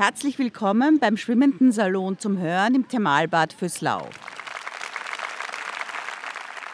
[0.00, 4.08] Herzlich willkommen beim Schwimmenden Salon zum Hören im Thermalbad Füßlau.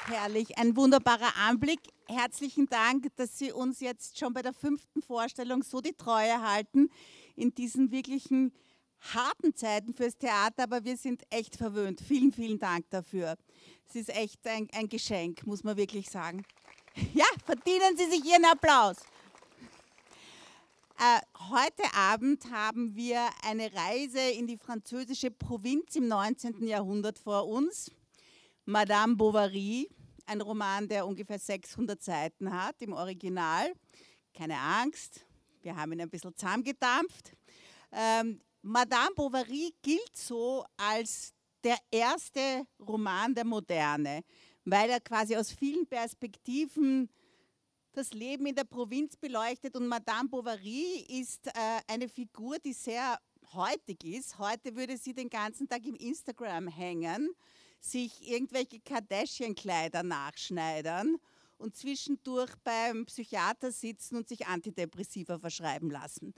[0.07, 1.81] Herrlich, ein wunderbarer Anblick.
[2.07, 6.89] Herzlichen Dank, dass Sie uns jetzt schon bei der fünften Vorstellung so die Treue halten
[7.35, 8.53] in diesen wirklichen
[9.01, 12.01] harten Zeiten fürs Theater, aber wir sind echt verwöhnt.
[12.01, 13.35] Vielen, vielen Dank dafür.
[13.89, 16.45] Es ist echt ein, ein Geschenk, muss man wirklich sagen.
[17.13, 18.99] Ja, verdienen Sie sich Ihren Applaus.
[20.99, 21.21] Äh,
[21.51, 26.67] heute Abend haben wir eine Reise in die französische Provinz im 19.
[26.67, 27.91] Jahrhundert vor uns.
[28.65, 29.91] Madame Bovary,
[30.25, 33.75] ein Roman, der ungefähr 600 Seiten hat im Original.
[34.33, 35.27] Keine Angst,
[35.61, 37.33] wir haben ihn ein bisschen zusammengedampft.
[37.93, 44.25] Ähm, Madame Bovary gilt so als der erste Roman der Moderne,
[44.65, 47.11] weil er quasi aus vielen Perspektiven
[47.97, 51.53] das Leben in der Provinz beleuchtet und Madame Bovary ist äh,
[51.89, 53.19] eine Figur, die sehr
[53.55, 54.39] heutig ist.
[54.39, 57.31] Heute würde sie den ganzen Tag im Instagram hängen,
[57.81, 61.17] sich irgendwelche Kardashian-Kleider nachschneidern
[61.57, 66.35] und zwischendurch beim Psychiater sitzen und sich Antidepressiva verschreiben lassen.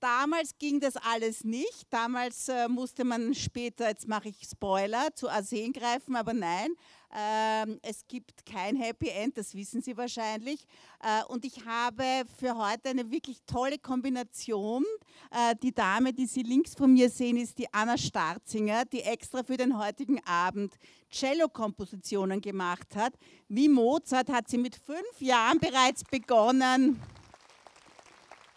[0.00, 1.86] Damals ging das alles nicht.
[1.90, 6.74] Damals äh, musste man später, jetzt mache ich Spoiler, zu Arsen greifen, aber nein,
[7.14, 10.64] ähm, es gibt kein Happy End, das wissen Sie wahrscheinlich.
[11.02, 12.02] Äh, und ich habe
[12.38, 14.86] für heute eine wirklich tolle Kombination.
[15.30, 19.42] Äh, die Dame, die Sie links von mir sehen, ist die Anna Starzinger, die extra
[19.42, 20.72] für den heutigen Abend
[21.10, 23.12] Cello-Kompositionen gemacht hat.
[23.48, 27.02] Wie Mozart hat sie mit fünf Jahren bereits begonnen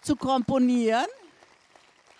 [0.02, 1.08] zu komponieren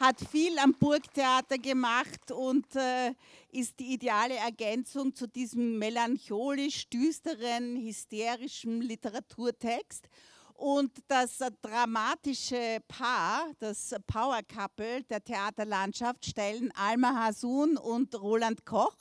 [0.04, 3.14] hat viel am Burgtheater gemacht und äh,
[3.52, 10.10] ist die ideale Ergänzung zu diesem melancholisch düsteren, hysterischen Literaturtext.
[10.56, 18.98] Und das dramatische Paar, das Power Couple der Theaterlandschaft, stellen Alma Hasun und Roland Koch.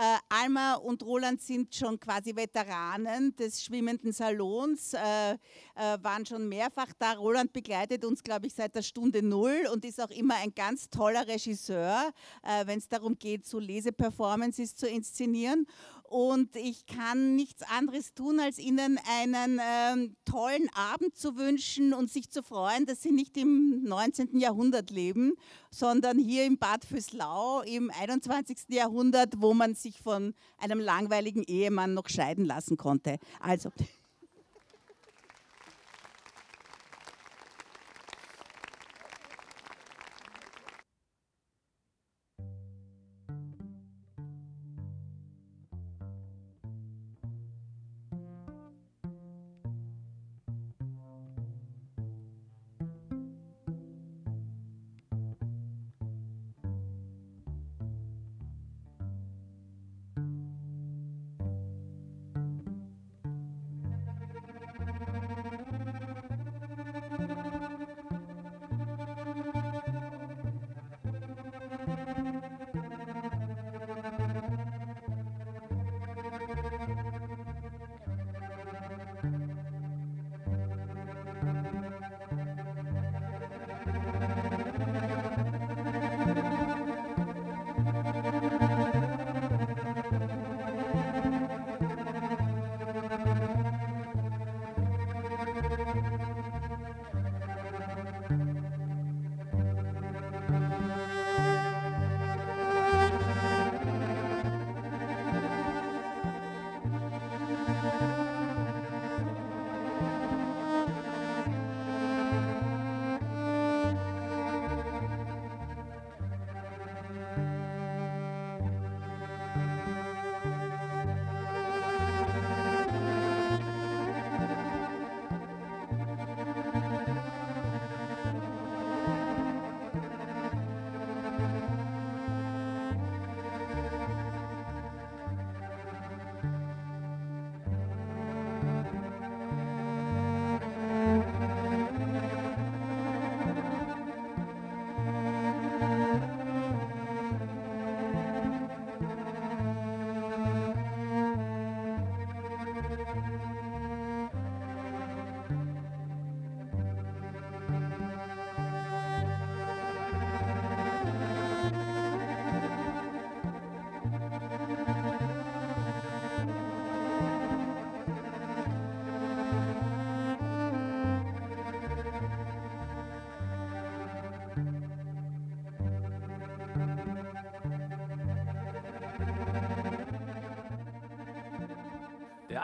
[0.00, 5.36] Äh, Alma und Roland sind schon quasi Veteranen des schwimmenden Salons, äh, äh,
[5.74, 7.14] waren schon mehrfach da.
[7.14, 10.88] Roland begleitet uns, glaube ich, seit der Stunde Null und ist auch immer ein ganz
[10.88, 12.12] toller Regisseur,
[12.44, 15.66] äh, wenn es darum geht, so Leseperformances zu inszenieren
[16.08, 22.10] und ich kann nichts anderes tun, als Ihnen einen ähm, tollen Abend zu wünschen und
[22.10, 24.38] sich zu freuen, dass Sie nicht im 19.
[24.38, 25.34] Jahrhundert leben,
[25.70, 28.68] sondern hier im Bad Füßlau im 21.
[28.68, 33.18] Jahrhundert, wo man sich von einem langweiligen Ehemann noch scheiden lassen konnte.
[33.40, 33.70] Also.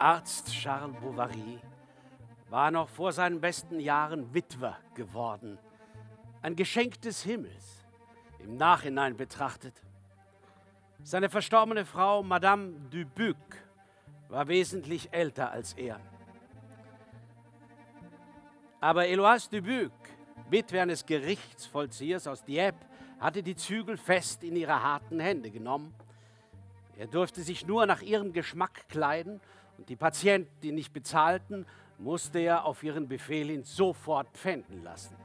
[0.04, 1.58] Arzt Charles Bovary
[2.50, 5.58] war noch vor seinen besten Jahren Witwer geworden.
[6.42, 7.86] Ein Geschenk des Himmels,
[8.38, 9.72] im Nachhinein betrachtet.
[11.02, 13.38] Seine verstorbene Frau, Madame Dubuc,
[14.28, 15.98] war wesentlich älter als er.
[18.82, 19.92] Aber Eloise Dubuc,
[20.50, 22.84] Witwe eines Gerichtsvollziehers aus Dieppe,
[23.20, 25.94] hatte die Zügel fest in ihre harten Hände genommen.
[26.98, 29.40] Er durfte sich nur nach ihrem Geschmack kleiden
[29.78, 31.66] und die Patienten, die nicht bezahlten,
[31.98, 35.16] musste er auf ihren Befehl hin sofort pfänden lassen.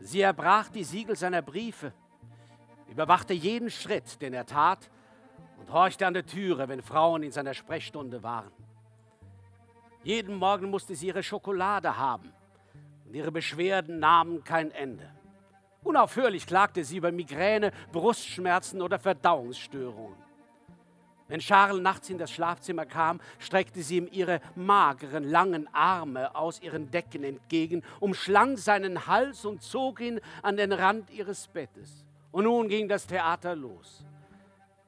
[0.00, 1.92] Sie erbrach die Siegel seiner Briefe,
[2.88, 4.90] überwachte jeden Schritt, den er tat
[5.58, 8.52] und horchte an der Türe, wenn Frauen in seiner Sprechstunde waren.
[10.02, 12.32] Jeden Morgen musste sie ihre Schokolade haben
[13.06, 15.10] und ihre Beschwerden nahmen kein Ende.
[15.82, 20.25] Unaufhörlich klagte sie über Migräne, Brustschmerzen oder Verdauungsstörungen.
[21.28, 26.62] Wenn Charles nachts in das Schlafzimmer kam, streckte sie ihm ihre mageren, langen Arme aus
[26.62, 32.04] ihren Decken entgegen, umschlang seinen Hals und zog ihn an den Rand ihres Bettes.
[32.30, 34.04] Und nun ging das Theater los.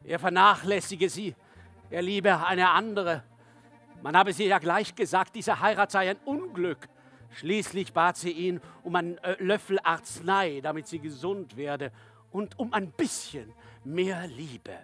[0.05, 1.35] Er vernachlässige sie,
[1.90, 3.25] er liebe eine andere.
[4.02, 6.88] Man habe sie ja gleich gesagt, diese Heirat sei ein Unglück.
[7.32, 11.91] Schließlich bat sie ihn um einen äh, Löffel Arznei, damit sie gesund werde,
[12.31, 13.52] und um ein bisschen
[13.84, 14.79] mehr Liebe.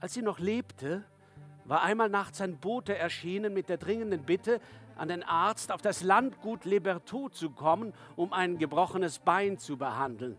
[0.00, 1.04] Als sie noch lebte,
[1.64, 4.60] war einmal nachts ein Bote erschienen mit der dringenden Bitte,
[4.96, 10.38] an den Arzt auf das Landgut Libertot zu kommen, um ein gebrochenes Bein zu behandeln.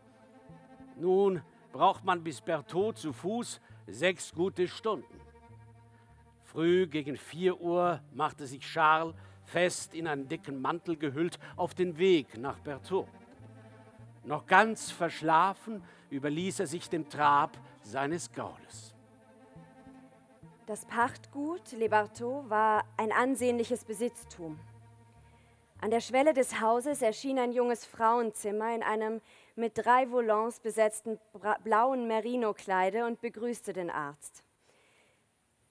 [0.95, 5.21] Nun braucht man bis Berthaud zu Fuß sechs gute Stunden.
[6.43, 9.13] Früh gegen vier Uhr machte sich Charles,
[9.43, 13.07] fest in einen dicken Mantel gehüllt, auf den Weg nach Berthaud.
[14.23, 18.86] Noch ganz verschlafen überließ er sich dem Trab seines Gaules.
[20.67, 24.59] Das Pachtgut Le Barteau war ein ansehnliches Besitztum.
[25.79, 29.21] An der Schwelle des Hauses erschien ein junges Frauenzimmer in einem
[29.55, 31.21] mit drei Volants besetzten
[31.63, 34.43] blauen Merino-Kleide und begrüßte den Arzt.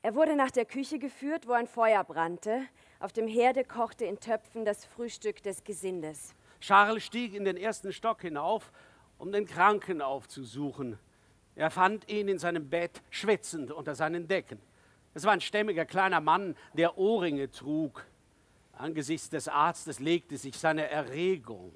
[0.01, 2.63] Er wurde nach der Küche geführt, wo ein Feuer brannte.
[2.99, 6.35] Auf dem Herde kochte in Töpfen das Frühstück des Gesindes.
[6.59, 8.73] Charles stieg in den ersten Stock hinauf,
[9.19, 10.99] um den Kranken aufzusuchen.
[11.55, 14.59] Er fand ihn in seinem Bett schwitzend unter seinen Decken.
[15.17, 18.05] Es war ein stämmiger kleiner Mann, der Ohrringe trug.
[18.75, 21.73] Angesichts des Arztes legte sich seine Erregung.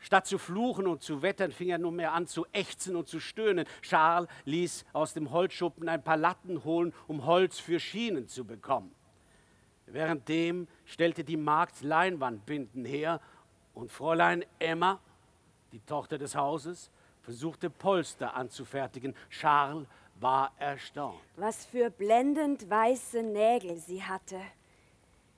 [0.00, 3.64] Statt zu fluchen und zu wettern, fing er nunmehr an zu ächzen und zu stöhnen.
[3.80, 8.92] Charles ließ aus dem Holzschuppen ein paar Latten holen, um Holz für Schienen zu bekommen.
[9.86, 13.20] Währenddem stellte die Magd Leinwandbinden her
[13.72, 14.98] und Fräulein Emma,
[15.70, 16.90] die Tochter des Hauses,
[17.22, 19.14] versuchte Polster anzufertigen.
[19.30, 19.86] Charles
[20.20, 21.20] war erstaunt.
[21.36, 24.40] Was für blendend weiße Nägel sie hatte.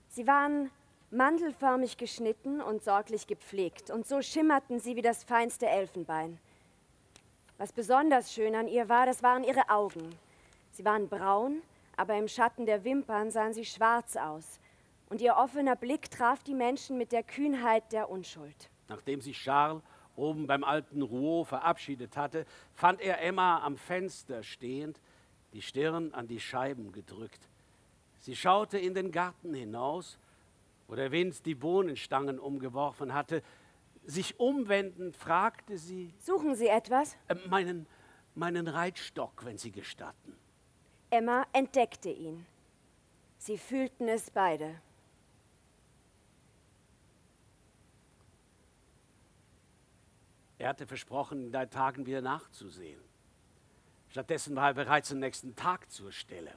[0.09, 0.71] Sie waren
[1.11, 6.39] mandelförmig geschnitten und sorglich gepflegt, und so schimmerten sie wie das feinste Elfenbein.
[7.59, 10.15] Was besonders schön an ihr war, das waren ihre Augen.
[10.73, 11.63] Sie waren braun,
[11.97, 14.61] aber im Schatten der Wimpern sahen sie schwarz aus,
[15.09, 18.71] und ihr offener Blick traf die Menschen mit der Kühnheit der Unschuld.
[18.89, 19.83] Nachdem sich Charles
[20.17, 25.01] oben beim alten Rouault verabschiedet hatte, fand er Emma am Fenster stehend,
[25.53, 27.49] die Stirn an die Scheiben gedrückt.
[28.21, 30.19] Sie schaute in den Garten hinaus,
[30.89, 33.43] wo der Wind die Bohnenstangen umgeworfen hatte.
[34.05, 37.17] Sich umwendend fragte sie: Suchen Sie etwas?
[37.29, 37.87] Äh, meinen,
[38.35, 40.37] meinen Reitstock, wenn Sie gestatten.
[41.11, 42.47] Emma entdeckte ihn.
[43.39, 44.81] Sie fühlten es beide.
[50.59, 53.01] Er hatte versprochen, in drei Tagen wieder nachzusehen.
[54.09, 56.53] Stattdessen war er bereits am nächsten Tag zur Stelle.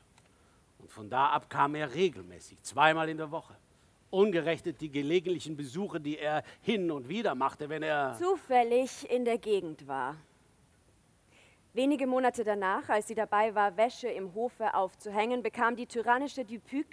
[0.77, 3.56] Und von da ab kam er regelmäßig, zweimal in der Woche.
[4.12, 9.38] Ungerechnet die gelegentlichen Besuche, die er hin und wieder machte, wenn er zufällig in der
[9.38, 10.15] Gegend war.
[11.74, 16.88] Wenige Monate danach, als sie dabei war, Wäsche im Hofe aufzuhängen, bekam die tyrannische Dupuc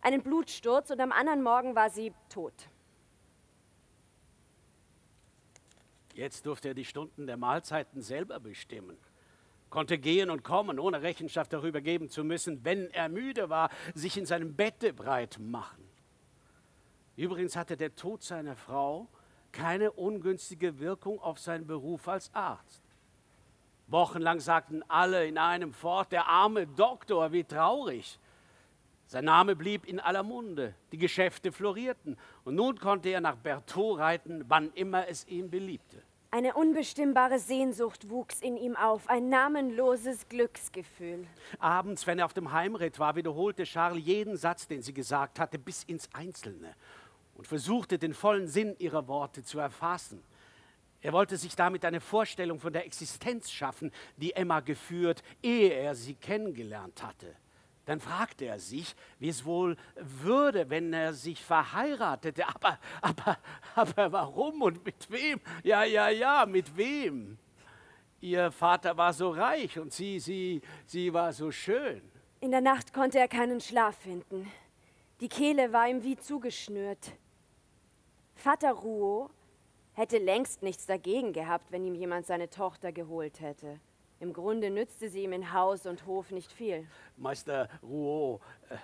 [0.00, 2.68] einen Blutsturz und am anderen Morgen war sie tot.
[6.16, 8.96] Jetzt durfte er die Stunden der Mahlzeiten selber bestimmen,
[9.68, 14.16] konnte gehen und kommen, ohne Rechenschaft darüber geben zu müssen, wenn er müde war, sich
[14.16, 15.86] in seinem Bette breit machen.
[17.16, 19.08] Übrigens hatte der Tod seiner Frau
[19.52, 22.82] keine ungünstige Wirkung auf seinen Beruf als Arzt.
[23.86, 28.18] Wochenlang sagten alle in einem fort, der arme Doktor, wie traurig.
[29.08, 34.00] Sein Name blieb in aller Munde, die Geschäfte florierten und nun konnte er nach Berthaud
[34.00, 36.02] reiten, wann immer es ihm beliebte.
[36.32, 41.24] Eine unbestimmbare Sehnsucht wuchs in ihm auf, ein namenloses Glücksgefühl.
[41.60, 45.56] Abends, wenn er auf dem Heimritt war, wiederholte Charles jeden Satz, den sie gesagt hatte,
[45.56, 46.74] bis ins Einzelne
[47.36, 50.20] und versuchte den vollen Sinn ihrer Worte zu erfassen.
[51.00, 55.94] Er wollte sich damit eine Vorstellung von der Existenz schaffen, die Emma geführt, ehe er
[55.94, 57.36] sie kennengelernt hatte.
[57.86, 62.46] Dann fragte er sich, wie es wohl würde, wenn er sich verheiratete.
[62.46, 63.38] Aber, aber,
[63.74, 65.40] aber warum und mit wem?
[65.62, 67.38] Ja, ja, ja, mit wem?
[68.20, 72.02] Ihr Vater war so reich und sie, sie, sie war so schön.
[72.40, 74.50] In der Nacht konnte er keinen Schlaf finden.
[75.20, 77.12] Die Kehle war ihm wie zugeschnürt.
[78.34, 79.30] Vater Rouault
[79.92, 83.80] hätte längst nichts dagegen gehabt, wenn ihm jemand seine Tochter geholt hätte.
[84.18, 86.86] Im Grunde nützte sie ihm in Haus und Hof nicht viel.
[87.16, 88.76] Meister Rouault, äh,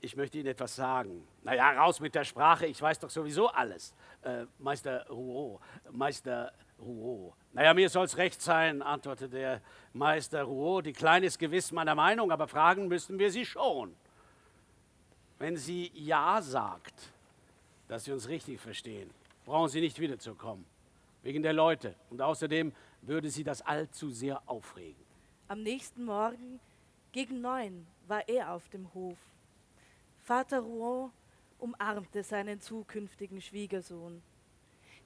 [0.00, 1.26] ich möchte Ihnen etwas sagen.
[1.42, 3.92] Naja, raus mit der Sprache, ich weiß doch sowieso alles.
[4.22, 7.34] Äh, Meister Rouault, Meister Rouault.
[7.52, 10.86] Naja, mir soll's recht sein, antwortete der Meister Rouault.
[10.86, 13.96] Die Kleine ist gewiss meiner Meinung, aber fragen müssen wir sie schon.
[15.40, 16.94] Wenn sie Ja sagt,
[17.88, 19.10] dass Sie uns richtig verstehen,
[19.44, 20.64] brauchen Sie nicht wiederzukommen.
[21.22, 21.94] Wegen der Leute.
[22.10, 25.04] Und außerdem würde Sie das allzu sehr aufregen.
[25.48, 26.60] Am nächsten Morgen
[27.12, 29.18] gegen neun war er auf dem Hof.
[30.18, 31.10] Vater Rouen
[31.58, 34.22] umarmte seinen zukünftigen Schwiegersohn.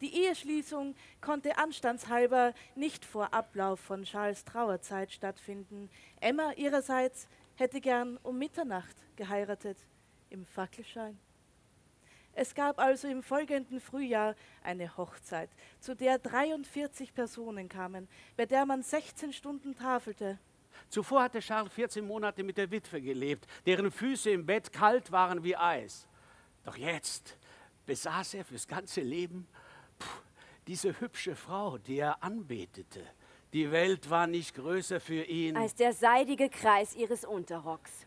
[0.01, 5.89] Die Eheschließung konnte anstandshalber nicht vor Ablauf von Charles Trauerzeit stattfinden.
[6.21, 9.79] Emma ihrerseits hätte gern um Mitternacht geheiratet,
[10.31, 11.19] im Fackelschein.
[12.35, 18.65] Es gab also im folgenden Frühjahr eine Hochzeit, zu der 43 Personen kamen, bei der
[18.65, 20.39] man 16 Stunden tafelte.
[20.89, 25.45] Zuvor hatte Charles 14 Monate mit der Witwe gelebt, deren Füße im Bett kalt waren
[25.45, 26.07] wie Eis.
[26.65, 27.37] Doch jetzt
[27.87, 29.47] besaß er fürs ganze Leben
[29.99, 30.07] puh,
[30.67, 33.03] diese hübsche Frau, die er anbetete.
[33.53, 38.07] Die Welt war nicht größer für ihn als der seidige Kreis ihres Unterrocks.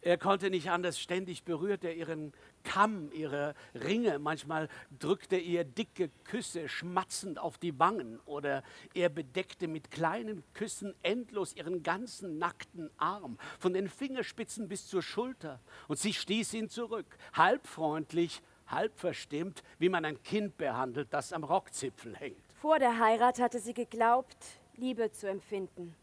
[0.00, 2.32] Er konnte nicht anders, ständig berührte er ihren
[2.64, 8.62] Kamm, ihre Ringe, manchmal drückte er ihr dicke Küsse schmatzend auf die Wangen oder
[8.94, 15.02] er bedeckte mit kleinen Küssen endlos ihren ganzen nackten Arm, von den Fingerspitzen bis zur
[15.02, 15.60] Schulter.
[15.88, 21.32] Und sie stieß ihn zurück, halb freundlich, halb verstimmt, wie man ein Kind behandelt, das
[21.32, 22.42] am Rockzipfel hängt.
[22.60, 24.36] Vor der Heirat hatte sie geglaubt,
[24.76, 25.94] Liebe zu empfinden.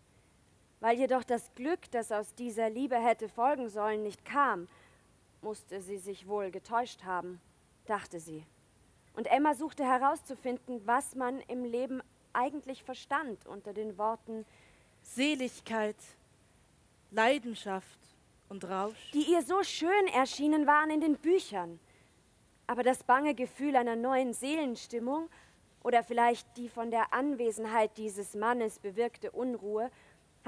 [0.80, 4.68] Weil jedoch das Glück, das aus dieser Liebe hätte folgen sollen, nicht kam,
[5.41, 7.39] musste sie sich wohl getäuscht haben,
[7.86, 8.46] dachte sie.
[9.13, 12.01] Und Emma suchte herauszufinden, was man im Leben
[12.34, 14.46] eigentlich verstand unter den Worten
[15.01, 15.98] Seligkeit,
[17.12, 18.00] Leidenschaft
[18.50, 21.79] und Rausch, die ihr so schön erschienen waren in den Büchern.
[22.67, 25.29] Aber das bange Gefühl einer neuen Seelenstimmung
[25.81, 29.89] oder vielleicht die von der Anwesenheit dieses Mannes bewirkte Unruhe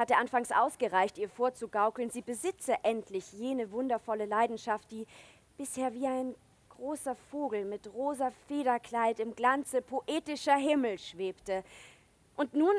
[0.01, 5.05] hatte anfangs ausgereicht, ihr vorzugaukeln, sie besitze endlich jene wundervolle Leidenschaft, die
[5.57, 6.35] bisher wie ein
[6.69, 11.63] großer Vogel mit rosa Federkleid im Glanze poetischer Himmel schwebte.
[12.35, 12.73] Und nun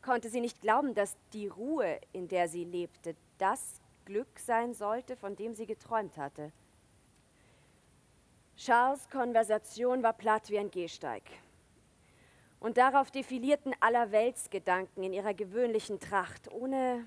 [0.00, 5.16] konnte sie nicht glauben, dass die Ruhe, in der sie lebte, das Glück sein sollte,
[5.16, 6.52] von dem sie geträumt hatte.
[8.56, 11.24] Charles Konversation war platt wie ein Gehsteig.
[12.60, 17.06] Und darauf defilierten Allerweltsgedanken in ihrer gewöhnlichen Tracht, ohne,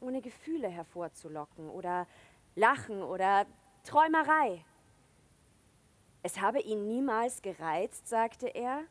[0.00, 2.06] ohne Gefühle hervorzulocken oder
[2.54, 3.44] Lachen oder
[3.82, 4.64] Träumerei.
[6.22, 8.84] Es habe ihn niemals gereizt, sagte er,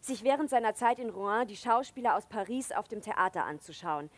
[0.00, 4.10] sich während seiner Zeit in Rouen die Schauspieler aus Paris auf dem Theater anzuschauen.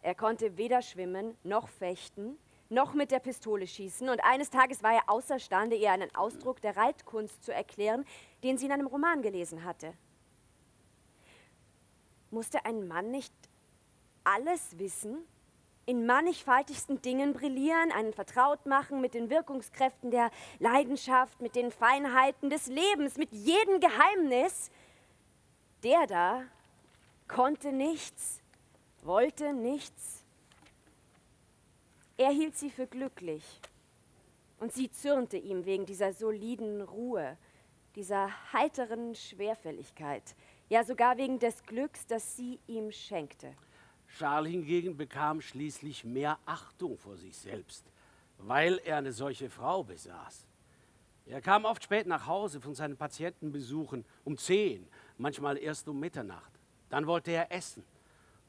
[0.00, 2.38] Er konnte weder schwimmen noch fechten,
[2.72, 6.76] noch mit der Pistole schießen, und eines Tages war er außerstande, ihr einen Ausdruck der
[6.76, 8.04] Reitkunst zu erklären,
[8.42, 9.92] den sie in einem Roman gelesen hatte.
[12.30, 13.32] Musste ein Mann nicht
[14.24, 15.18] alles wissen,
[15.84, 22.50] in mannigfaltigsten Dingen brillieren, einen vertraut machen mit den Wirkungskräften der Leidenschaft, mit den Feinheiten
[22.50, 24.70] des Lebens, mit jedem Geheimnis?
[25.82, 26.42] Der da
[27.26, 28.40] konnte nichts,
[29.02, 30.21] wollte nichts,
[32.22, 33.42] er hielt sie für glücklich
[34.60, 37.36] und sie zürnte ihm wegen dieser soliden Ruhe,
[37.96, 40.36] dieser heiteren Schwerfälligkeit,
[40.68, 43.54] ja sogar wegen des Glücks, das sie ihm schenkte.
[44.16, 47.84] Charles hingegen bekam schließlich mehr Achtung vor sich selbst,
[48.38, 50.46] weil er eine solche Frau besaß.
[51.26, 54.86] Er kam oft spät nach Hause von seinen Patientenbesuchen um zehn,
[55.18, 56.52] manchmal erst um Mitternacht.
[56.88, 57.84] Dann wollte er essen.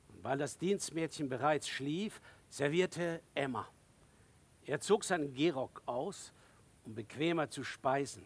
[0.09, 2.19] Und weil das Dienstmädchen bereits schlief,
[2.53, 3.67] servierte Emma.
[4.67, 6.31] Er zog seinen Gehrock aus,
[6.85, 8.23] um bequemer zu speisen.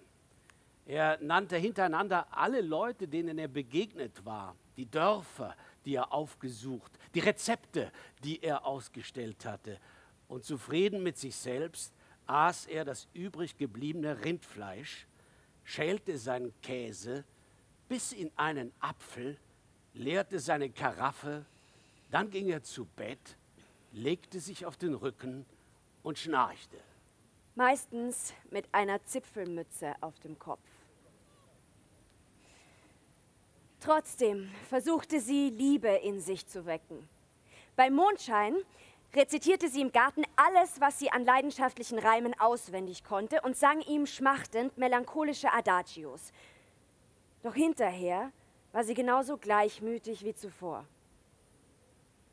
[0.86, 5.55] Er nannte hintereinander alle Leute, denen er begegnet war, die Dörfer,
[5.86, 7.89] die er aufgesucht, die Rezepte,
[8.22, 9.79] die er ausgestellt hatte.
[10.27, 11.93] Und zufrieden mit sich selbst
[12.25, 15.07] aß er das übrig gebliebene Rindfleisch,
[15.63, 17.24] schälte seinen Käse,
[17.88, 19.38] biss in einen Apfel,
[19.93, 21.46] leerte seine Karaffe,
[22.12, 23.37] dann ging er zu Bett,
[23.98, 25.46] legte sich auf den Rücken
[26.04, 26.77] und schnarchte.
[27.56, 30.62] Meistens mit einer Zipfelmütze auf dem Kopf.
[33.80, 37.08] Trotzdem versuchte sie, Liebe in sich zu wecken.
[37.75, 38.56] Bei Mondschein
[39.16, 44.06] rezitierte sie im Garten alles, was sie an leidenschaftlichen Reimen auswendig konnte und sang ihm
[44.06, 46.32] schmachtend melancholische Adagios.
[47.44, 48.32] Doch hinterher
[48.72, 50.86] war sie genauso gleichmütig wie zuvor.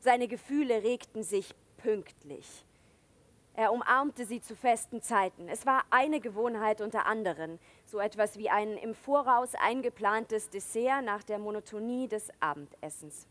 [0.05, 2.63] Seine Gefühle regten sich pünktlich.
[3.55, 5.49] Er umarmte sie zu festen Zeiten.
[5.49, 7.57] Es war eine Gewohnheit unter anderen,
[7.87, 13.25] so etwas wie ein im Voraus eingeplantes Dessert nach der Monotonie des Abendessens.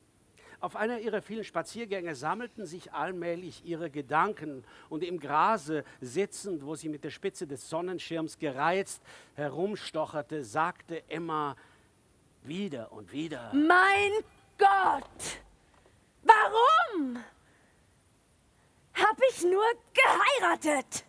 [0.58, 6.74] Auf einer ihrer vielen Spaziergänge sammelten sich allmählich ihre Gedanken und im Grase sitzend, wo
[6.74, 9.00] sie mit der Spitze des Sonnenschirms gereizt
[9.36, 11.54] herumstocherte, sagte Emma
[12.42, 14.10] wieder und wieder: Mein
[14.58, 15.43] Gott!
[16.24, 17.18] Warum?
[18.94, 21.04] Hab ich nur geheiratet?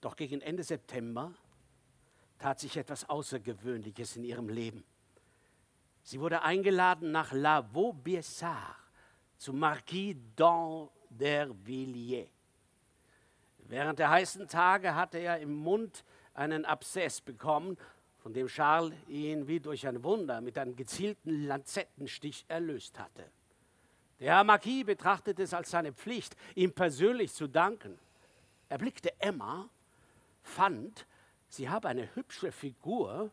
[0.00, 1.34] Doch gegen Ende September
[2.40, 4.82] tat sich etwas Außergewöhnliches in ihrem Leben.
[6.02, 8.76] Sie wurde eingeladen nach La Vaubyessard
[9.36, 12.28] zu Marquis d'Andervilliers.
[13.58, 16.02] Während der heißen Tage hatte er im Mund
[16.34, 17.76] einen Abszess bekommen,
[18.18, 23.30] von dem Charles ihn wie durch ein Wunder mit einem gezielten Lanzettenstich erlöst hatte.
[24.18, 27.98] Der Herr Marquis betrachtete es als seine Pflicht, ihm persönlich zu danken.
[28.68, 29.68] Er blickte Emma,
[30.42, 31.06] fand,
[31.50, 33.30] sie habe eine hübsche Figur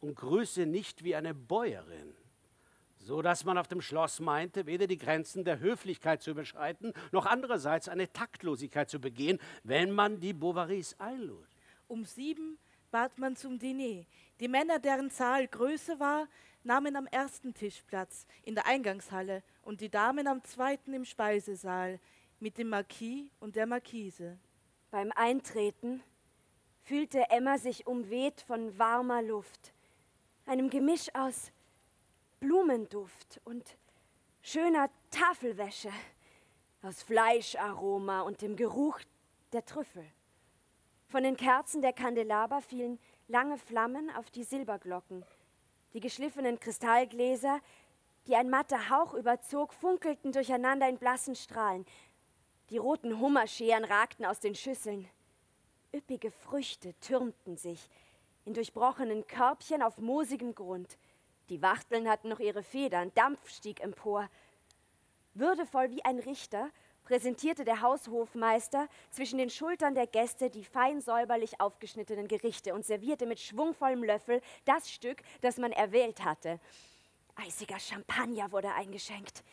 [0.00, 2.14] und grüße nicht wie eine Bäuerin,
[2.98, 7.26] so dass man auf dem Schloss meinte, weder die Grenzen der Höflichkeit zu überschreiten, noch
[7.26, 11.48] andererseits eine Taktlosigkeit zu begehen, wenn man die Bovarys einlud.
[11.88, 12.58] Um sieben
[12.90, 14.04] bat man zum Diner.
[14.40, 16.28] Die Männer, deren Zahl größer war,
[16.62, 22.00] nahmen am ersten Tisch Platz in der Eingangshalle und die Damen am zweiten im Speisesaal
[22.40, 24.38] mit dem Marquis und der Marquise.
[24.90, 26.02] Beim Eintreten
[26.86, 29.72] fühlte Emma sich umweht von warmer Luft,
[30.46, 31.50] einem Gemisch aus
[32.38, 33.76] Blumenduft und
[34.40, 35.90] schöner Tafelwäsche,
[36.82, 39.00] aus Fleischaroma und dem Geruch
[39.52, 40.06] der Trüffel.
[41.08, 45.24] Von den Kerzen der Kandelaber fielen lange Flammen auf die Silberglocken.
[45.92, 47.60] Die geschliffenen Kristallgläser,
[48.28, 51.84] die ein matter Hauch überzog, funkelten durcheinander in blassen Strahlen.
[52.70, 55.08] Die roten Hummerscheren ragten aus den Schüsseln.
[55.94, 57.88] Üppige Früchte türmten sich
[58.44, 60.98] in durchbrochenen Körbchen auf moosigem Grund.
[61.48, 64.28] Die Wachteln hatten noch ihre Federn, Dampf stieg empor.
[65.34, 66.70] Würdevoll wie ein Richter
[67.04, 73.26] präsentierte der Haushofmeister zwischen den Schultern der Gäste die fein säuberlich aufgeschnittenen Gerichte und servierte
[73.26, 76.58] mit schwungvollem Löffel das Stück, das man erwählt hatte.
[77.36, 79.44] Eisiger Champagner wurde eingeschenkt.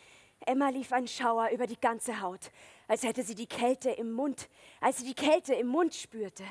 [0.45, 2.51] Emma lief ein Schauer über die ganze Haut,
[2.87, 4.49] als hätte sie die Kälte im Mund,
[4.81, 6.43] als sie die Kälte im Mund spürte.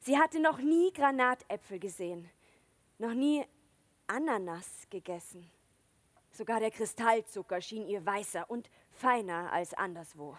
[0.00, 2.30] Sie hatte noch nie Granatäpfel gesehen,
[2.98, 3.44] noch nie
[4.06, 5.50] Ananas gegessen.
[6.32, 10.36] Sogar der Kristallzucker schien ihr weißer und feiner als anderswo.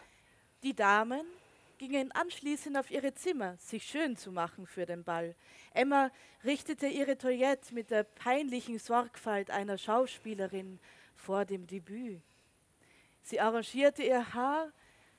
[0.63, 1.25] Die Damen
[1.77, 5.35] gingen anschließend auf ihre Zimmer, sich schön zu machen für den Ball.
[5.73, 6.11] Emma
[6.43, 10.79] richtete ihre Toilette mit der peinlichen Sorgfalt einer Schauspielerin
[11.15, 12.21] vor dem Debüt.
[13.21, 14.71] Sie arrangierte ihr Haar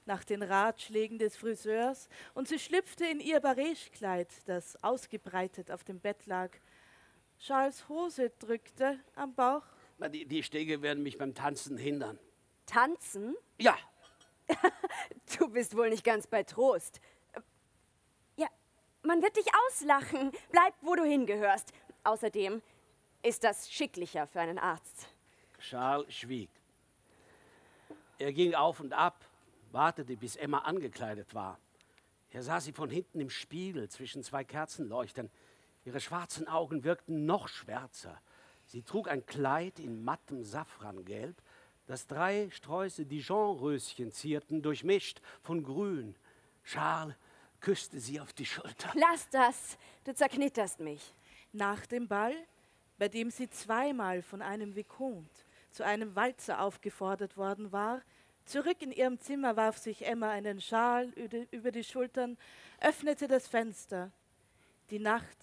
[0.05, 6.01] nach den Ratschlägen des Friseurs und sie schlüpfte in ihr Barègekleid, das ausgebreitet auf dem
[6.01, 6.51] Bett lag.
[7.39, 9.65] Charles Hose drückte am Bauch.
[10.13, 12.19] Die, die Stege werden mich beim Tanzen hindern.
[12.67, 13.37] Tanzen?
[13.61, 13.77] Ja,
[15.39, 17.01] Du bist wohl nicht ganz bei Trost.
[18.37, 18.49] Ja,
[19.03, 20.33] man wird dich auslachen.
[20.51, 21.73] Bleib, wo du hingehörst.
[22.05, 22.63] Außerdem
[23.23, 25.09] ist das schicklicher für einen Arzt.
[25.59, 26.51] Charles schwieg.
[28.23, 29.25] Er ging auf und ab,
[29.73, 31.59] wartete, bis Emma angekleidet war.
[32.31, 35.29] Er sah sie von hinten im Spiegel zwischen zwei Kerzenleuchtern.
[35.85, 38.21] Ihre schwarzen Augen wirkten noch schwärzer.
[38.65, 41.37] Sie trug ein Kleid in mattem Safrangelb,
[41.87, 46.15] das drei Sträuße Dijon-Röschen zierten, durchmischt von Grün.
[46.65, 47.17] Charles
[47.61, 48.93] küsste sie auf die Schulter.
[48.95, 51.13] Lass das, du zerknitterst mich.
[51.53, 52.37] Nach dem Ball,
[52.99, 58.03] bei dem sie zweimal von einem Vicomte zu einem Walzer aufgefordert worden war,
[58.45, 61.09] zurück in ihrem Zimmer warf sich Emma einen Schal
[61.51, 62.39] über die Schultern,
[62.81, 64.11] öffnete das Fenster.
[64.91, 65.39] Die Nacht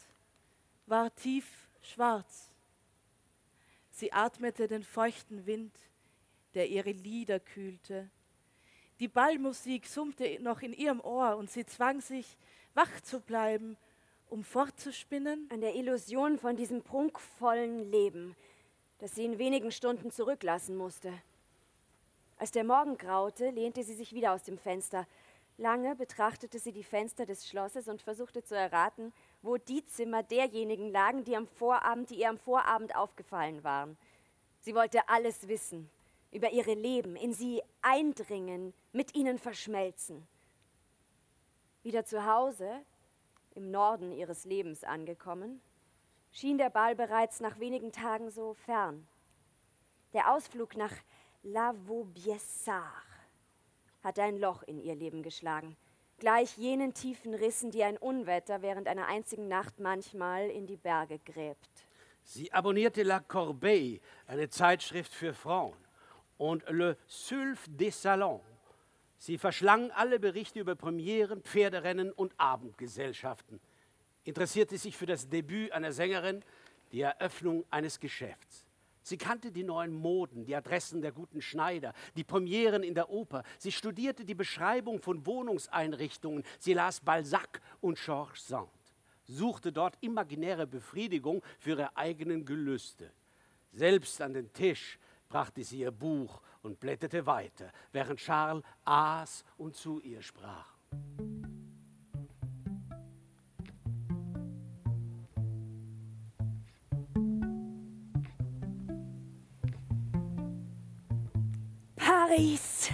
[0.86, 1.46] war tief
[1.82, 2.52] schwarz.
[3.92, 5.76] Sie atmete den feuchten Wind,
[6.54, 8.10] der ihre Lieder kühlte.
[9.00, 12.38] Die Ballmusik summte noch in ihrem Ohr und sie zwang sich,
[12.74, 13.78] wach zu bleiben,
[14.30, 15.48] um fortzuspinnen.
[15.52, 18.36] An der Illusion von diesem prunkvollen Leben,
[19.00, 21.14] das sie in wenigen Stunden zurücklassen musste.
[22.40, 25.06] Als der Morgen graute, lehnte sie sich wieder aus dem Fenster.
[25.58, 30.90] Lange betrachtete sie die Fenster des Schlosses und versuchte zu erraten, wo die Zimmer derjenigen
[30.90, 33.98] lagen, die, am Vorabend, die ihr am Vorabend aufgefallen waren.
[34.62, 35.90] Sie wollte alles wissen
[36.32, 40.26] über ihre Leben, in sie eindringen, mit ihnen verschmelzen.
[41.84, 42.86] Wieder zu Hause,
[43.54, 45.60] im Norden ihres Lebens angekommen,
[46.32, 49.06] schien der Ball bereits nach wenigen Tagen so fern.
[50.14, 50.94] Der Ausflug nach
[51.44, 52.84] La Vaubyessard
[54.04, 55.78] hatte ein Loch in ihr Leben geschlagen,
[56.18, 61.18] gleich jenen tiefen Rissen, die ein Unwetter während einer einzigen Nacht manchmal in die Berge
[61.20, 61.70] gräbt.
[62.24, 65.78] Sie abonnierte La Corbeille, eine Zeitschrift für Frauen,
[66.38, 68.42] und Le Sylph des Salons.
[69.18, 73.62] Sie verschlang alle Berichte über Premieren, Pferderennen und Abendgesellschaften,
[74.26, 76.44] interessierte sich für das Debüt einer Sängerin,
[76.92, 78.69] die Eröffnung eines Geschäfts.
[79.02, 83.44] Sie kannte die neuen Moden, die Adressen der guten Schneider, die Premieren in der Oper.
[83.58, 86.44] Sie studierte die Beschreibung von Wohnungseinrichtungen.
[86.60, 88.70] Sie las Balzac und Georges Sand,
[89.26, 93.12] suchte dort imaginäre Befriedigung für ihre eigenen Gelüste.
[93.72, 99.76] Selbst an den Tisch brachte sie ihr Buch und blätterte weiter, während Charles aß und
[99.76, 100.76] zu ihr sprach.
[112.30, 112.92] Paris.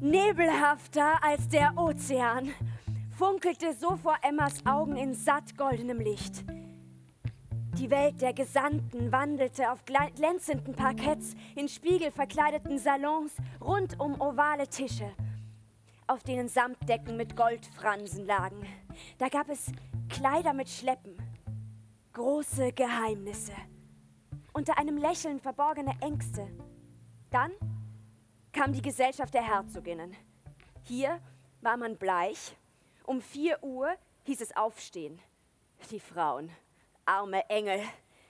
[0.00, 2.52] Nebelhafter als der Ozean
[3.16, 6.44] funkelte so vor Emmas Augen in satt goldenem Licht.
[7.78, 15.12] Die Welt der Gesandten wandelte auf glänzenden Parketts, in spiegelverkleideten Salons, rund um ovale Tische,
[16.08, 18.66] auf denen Samtdecken mit Goldfransen lagen.
[19.18, 19.70] Da gab es
[20.08, 21.16] Kleider mit Schleppen,
[22.12, 23.54] große Geheimnisse,
[24.52, 26.48] unter einem Lächeln verborgene Ängste.
[27.30, 27.52] Dann
[28.52, 30.16] kam die Gesellschaft der Herzoginnen.
[30.84, 31.20] Hier
[31.60, 32.56] war man bleich.
[33.04, 35.20] Um vier Uhr hieß es aufstehen.
[35.90, 36.50] Die Frauen,
[37.04, 37.82] arme Engel,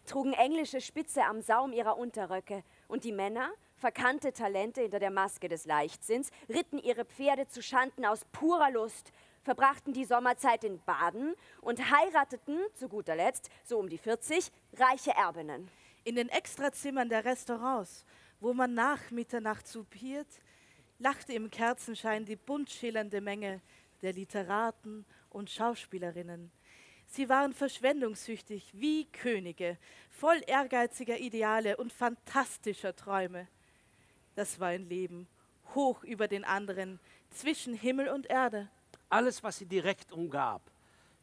[0.05, 5.49] trugen englische Spitze am Saum ihrer Unterröcke und die Männer, verkannte Talente hinter der Maske
[5.49, 11.35] des Leichtsinns, ritten ihre Pferde zu Schanden aus purer Lust, verbrachten die Sommerzeit in Baden
[11.61, 15.71] und heirateten, zu guter Letzt, so um die 40, reiche Erbinnen.
[16.05, 18.05] In den Extrazimmern der Restaurants
[18.41, 20.29] wo man nach Mitternacht soupiert,
[20.99, 23.61] lachte im Kerzenschein die bunt schillernde Menge
[24.03, 26.51] der Literaten und Schauspielerinnen.
[27.07, 29.79] Sie waren verschwendungssüchtig wie Könige,
[30.11, 33.49] voll ehrgeiziger Ideale und fantastischer Träume.
[34.35, 35.27] Das war ein Leben,
[35.75, 38.69] hoch über den anderen, zwischen Himmel und Erde.
[39.09, 40.61] Alles, was sie direkt umgab,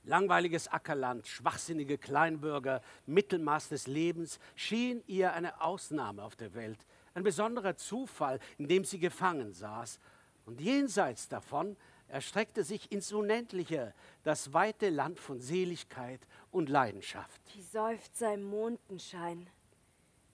[0.04, 6.80] langweiliges Ackerland, schwachsinnige Kleinbürger, Mittelmaß des Lebens, schien ihr eine Ausnahme auf der Welt,
[7.15, 9.99] ein besonderer Zufall, in dem sie gefangen saß.
[10.45, 11.75] Und jenseits davon
[12.08, 16.19] erstreckte sich ins Unendliche das weite Land von Seligkeit
[16.51, 17.41] und Leidenschaft.
[17.56, 19.47] Die Seufzer im Mondenschein,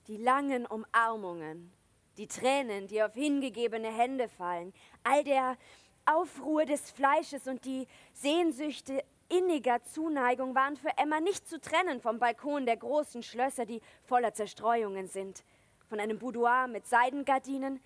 [0.08, 1.72] die langen Umarmungen,
[2.18, 5.56] die Tränen, die auf hingegebene Hände fallen, all der
[6.04, 12.18] Aufruhr des Fleisches und die Sehnsüchte inniger Zuneigung waren für Emma nicht zu trennen vom
[12.18, 15.42] Balkon der großen Schlösser, die voller Zerstreuungen sind
[15.92, 17.78] von einem Boudoir mit Seidengardinen,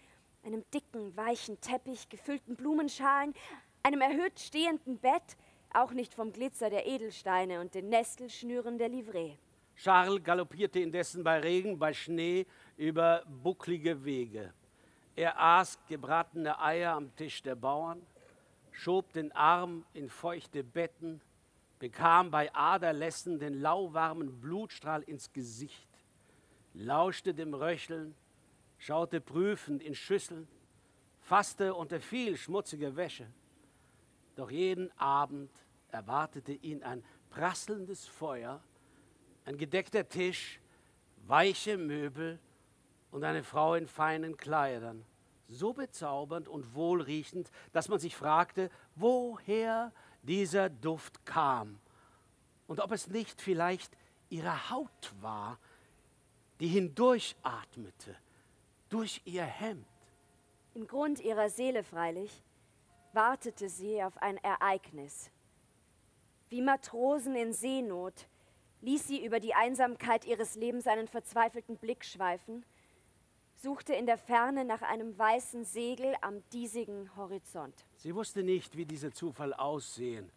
[0.45, 3.35] einem dicken, weichen Teppich, gefüllten Blumenschalen,
[3.83, 5.37] einem erhöht stehenden Bett,
[5.75, 9.33] auch nicht vom Glitzer der Edelsteine und den Nestelschnüren der Livree.
[9.75, 14.55] Charles galoppierte indessen bei Regen, bei Schnee über bucklige Wege.
[15.17, 18.07] Er aß gebratene Eier am Tisch der Bauern,
[18.71, 21.21] schob den Arm in feuchte Betten,
[21.81, 25.86] bekam bei Aderlässen den lauwarmen Blutstrahl ins Gesicht
[26.77, 28.15] lauschte dem Röcheln,
[28.79, 30.47] schaute prüfend in Schüsseln,
[31.21, 33.27] fasste unter viel schmutziger Wäsche.
[34.37, 35.51] Doch jeden Abend
[35.91, 38.63] erwartete ihn ein prasselndes Feuer,
[39.45, 40.61] ein gedeckter Tisch,
[41.27, 42.39] weiche Möbel
[43.11, 45.05] und eine Frau in feinen Kleidern,
[45.49, 51.79] so bezaubernd und wohlriechend, dass man sich fragte, woher dieser Duft kam
[52.67, 53.97] und ob es nicht vielleicht
[54.29, 55.59] ihre Haut war,
[56.61, 58.17] die hindurchatmete
[58.89, 59.87] durch ihr Hemd.
[60.75, 62.43] Im Grund ihrer Seele freilich
[63.13, 65.31] wartete sie auf ein Ereignis.
[66.49, 68.29] Wie Matrosen in Seenot
[68.83, 72.65] ließ sie über die Einsamkeit ihres Lebens einen verzweifelten Blick schweifen,
[73.57, 77.87] suchte in der Ferne nach einem weißen Segel am diesigen Horizont.
[77.97, 80.31] Sie wusste nicht, wie dieser Zufall aussehen,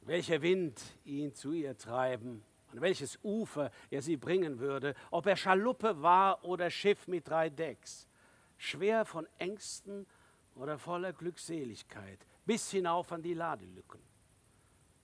[0.00, 2.42] welcher Wind ihn zu ihr treiben,
[2.74, 7.48] an welches Ufer er sie bringen würde, ob er Schaluppe war oder Schiff mit drei
[7.48, 8.08] Decks,
[8.56, 10.06] schwer von Ängsten
[10.56, 14.00] oder voller Glückseligkeit, bis hinauf an die Ladelücken.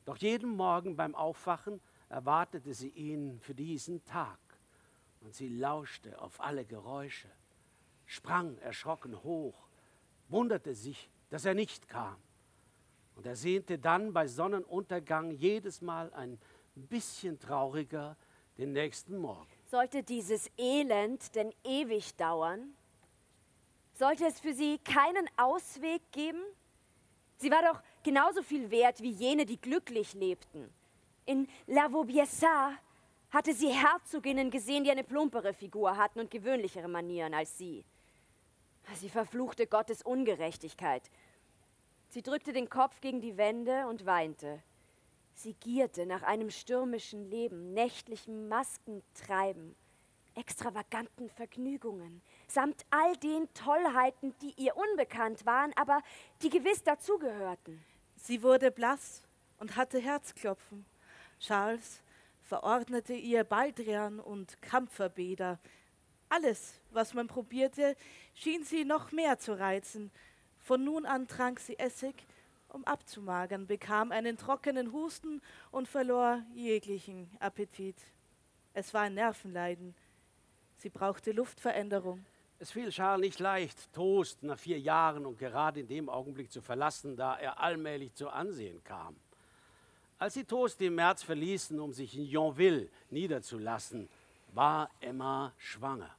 [0.04, 4.38] Doch jeden Morgen beim Aufwachen erwartete sie ihn für diesen Tag.
[5.20, 7.28] Und sie lauschte auf alle Geräusche,
[8.06, 9.68] sprang erschrocken hoch,
[10.28, 12.16] wunderte sich, dass er nicht kam.
[13.14, 16.40] Und ersehnte dann bei Sonnenuntergang jedes Mal ein
[16.74, 18.16] bisschen trauriger
[18.58, 19.50] den nächsten Morgen.
[19.70, 22.74] Sollte dieses Elend denn ewig dauern?
[23.94, 26.42] Sollte es für sie keinen Ausweg geben?
[27.36, 30.72] Sie war doch genauso viel wert wie jene, die glücklich lebten.
[31.24, 32.78] In La Vaubyessard
[33.30, 37.84] hatte sie Herzoginnen gesehen, die eine plumpere Figur hatten und gewöhnlichere Manieren als sie.
[38.94, 41.10] Sie verfluchte Gottes Ungerechtigkeit.
[42.08, 44.62] Sie drückte den Kopf gegen die Wände und weinte.
[45.34, 49.74] Sie gierte nach einem stürmischen Leben, nächtlichem Maskentreiben
[50.34, 56.02] extravaganten Vergnügungen, samt all den Tollheiten, die ihr unbekannt waren, aber
[56.42, 57.82] die gewiss dazugehörten.
[58.16, 59.22] Sie wurde blass
[59.58, 60.86] und hatte Herzklopfen.
[61.38, 62.02] Charles
[62.42, 65.58] verordnete ihr Baldrian und Kampferbäder.
[66.28, 67.96] Alles, was man probierte,
[68.34, 70.10] schien sie noch mehr zu reizen.
[70.58, 72.14] Von nun an trank sie Essig,
[72.72, 77.96] um abzumagern, bekam einen trockenen Husten und verlor jeglichen Appetit.
[78.72, 79.94] Es war ein Nervenleiden.
[80.76, 82.24] Sie brauchte Luftveränderung.
[82.58, 86.60] Es fiel Charles nicht leicht, Toast nach vier Jahren und gerade in dem Augenblick zu
[86.60, 89.16] verlassen, da er allmählich zu Ansehen kam.
[90.18, 94.08] Als sie Toast im März verließen, um sich in Yonville niederzulassen,
[94.52, 96.14] war Emma schwanger.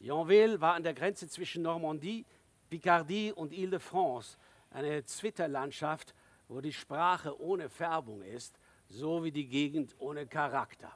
[0.00, 2.24] Yonville war an der Grenze zwischen Normandie,
[2.68, 4.36] Picardie und Ile-de-France,
[4.76, 6.14] eine Zwitterlandschaft,
[6.48, 10.92] wo die Sprache ohne Färbung ist, so wie die Gegend ohne Charakter.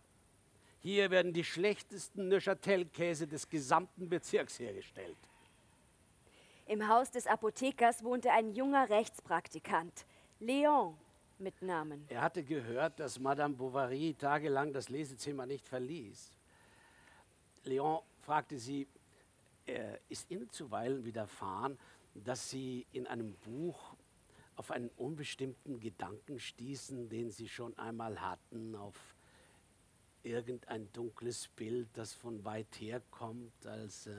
[0.80, 5.16] Hier werden die schlechtesten Neuchâtel-Käse des gesamten Bezirks hergestellt.
[6.66, 10.06] Im Haus des Apothekers wohnte ein junger Rechtspraktikant,
[10.40, 10.94] Léon
[11.38, 12.04] mit Namen.
[12.08, 16.30] Er hatte gehört, dass Madame Bovary tagelang das Lesezimmer nicht verließ.
[17.64, 18.86] Léon fragte sie,
[20.08, 21.78] ist Ihnen zuweilen widerfahren,
[22.14, 23.94] dass Sie in einem Buch
[24.56, 29.16] auf einen unbestimmten Gedanken stießen, den Sie schon einmal hatten, auf
[30.22, 34.16] irgendein dunkles Bild, das von weit her kommt, als äh,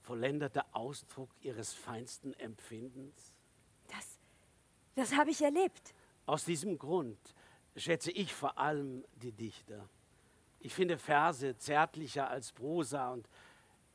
[0.00, 3.32] vollendeter Ausdruck ihres feinsten Empfindens?
[3.88, 4.18] Das,
[4.94, 5.94] das habe ich erlebt.
[6.26, 7.18] Aus diesem Grund
[7.76, 9.88] schätze ich vor allem die Dichter.
[10.60, 13.28] Ich finde Verse zärtlicher als Prosa und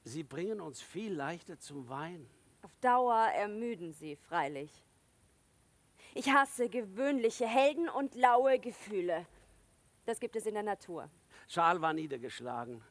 [0.04, 2.30] sie bringen uns viel leichter zum Weinen.
[2.64, 4.72] Auf Dauer ermüden sie freilich.
[6.14, 9.26] Ich hasse gewöhnliche Helden und laue Gefühle.
[10.06, 11.10] Das gibt es in der Natur.
[11.48, 12.84] Charles war niedergeschlagen.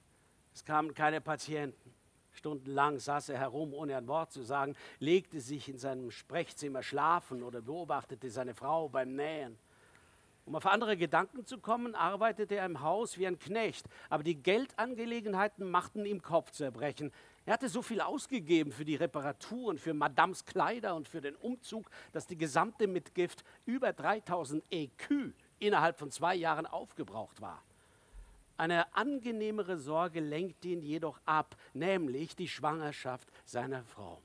[0.52, 1.94] Es kamen keine Patienten.
[2.32, 7.42] Stundenlang saß er herum, ohne ein Wort zu sagen, legte sich in seinem Sprechzimmer schlafen
[7.42, 9.58] oder beobachtete seine Frau beim Nähen.
[10.46, 14.34] Um auf andere Gedanken zu kommen, arbeitete er im Haus wie ein Knecht, aber die
[14.34, 17.12] Geldangelegenheiten machten ihm Kopfzerbrechen.
[17.46, 21.90] Er hatte so viel ausgegeben für die Reparaturen, für Madames Kleider und für den Umzug,
[22.12, 27.62] dass die gesamte Mitgift über 3000 EQ innerhalb von zwei Jahren aufgebraucht war.
[28.56, 34.20] Eine angenehmere Sorge lenkte ihn jedoch ab, nämlich die Schwangerschaft seiner Frau.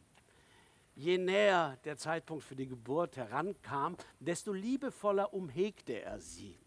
[0.94, 6.58] Je näher der Zeitpunkt für die Geburt herankam, desto liebevoller umhegte er sie.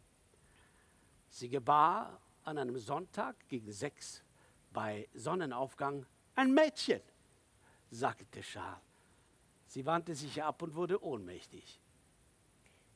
[1.29, 4.23] Sie gebar an einem Sonntag gegen sechs
[4.73, 6.07] bei Sonnenaufgang
[6.39, 7.01] ein Mädchen,
[7.91, 8.79] sagte Charles.
[9.67, 11.81] Sie wandte sich ab und wurde ohnmächtig.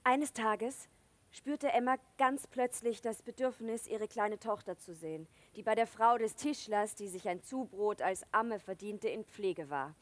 [0.04, 0.88] Eines Tages
[1.32, 5.26] spürte Emma ganz plötzlich das Bedürfnis, ihre kleine Tochter zu sehen,
[5.56, 9.68] die bei der Frau des Tischlers, die sich ein Zubrot als Amme verdiente, in Pflege
[9.68, 9.96] war.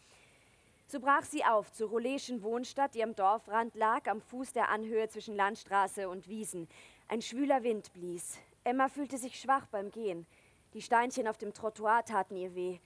[0.87, 5.09] So brach sie auf zur Roleschen Wohnstadt, die am Dorfrand lag, am Fuß der Anhöhe
[5.09, 6.69] zwischen Landstraße und Wiesen.
[7.09, 8.37] Ein schwüler Wind blies.
[8.65, 10.27] Emma fühlte sich schwach beim Gehen.
[10.75, 12.79] Die Steinchen auf dem Trottoir taten ihr weh.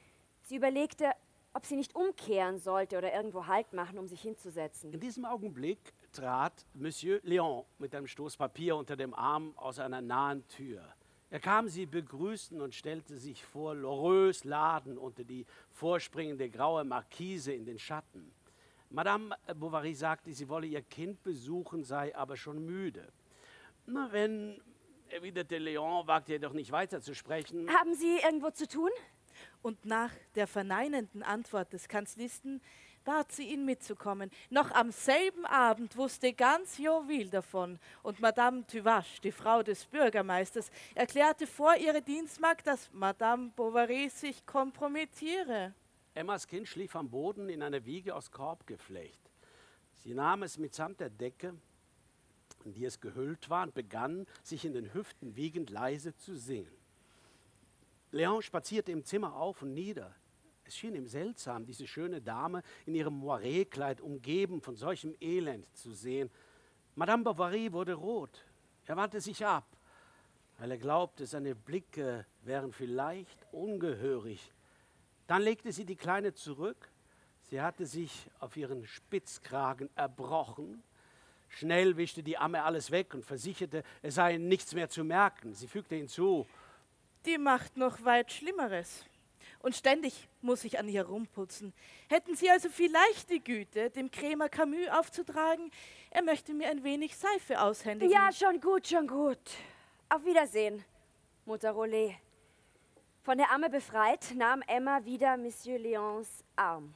[0.47, 1.11] Sie überlegte,
[1.55, 4.93] ob sie nicht umkehren sollte oder irgendwo Halt machen, um sich hinzusetzen.
[4.93, 5.79] In diesem Augenblick
[6.13, 10.83] trat Monsieur Léon mit einem Stoß Papier unter dem Arm aus einer nahen Tür.
[11.31, 17.55] Er kam sie begrüßen und stellte sich vor Loreux Laden unter die vorspringende graue Markise
[17.55, 18.31] in den Schatten.
[18.91, 23.11] Madame Bovary sagte, sie wolle ihr Kind besuchen, sei aber schon müde.
[23.87, 24.61] Na, wenn,
[25.09, 27.69] erwiderte Léon, wagte er doch nicht weiter zu sprechen.
[27.71, 28.91] Haben Sie irgendwo zu tun?
[29.65, 32.61] Und nach der verneinenden Antwort des Kanzlisten
[33.03, 34.31] bat sie ihn mitzukommen.
[34.51, 40.71] Noch am selben Abend wusste ganz Joville davon und Madame Tuvache, die Frau des Bürgermeisters,
[40.95, 45.73] erklärte vor ihrer Dienstmagd, dass Madame Bovary sich kompromittiere.
[46.13, 49.31] Emmas Kind schlief am Boden in einer Wiege aus Korbgeflecht.
[50.03, 51.55] Sie nahm es mitsamt der Decke,
[52.67, 56.84] in die es gehüllt war, und begann, sich in den Hüften wiegend leise zu singen.
[58.15, 60.15] Leon spazierte im Zimmer auf und nieder.
[60.65, 65.93] Es schien ihm seltsam, diese schöne Dame in ihrem Moiré-Kleid umgeben von solchem Elend zu
[65.93, 66.31] sehen.
[66.95, 68.47] Madame Bovary wurde rot.
[68.87, 69.67] Er wandte sich ab,
[70.59, 74.53] weil er glaubte, seine Blicke wären vielleicht ungehörig.
[75.27, 76.91] Dann legte sie die Kleine zurück.
[77.43, 80.85] Sie hatte sich auf ihren Spitzkragen erbrochen.
[81.49, 85.53] Schnell wischte die Amme alles weg und versicherte, es sei nichts mehr zu merken.
[85.53, 86.47] Sie fügte hinzu,
[87.27, 89.05] die macht noch weit Schlimmeres.
[89.61, 91.73] Und ständig muss ich an ihr rumputzen.
[92.09, 95.71] Hätten Sie also vielleicht die Güte, dem Krämer Camus aufzutragen,
[96.11, 98.13] er möchte mir ein wenig Seife aushändigen.
[98.13, 99.39] Ja, schon gut, schon gut.
[100.11, 100.85] Auf Wiedersehen,
[101.47, 102.15] Mutter Rollet.
[103.23, 106.95] Von der Amme befreit, nahm Emma wieder Monsieur Leons Arm.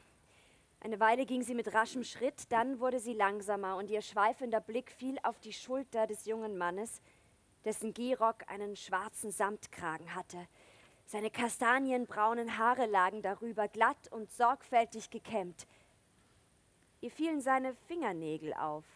[0.80, 4.92] Eine Weile ging sie mit raschem Schritt, dann wurde sie langsamer und ihr schweifender Blick
[4.92, 7.00] fiel auf die Schulter des jungen Mannes,
[7.68, 10.48] dessen Gehrock einen schwarzen Samtkragen hatte.
[11.04, 15.66] Seine kastanienbraunen Haare lagen darüber, glatt und sorgfältig gekämmt.
[17.02, 18.86] Ihr fielen seine Fingernägel auf,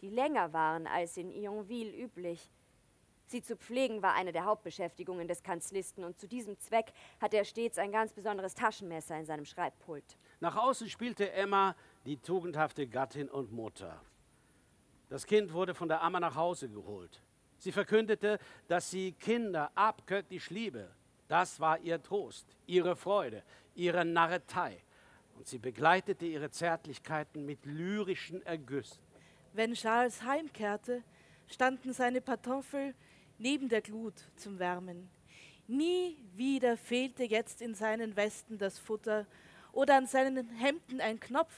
[0.00, 2.50] die länger waren als in Yonville üblich.
[3.26, 7.44] Sie zu pflegen war eine der Hauptbeschäftigungen des Kanzlisten und zu diesem Zweck hatte er
[7.44, 10.18] stets ein ganz besonderes Taschenmesser in seinem Schreibpult.
[10.40, 14.02] Nach außen spielte Emma die tugendhafte Gattin und Mutter.
[15.08, 17.22] Das Kind wurde von der Amme nach Hause geholt.
[17.58, 20.88] Sie verkündete, dass sie Kinder abgöttisch liebe.
[21.26, 23.42] Das war ihr Trost, ihre Freude,
[23.74, 24.82] ihre Narretei.
[25.36, 28.98] Und sie begleitete ihre Zärtlichkeiten mit lyrischen Ergüssen.
[29.52, 31.02] Wenn Charles heimkehrte,
[31.46, 32.94] standen seine Pantoffel
[33.38, 35.08] neben der Glut zum Wärmen.
[35.66, 39.26] Nie wieder fehlte jetzt in seinen Westen das Futter
[39.72, 41.54] oder an seinen Hemden ein Knopf.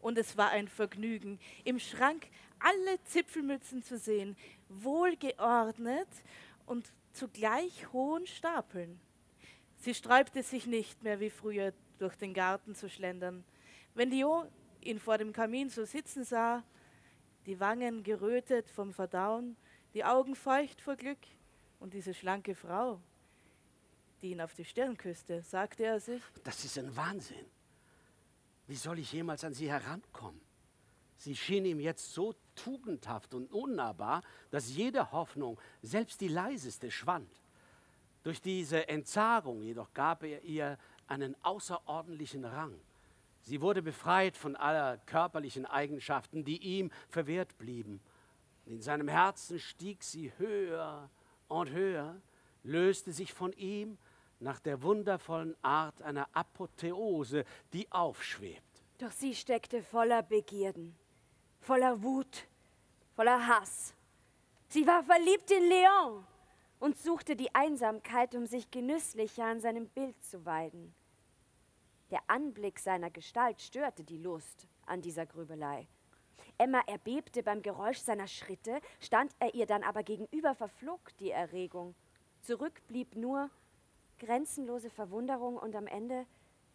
[0.00, 2.28] Und es war ein Vergnügen, im Schrank
[2.60, 4.36] alle Zipfelmützen zu sehen,
[4.68, 6.08] wohlgeordnet
[6.66, 9.00] und zugleich hohen Stapeln.
[9.76, 13.44] Sie sträubte sich nicht mehr wie früher durch den Garten zu schlendern.
[13.94, 14.46] Wenn Leo
[14.80, 16.64] ihn vor dem Kamin so sitzen sah,
[17.46, 19.56] die Wangen gerötet vom Verdauen,
[19.94, 21.18] die Augen feucht vor Glück
[21.80, 23.00] und diese schlanke Frau,
[24.20, 26.22] die ihn auf die Stirn küsste, sagte er sich.
[26.44, 27.46] Das ist ein Wahnsinn.
[28.66, 30.40] Wie soll ich jemals an sie herankommen?
[31.18, 37.28] Sie schien ihm jetzt so tugendhaft und unnahbar, dass jede Hoffnung, selbst die leiseste, schwand.
[38.22, 40.78] Durch diese Entsagung jedoch gab er ihr
[41.08, 42.74] einen außerordentlichen Rang.
[43.42, 48.00] Sie wurde befreit von aller körperlichen Eigenschaften, die ihm verwehrt blieben.
[48.66, 51.10] In seinem Herzen stieg sie höher
[51.48, 52.20] und höher,
[52.62, 53.98] löste sich von ihm
[54.38, 58.62] nach der wundervollen Art einer Apotheose, die aufschwebt.
[58.98, 60.94] Doch sie steckte voller Begierden
[61.60, 62.46] voller Wut,
[63.14, 63.94] voller Hass.
[64.68, 66.24] Sie war verliebt in Leon
[66.78, 70.94] und suchte die Einsamkeit, um sich genüsslicher an seinem Bild zu weiden.
[72.10, 75.88] Der Anblick seiner Gestalt störte die Lust an dieser Grübelei.
[76.56, 81.94] Emma erbebte beim Geräusch seiner Schritte, stand er ihr dann aber gegenüber, verflog die Erregung.
[82.42, 83.50] Zurück blieb nur
[84.18, 86.26] grenzenlose Verwunderung und am Ende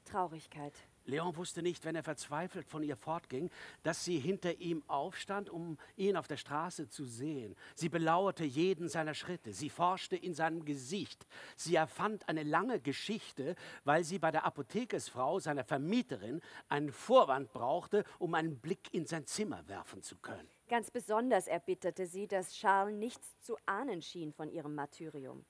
[0.06, 0.74] Traurigkeit.
[1.06, 3.50] Leon wusste nicht, wenn er verzweifelt von ihr fortging,
[3.84, 7.56] dass sie hinter ihm aufstand, um ihn auf der Straße zu sehen.
[7.76, 11.26] Sie belauerte jeden seiner Schritte, sie forschte in seinem Gesicht,
[11.56, 18.04] sie erfand eine lange Geschichte, weil sie bei der Apothekersfrau, seiner Vermieterin, einen Vorwand brauchte,
[18.20, 20.50] um einen Blick in sein Zimmer werfen zu können.
[20.70, 25.46] Ganz besonders erbitterte sie, dass Charles nichts zu ahnen schien von ihrem Martyrium.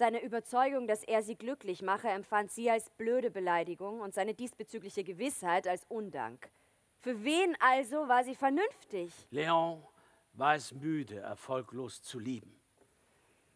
[0.00, 5.04] Seine Überzeugung, dass er sie glücklich mache, empfand sie als blöde Beleidigung und seine diesbezügliche
[5.04, 6.48] Gewissheit als Undank.
[7.00, 9.12] Für wen also war sie vernünftig?
[9.30, 9.82] Leon
[10.32, 12.58] war es müde, erfolglos zu lieben.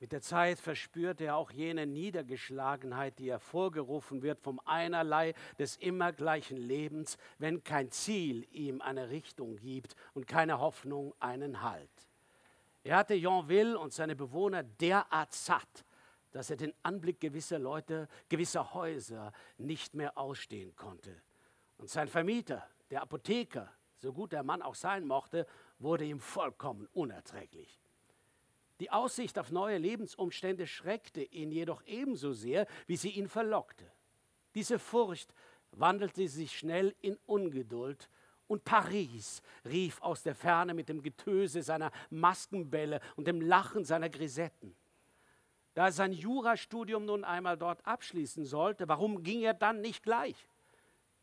[0.01, 6.12] Mit der Zeit verspürt er auch jene Niedergeschlagenheit, die hervorgerufen wird vom Einerlei des immer
[6.12, 11.88] gleichen Lebens, wenn kein Ziel ihm eine Richtung gibt und keine Hoffnung einen Halt.
[12.82, 15.86] Er hatte Yonville und seine Bewohner derart satt,
[16.35, 21.22] dass er den Anblick gewisser Leute, gewisser Häuser nicht mehr ausstehen konnte.
[21.76, 25.47] Und sein Vermieter, der Apotheker, so gut der Mann auch sein mochte,
[25.78, 27.80] wurde ihm vollkommen unerträglich.
[28.80, 33.89] Die Aussicht auf neue Lebensumstände schreckte ihn jedoch ebenso sehr, wie sie ihn verlockte.
[34.57, 35.32] Diese Furcht
[35.70, 38.11] wandelte sich schnell in Ungeduld
[38.49, 44.09] und Paris rief aus der Ferne mit dem Getöse seiner Maskenbälle und dem Lachen seiner
[44.09, 44.74] Grisetten.
[45.75, 50.37] Da er sein Jurastudium nun einmal dort abschließen sollte, warum ging er dann nicht gleich?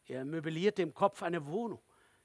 [0.08, 1.80] Er möblierte im Kopf eine Wohnung.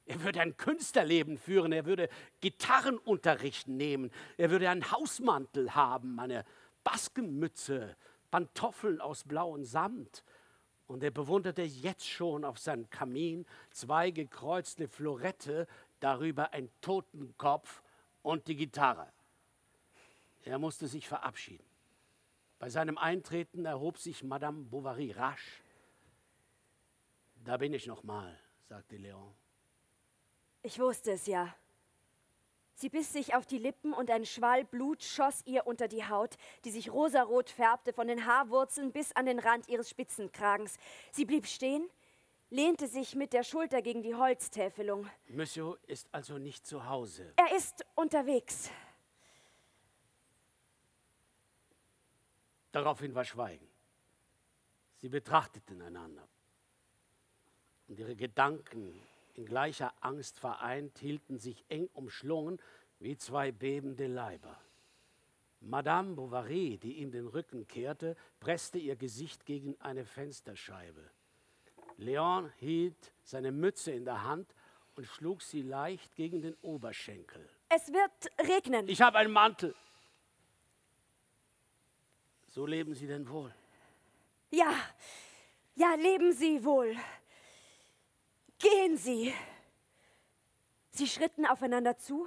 [0.07, 2.09] Er würde ein Künstlerleben führen, er würde
[2.41, 6.45] Gitarrenunterricht nehmen, er würde einen Hausmantel haben, eine
[6.85, 7.97] Baskenmütze,
[8.31, 10.23] Pantoffeln aus blauem Samt.
[10.87, 15.67] Und er bewunderte jetzt schon auf seinem Kamin zwei gekreuzte Florette,
[15.99, 17.83] darüber ein Totenkopf
[18.23, 19.09] und die Gitarre.
[20.45, 21.76] Er musste sich verabschieden.
[22.59, 25.63] Bei seinem Eintreten erhob sich Madame Bovary rasch.
[27.45, 28.39] Da bin ich noch mal,
[28.69, 29.35] sagte Leon.
[30.63, 31.55] Ich wusste es ja.
[32.75, 36.37] Sie biss sich auf die Lippen und ein Schwall Blut schoss ihr unter die Haut,
[36.65, 40.77] die sich rosarot färbte von den Haarwurzeln bis an den Rand ihres Spitzenkragens.
[41.11, 41.89] Sie blieb stehen,
[42.51, 45.09] lehnte sich mit der Schulter gegen die Holztäfelung.
[45.29, 47.33] Monsieur ist also nicht zu Hause.
[47.37, 48.71] Er ist unterwegs.
[52.77, 53.67] Daraufhin war Schweigen.
[54.97, 56.29] Sie betrachteten einander.
[57.89, 59.01] Und ihre Gedanken
[59.33, 62.61] in gleicher Angst vereint, hielten sich eng umschlungen
[62.99, 64.61] wie zwei bebende Leiber.
[65.63, 71.11] Madame Bovary, die ihm den Rücken kehrte, presste ihr Gesicht gegen eine Fensterscheibe.
[71.97, 74.55] Leon hielt seine Mütze in der Hand
[74.97, 77.49] und schlug sie leicht gegen den Oberschenkel.
[77.71, 78.87] Es wird regnen.
[78.87, 79.75] Ich habe einen Mantel.
[82.57, 83.55] So leben Sie denn wohl?
[84.51, 84.73] Ja,
[85.75, 86.97] ja, leben Sie wohl.
[88.59, 89.35] Gehen Sie!
[90.89, 92.27] Sie schritten aufeinander zu.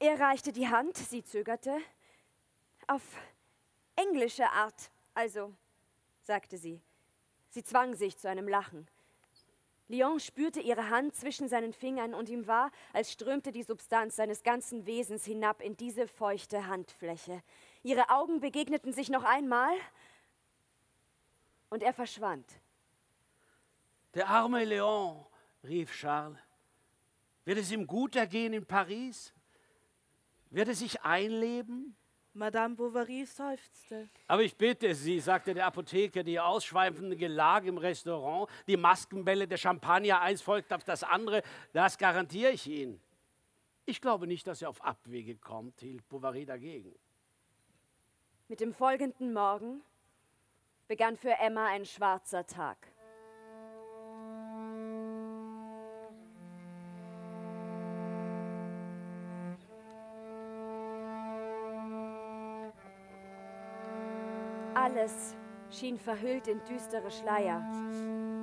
[0.00, 1.78] Er reichte die Hand, sie zögerte.
[2.88, 3.02] Auf
[3.94, 5.54] englische Art, also,
[6.22, 6.80] sagte sie.
[7.50, 8.88] Sie zwang sich zu einem Lachen.
[9.88, 14.42] Leon spürte ihre Hand zwischen seinen Fingern und ihm war, als strömte die Substanz seines
[14.42, 17.40] ganzen Wesens hinab in diese feuchte Handfläche.
[17.86, 19.72] Ihre Augen begegneten sich noch einmal
[21.68, 22.44] und er verschwand.
[24.12, 25.24] Der arme Leon,
[25.62, 26.36] rief Charles.
[27.44, 29.32] Wird es ihm gut ergehen in Paris?
[30.50, 31.94] Wird er sich einleben?
[32.32, 34.08] Madame Bovary seufzte.
[34.26, 39.58] Aber ich bitte Sie, sagte der Apotheker, die ausschweifende Gelage im Restaurant, die Maskenbälle, der
[39.58, 41.40] Champagner, eins folgt auf das andere,
[41.72, 43.00] das garantiere ich Ihnen.
[43.84, 46.92] Ich glaube nicht, dass er auf Abwege kommt, hielt Bovary dagegen.
[48.48, 49.82] Mit dem folgenden Morgen
[50.86, 52.76] begann für Emma ein schwarzer Tag.
[64.74, 65.34] Alles
[65.70, 67.60] schien verhüllt in düstere Schleier,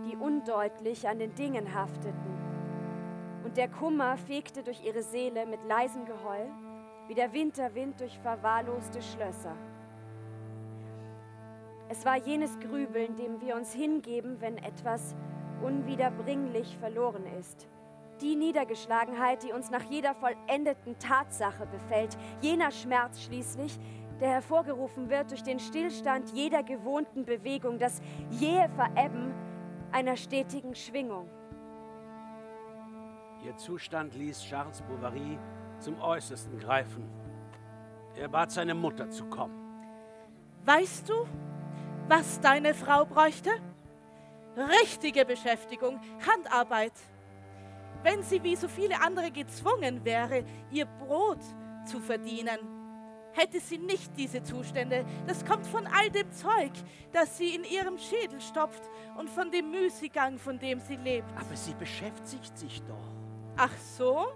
[0.06, 3.42] die undeutlich an den Dingen hafteten.
[3.46, 6.52] Und der Kummer fegte durch ihre Seele mit leisem Geheul,
[7.08, 9.56] wie der Winterwind durch verwahrloste Schlösser.
[11.94, 15.16] Es war jenes Grübeln, dem wir uns hingeben, wenn etwas
[15.62, 17.68] unwiederbringlich verloren ist.
[18.20, 23.80] Die Niedergeschlagenheit, die uns nach jeder vollendeten Tatsache befällt, jener Schmerz schließlich,
[24.20, 29.32] der hervorgerufen wird durch den Stillstand jeder gewohnten Bewegung, das jähe Verebben
[29.92, 31.30] einer stetigen Schwingung.
[33.46, 35.38] Ihr Zustand ließ Charles Bovary
[35.78, 37.08] zum Äußersten greifen.
[38.16, 39.60] Er bat seine Mutter zu kommen.
[40.66, 41.28] Weißt du,
[42.08, 43.52] was deine Frau bräuchte?
[44.56, 46.94] Richtige Beschäftigung, Handarbeit.
[48.04, 51.40] Wenn sie wie so viele andere gezwungen wäre, ihr Brot
[51.86, 52.60] zu verdienen,
[53.32, 55.06] hätte sie nicht diese Zustände.
[55.26, 56.72] Das kommt von all dem Zeug,
[57.12, 58.84] das sie in ihrem Schädel stopft
[59.18, 61.30] und von dem Müßiggang, von dem sie lebt.
[61.36, 63.14] Aber sie beschäftigt sich doch.
[63.58, 64.28] Ach so?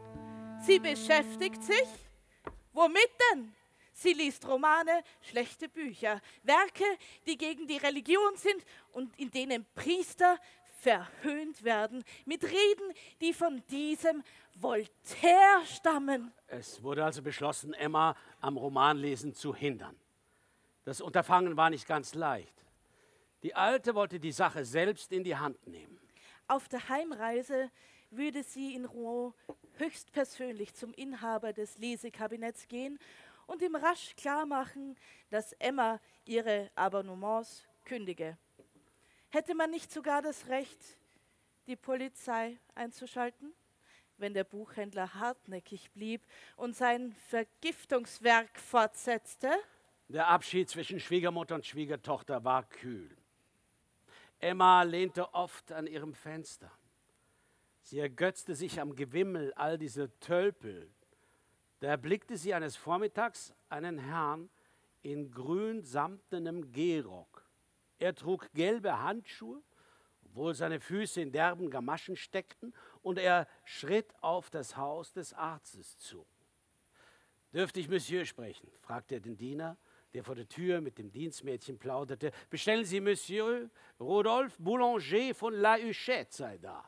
[0.62, 1.88] Sie beschäftigt sich?
[2.74, 3.54] Womit denn?
[4.00, 6.84] Sie liest Romane, schlechte Bücher, Werke,
[7.26, 10.38] die gegen die Religion sind und in denen Priester
[10.82, 14.24] verhöhnt werden mit Reden, die von diesem
[14.54, 16.32] Voltaire stammen.
[16.46, 19.96] Es wurde also beschlossen, Emma am Romanlesen zu hindern.
[20.84, 22.68] Das Unterfangen war nicht ganz leicht.
[23.42, 26.00] Die Alte wollte die Sache selbst in die Hand nehmen.
[26.48, 27.72] Auf der Heimreise
[28.12, 29.34] würde sie in Rouen
[29.78, 33.00] höchstpersönlich zum Inhaber des Lesekabinetts gehen
[33.48, 34.96] und ihm rasch klarmachen,
[35.30, 38.38] dass Emma ihre Abonnements kündige.
[39.30, 40.80] Hätte man nicht sogar das Recht,
[41.66, 43.54] die Polizei einzuschalten?
[44.18, 46.22] Wenn der Buchhändler hartnäckig blieb
[46.56, 49.52] und sein Vergiftungswerk fortsetzte?
[50.08, 53.16] Der Abschied zwischen Schwiegermutter und Schwiegertochter war kühl.
[54.40, 56.72] Emma lehnte oft an ihrem Fenster.
[57.82, 60.90] Sie ergötzte sich am Gewimmel all dieser Tölpel.
[61.80, 64.50] Da erblickte sie eines Vormittags einen Herrn
[65.04, 67.46] in grün samtenem Gehrock.
[68.00, 69.62] Er trug gelbe Handschuhe,
[70.26, 75.98] obwohl seine Füße in derben Gamaschen steckten, und er schritt auf das Haus des Arztes
[75.98, 76.26] zu.
[77.54, 78.70] Dürfte ich Monsieur sprechen?
[78.82, 79.78] fragte er den Diener,
[80.14, 82.32] der vor der Tür mit dem Dienstmädchen plauderte.
[82.50, 83.70] Bestellen Sie Monsieur
[84.00, 86.84] Rodolphe Boulanger von La Huchette sei da.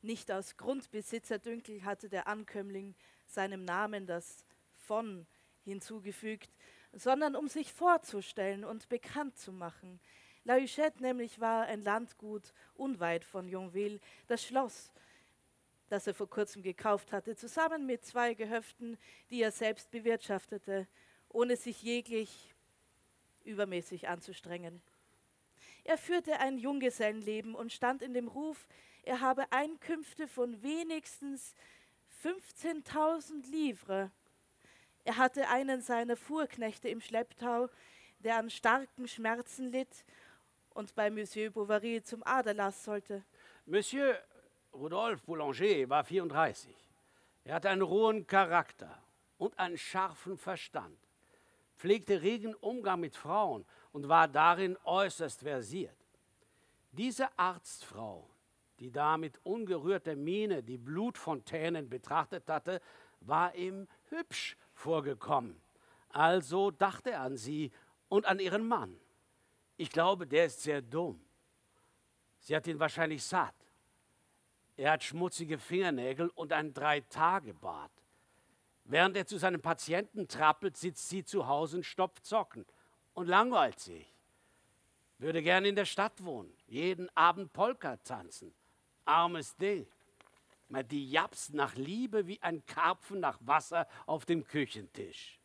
[0.00, 2.94] Nicht aus Grundbesitzerdünkel hatte der Ankömmling
[3.30, 5.26] seinem Namen das von
[5.64, 6.50] hinzugefügt,
[6.92, 10.00] sondern um sich vorzustellen und bekannt zu machen.
[10.44, 14.92] La Huchette nämlich war ein Landgut unweit von Yonville, das Schloss,
[15.88, 18.96] das er vor kurzem gekauft hatte, zusammen mit zwei Gehöften,
[19.30, 20.86] die er selbst bewirtschaftete,
[21.28, 22.54] ohne sich jeglich
[23.44, 24.80] übermäßig anzustrengen.
[25.84, 28.66] Er führte ein Junggesellenleben und stand in dem Ruf,
[29.02, 31.54] er habe Einkünfte von wenigstens
[32.22, 34.10] 15.000 Livres.
[35.04, 37.68] Er hatte einen seiner Fuhrknechte im Schlepptau,
[38.18, 40.04] der an starken Schmerzen litt
[40.70, 43.24] und bei Monsieur Bovary zum Aderlass sollte.
[43.66, 44.18] Monsieur
[44.72, 46.74] Rodolphe Boulanger war 34.
[47.44, 49.02] Er hatte einen rohen Charakter
[49.38, 50.98] und einen scharfen Verstand,
[51.76, 55.96] pflegte regen Umgang mit Frauen und war darin äußerst versiert.
[56.92, 58.28] Diese Arztfrau
[58.80, 62.80] die da mit ungerührter Miene die Blutfontänen betrachtet hatte,
[63.20, 65.60] war ihm hübsch vorgekommen.
[66.10, 67.72] Also dachte er an sie
[68.08, 68.98] und an ihren Mann.
[69.76, 71.20] Ich glaube, der ist sehr dumm.
[72.40, 73.54] Sie hat ihn wahrscheinlich satt.
[74.76, 77.90] Er hat schmutzige Fingernägel und ein Drei-Tage-Bart.
[78.84, 82.64] Während er zu seinem Patienten trappelt, sitzt sie zu Hause und stopft Zocken
[83.12, 84.14] und langweilt sich.
[85.18, 88.54] Würde gern in der Stadt wohnen, jeden Abend Polka tanzen
[89.08, 89.86] armes Ding.
[90.68, 95.40] Die japst nach Liebe wie ein Karpfen nach Wasser auf dem Küchentisch.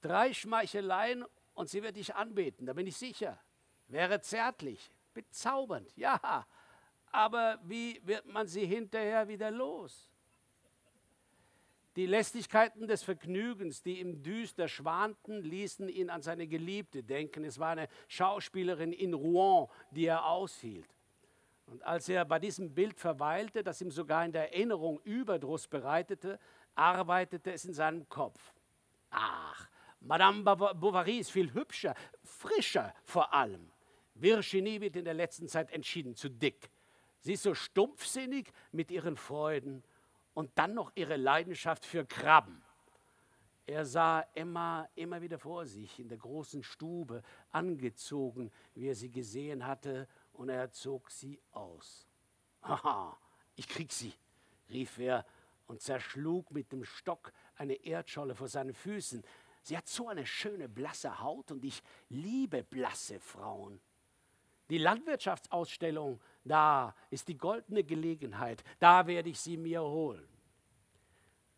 [0.00, 1.24] Drei Schmeicheleien
[1.54, 3.40] und sie wird dich anbeten, da bin ich sicher.
[3.88, 6.46] Wäre zärtlich, bezaubernd, ja.
[7.10, 10.08] Aber wie wird man sie hinterher wieder los?
[11.96, 17.42] Die Lästigkeiten des Vergnügens, die im Düster schwanten, ließen ihn an seine Geliebte denken.
[17.42, 20.95] Es war eine Schauspielerin in Rouen, die er aushielt.
[21.66, 26.38] Und als er bei diesem Bild verweilte, das ihm sogar in der Erinnerung Überdruss bereitete,
[26.74, 28.54] arbeitete es in seinem Kopf.
[29.10, 29.68] Ach,
[30.00, 33.70] Madame Bovary ist viel hübscher, frischer vor allem.
[34.14, 36.70] Virginie wird in der letzten Zeit entschieden zu dick.
[37.20, 39.82] Sie ist so stumpfsinnig mit ihren Freuden
[40.34, 42.62] und dann noch ihre Leidenschaft für Krabben.
[43.66, 49.10] Er sah Emma immer wieder vor sich in der großen Stube, angezogen, wie er sie
[49.10, 50.06] gesehen hatte,
[50.36, 52.06] und er zog sie aus.
[52.62, 53.16] Haha,
[53.56, 54.12] ich krieg sie,
[54.70, 55.24] rief er
[55.66, 59.22] und zerschlug mit dem Stock eine Erdscholle vor seinen Füßen.
[59.62, 63.80] Sie hat so eine schöne blasse Haut und ich liebe blasse Frauen.
[64.68, 70.28] Die Landwirtschaftsausstellung, da ist die goldene Gelegenheit, da werde ich sie mir holen.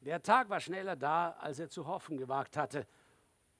[0.00, 2.86] Der Tag war schneller da, als er zu hoffen gewagt hatte.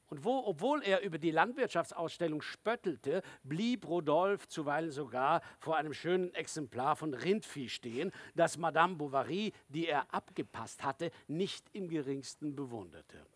[0.08, 6.34] Und wo, obwohl er über die Landwirtschaftsausstellung spöttelte, blieb Rodolphe zuweilen sogar vor einem schönen
[6.34, 13.26] Exemplar von Rindvieh stehen, das Madame Bovary, die er abgepasst hatte, nicht im geringsten bewunderte.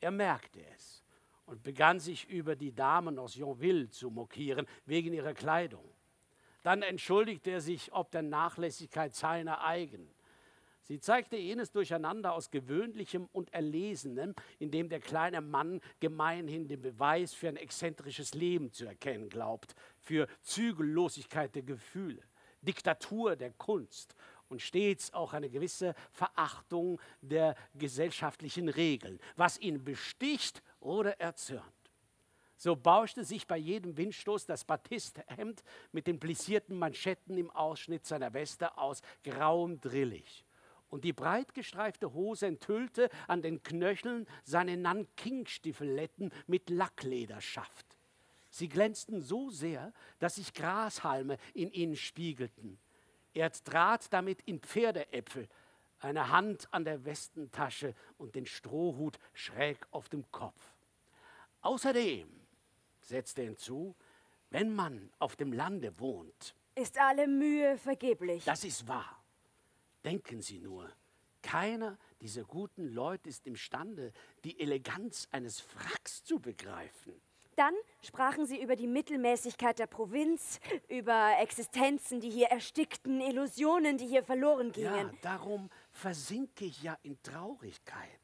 [0.00, 1.04] Er merkte es
[1.46, 5.84] und begann sich über die Damen aus Yonville zu mokieren, wegen ihrer Kleidung.
[6.62, 10.12] Dann entschuldigte er sich ob der Nachlässigkeit seiner eigenen.
[10.90, 16.82] Sie zeigte jenes Durcheinander aus Gewöhnlichem und Erlesenem, in dem der kleine Mann gemeinhin den
[16.82, 22.20] Beweis für ein exzentrisches Leben zu erkennen glaubt, für Zügellosigkeit der Gefühle,
[22.62, 24.16] Diktatur der Kunst
[24.48, 31.62] und stets auch eine gewisse Verachtung der gesellschaftlichen Regeln, was ihn besticht oder erzürnt.
[32.56, 35.62] So bauschte sich bei jedem Windstoß das Batisthemd
[35.92, 40.44] mit den plissierten Manschetten im Ausschnitt seiner Weste aus grauem Drillig
[40.90, 47.86] und die breitgestreifte Hose enthüllte an den Knöcheln seine Nanking-Stiefeletten mit Lacklederschaft.
[48.50, 52.78] Sie glänzten so sehr, dass sich Grashalme in ihnen spiegelten.
[53.32, 55.48] Er trat damit in Pferdeäpfel,
[56.00, 60.60] eine Hand an der Westentasche und den Strohhut schräg auf dem Kopf.
[61.60, 62.28] Außerdem,
[63.00, 63.94] setzte er hinzu,
[64.50, 68.44] wenn man auf dem Lande wohnt, ist alle Mühe vergeblich.
[68.44, 69.19] Das ist wahr.
[70.04, 70.90] Denken Sie nur,
[71.42, 74.12] keiner dieser guten Leute ist imstande,
[74.44, 77.20] die Eleganz eines Fracks zu begreifen.
[77.56, 84.06] Dann sprachen sie über die Mittelmäßigkeit der Provinz, über Existenzen, die hier erstickten, Illusionen, die
[84.06, 85.08] hier verloren gingen.
[85.08, 88.20] Ja, darum versinke ich ja in Traurigkeit.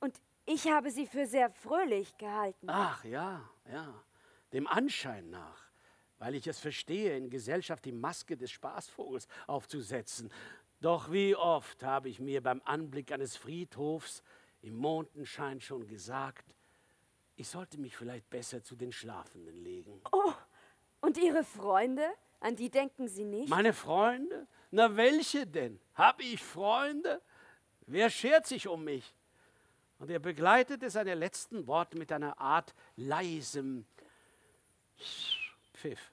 [0.00, 0.14] Und
[0.46, 2.68] ich habe sie für sehr fröhlich gehalten.
[2.70, 4.02] Ach ja, ja,
[4.54, 5.70] dem Anschein nach,
[6.18, 10.32] weil ich es verstehe, in Gesellschaft die Maske des Spaßvogels aufzusetzen.
[10.80, 14.22] Doch wie oft habe ich mir beim Anblick eines Friedhofs
[14.62, 16.54] im Mondenschein schon gesagt,
[17.36, 20.00] ich sollte mich vielleicht besser zu den Schlafenden legen.
[20.12, 20.32] Oh,
[21.00, 22.06] und Ihre Freunde?
[22.40, 23.48] An die denken Sie nicht?
[23.48, 24.46] Meine Freunde?
[24.70, 25.80] Na, welche denn?
[25.94, 27.20] Habe ich Freunde?
[27.86, 29.14] Wer schert sich um mich?
[29.98, 33.86] Und er begleitete seine letzten Worte mit einer Art leisem
[35.74, 36.12] Pfiff.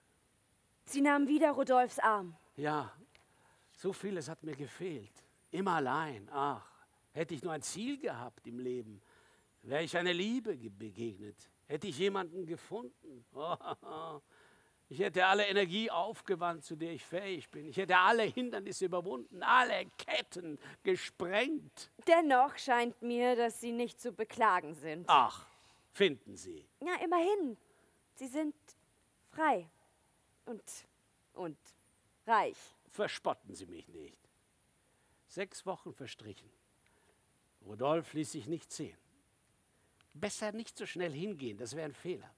[0.85, 2.35] Sie nahm wieder Rudolfs Arm.
[2.55, 2.91] Ja,
[3.85, 5.13] so vieles hat mir gefehlt.
[5.51, 6.27] Immer allein.
[6.31, 6.67] Ach,
[7.11, 8.99] hätte ich nur ein Ziel gehabt im Leben.
[9.61, 13.25] Wäre ich einer Liebe begegnet, hätte ich jemanden gefunden.
[14.87, 17.65] Ich hätte alle Energie aufgewandt, zu der ich fähig bin.
[17.65, 21.89] Ich hätte alle Hindernisse überwunden, alle Ketten gesprengt.
[22.07, 25.05] Dennoch scheint mir, dass Sie nicht zu beklagen sind.
[25.07, 25.47] Ach,
[25.91, 26.67] finden Sie.
[26.81, 27.57] Ja, immerhin.
[28.13, 28.53] Sie sind
[29.31, 29.67] frei
[30.45, 30.61] und,
[31.33, 31.57] und
[32.27, 32.75] reich.
[32.95, 34.17] Verspotten Sie mich nicht.
[35.27, 36.49] Sechs Wochen verstrichen.
[37.65, 38.97] Rudolf ließ sich nicht sehen
[40.15, 42.29] besser nicht so schnell hingehen, das wäre ein Fehler.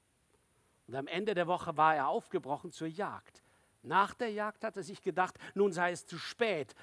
[0.88, 3.44] Und am Ende der Woche war er aufgebrochen zur Jagd.
[3.84, 6.76] Nach der Jagd hat er sich gedacht, nun sei es zu spät.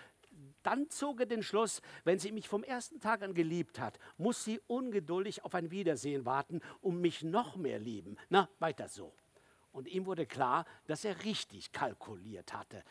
[0.63, 4.45] Dann zog er den Schluss, wenn sie mich vom ersten Tag an geliebt hat, muss
[4.45, 8.17] sie ungeduldig auf ein Wiedersehen warten, um mich noch mehr lieben.
[8.31, 9.13] Na, weiter so.
[9.73, 12.85] Und ihm wurde klar, dass er richtig kalkuliert hatte.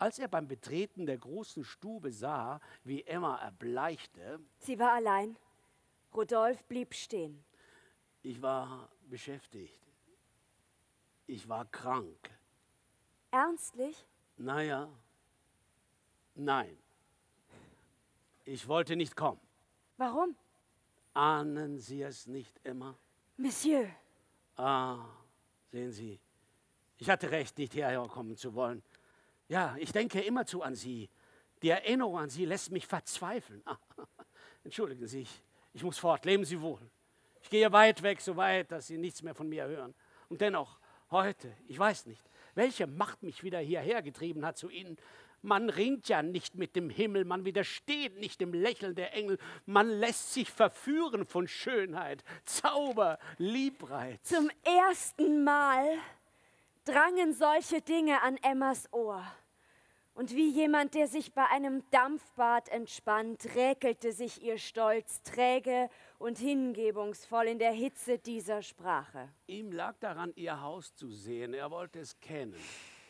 [0.00, 4.40] Als er beim Betreten der großen Stube sah, wie Emma erbleichte.
[4.58, 5.36] Sie war allein.
[6.14, 7.44] Rudolf blieb stehen.
[8.22, 9.78] Ich war beschäftigt.
[11.26, 12.30] Ich war krank.
[13.30, 14.06] Ernstlich?
[14.38, 14.88] Naja,
[16.34, 16.78] nein.
[18.46, 19.40] Ich wollte nicht kommen.
[19.98, 20.34] Warum?
[21.12, 22.96] Ahnen Sie es nicht immer?
[23.36, 23.90] Monsieur.
[24.56, 25.04] Ah,
[25.70, 26.18] sehen Sie,
[27.00, 28.82] ich hatte recht, nicht hierher kommen zu wollen.
[29.50, 31.10] Ja, ich denke immerzu an Sie.
[31.60, 33.64] Die Erinnerung an Sie lässt mich verzweifeln.
[34.64, 35.42] Entschuldigen Sie, ich,
[35.74, 36.24] ich muss fort.
[36.24, 36.80] Leben Sie wohl.
[37.42, 39.92] Ich gehe weit weg, so weit, dass Sie nichts mehr von mir hören.
[40.28, 40.78] Und dennoch,
[41.10, 42.22] heute, ich weiß nicht,
[42.54, 44.96] welche Macht mich wieder hierher getrieben hat zu Ihnen.
[45.42, 49.36] Man ringt ja nicht mit dem Himmel, man widersteht nicht dem Lächeln der Engel,
[49.66, 54.22] man lässt sich verführen von Schönheit, Zauber, Liebreiz.
[54.22, 55.98] Zum ersten Mal
[56.84, 59.24] drangen solche Dinge an Emmas Ohr.
[60.14, 65.88] Und wie jemand, der sich bei einem Dampfbad entspannt, räkelte sich ihr Stolz träge
[66.18, 69.28] und hingebungsvoll in der Hitze dieser Sprache.
[69.46, 71.54] Ihm lag daran, ihr Haus zu sehen.
[71.54, 72.56] Er wollte es kennen.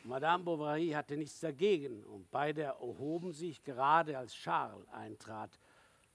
[0.05, 5.59] Madame Bovary hatte nichts dagegen und beide erhoben sich gerade, als Charles eintrat.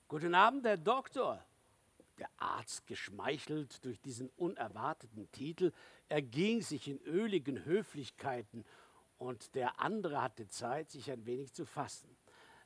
[0.08, 1.44] Guten Abend, Herr Doktor.
[2.18, 5.72] Der Arzt, geschmeichelt durch diesen unerwarteten Titel,
[6.08, 8.64] erging sich in öligen Höflichkeiten
[9.18, 12.16] und der andere hatte Zeit, sich ein wenig zu fassen.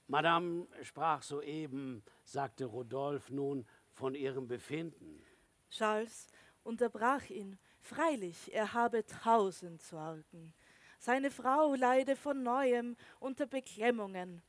[0.08, 5.24] Madame sprach soeben, sagte Rodolphe nun, von ihrem Befinden.
[5.70, 6.28] Charles
[6.64, 7.60] unterbrach ihn.
[7.82, 10.54] Freilich, er habe tausend Sorgen.
[10.98, 14.42] Seine Frau leide von neuem unter Beklemmungen.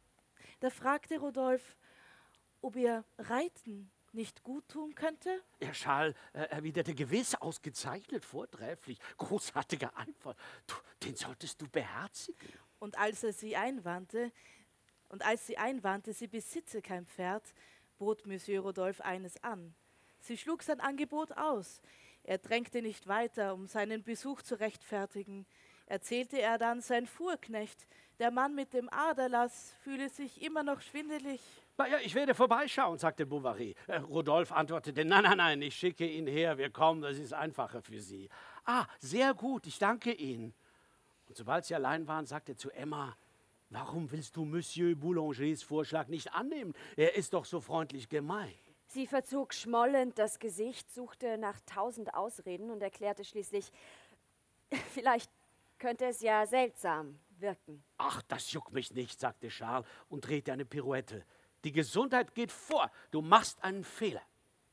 [0.61, 1.77] Da fragte Rodolphe,
[2.61, 5.43] ob ihr Reiten nicht gut tun könnte?
[5.61, 10.35] Herr Schall äh, erwiderte gewiss ausgezeichnet, vortrefflich, großartiger Einfall.
[10.67, 12.53] Du, den solltest du beherzigen.
[12.79, 14.33] Und als er sie einwandte,
[15.09, 17.53] und als sie einwandte, sie besitze kein Pferd,
[17.99, 19.75] bot Monsieur Rodolphe eines an.
[20.21, 21.83] Sie schlug sein Angebot aus.
[22.23, 25.47] Er drängte nicht weiter, um seinen Besuch zu rechtfertigen.
[25.87, 27.89] Erzählte er dann, sein Fuhrknecht,
[28.21, 31.41] der Mann mit dem Aderlass, fühle sich immer noch schwindelig.
[31.89, 33.75] Ja, ich werde vorbeischauen, sagte Bovary.
[33.87, 37.83] Äh, Rodolphe antwortete, nein, nein, nein, ich schicke ihn her, wir kommen, das ist einfacher
[37.83, 38.29] für Sie.
[38.65, 40.55] Ah, sehr gut, ich danke Ihnen.
[41.29, 43.17] Und sobald sie allein waren, sagte er zu Emma,
[43.71, 46.75] Warum willst du Monsieur Boulangers Vorschlag nicht annehmen?
[46.97, 48.59] Er ist doch so freundlich gemeint.
[48.89, 53.71] Sie verzog schmollend das Gesicht, suchte nach tausend Ausreden und erklärte schließlich,
[54.93, 55.31] vielleicht
[55.79, 57.85] könnte es ja seltsam wirken.
[57.99, 61.25] Ach, das juckt mich nicht, sagte Charles und drehte eine Pirouette.
[61.65, 62.91] Die Gesundheit geht vor.
[63.11, 64.23] Du machst einen Fehler.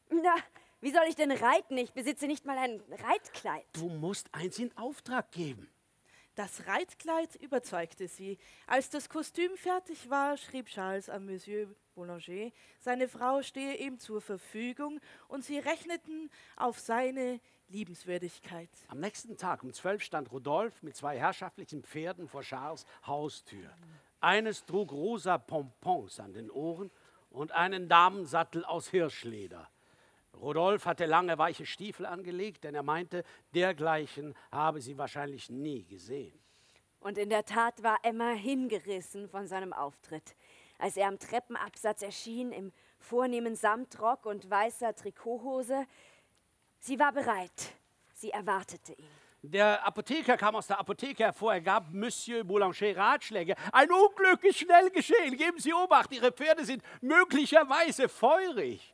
[0.10, 0.36] Na,
[0.80, 1.78] wie soll ich denn reiten?
[1.78, 3.66] Ich besitze nicht mal ein Reitkleid.
[3.74, 5.70] Du musst eins in Auftrag geben.
[6.36, 8.38] Das Reitkleid überzeugte sie.
[8.68, 14.22] Als das Kostüm fertig war, schrieb Charles an Monsieur Boulanger, seine Frau stehe ihm zur
[14.22, 18.70] Verfügung und sie rechneten auf seine Liebenswürdigkeit.
[18.88, 23.74] Am nächsten Tag um zwölf stand Rudolf mit zwei herrschaftlichen Pferden vor Charles Haustür.
[24.20, 26.92] Eines trug rosa Pompons an den Ohren
[27.30, 29.70] und einen Damensattel aus Hirschleder.
[30.34, 36.40] Rudolf hatte lange weiche Stiefel angelegt, denn er meinte, dergleichen habe sie wahrscheinlich nie gesehen.
[37.00, 40.36] Und in der Tat war Emma hingerissen von seinem Auftritt.
[40.80, 45.88] Als er am Treppenabsatz erschien, im vornehmen Samtrock und weißer Trikothose,
[46.80, 47.74] sie war bereit.
[48.14, 49.27] Sie erwartete ihn.
[49.44, 51.54] Der Apotheker kam aus der Apotheke hervor.
[51.54, 53.56] Er gab Monsieur Boulanger Ratschläge.
[53.72, 55.38] Ein Unglück ist schnell geschehen.
[55.38, 58.94] Geben Sie Obacht, Ihre Pferde sind möglicherweise feurig.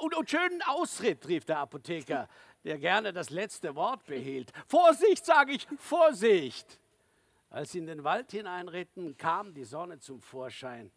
[0.00, 2.28] Und, und schönen Ausritt, rief der Apotheker,
[2.64, 4.52] der gerne das letzte Wort behielt.
[4.66, 6.80] Vorsicht, sage ich, Vorsicht!
[7.50, 10.90] Als sie in den Wald hineinritten, kam die Sonne zum Vorschein.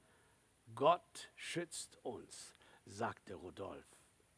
[0.76, 3.86] Gott schützt uns, sagte Rudolf.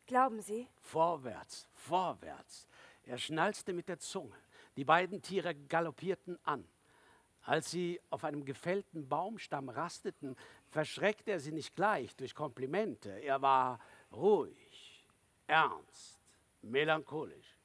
[0.07, 0.67] Glauben Sie?
[0.81, 2.67] Vorwärts, vorwärts.
[3.05, 4.35] Er schnalzte mit der Zunge.
[4.75, 6.67] Die beiden Tiere galoppierten an.
[7.43, 10.35] Als sie auf einem gefällten Baumstamm rasteten,
[10.69, 13.09] verschreckte er sie nicht gleich durch Komplimente.
[13.09, 13.79] Er war
[14.11, 15.07] ruhig,
[15.47, 16.19] ernst,
[16.61, 17.57] melancholisch.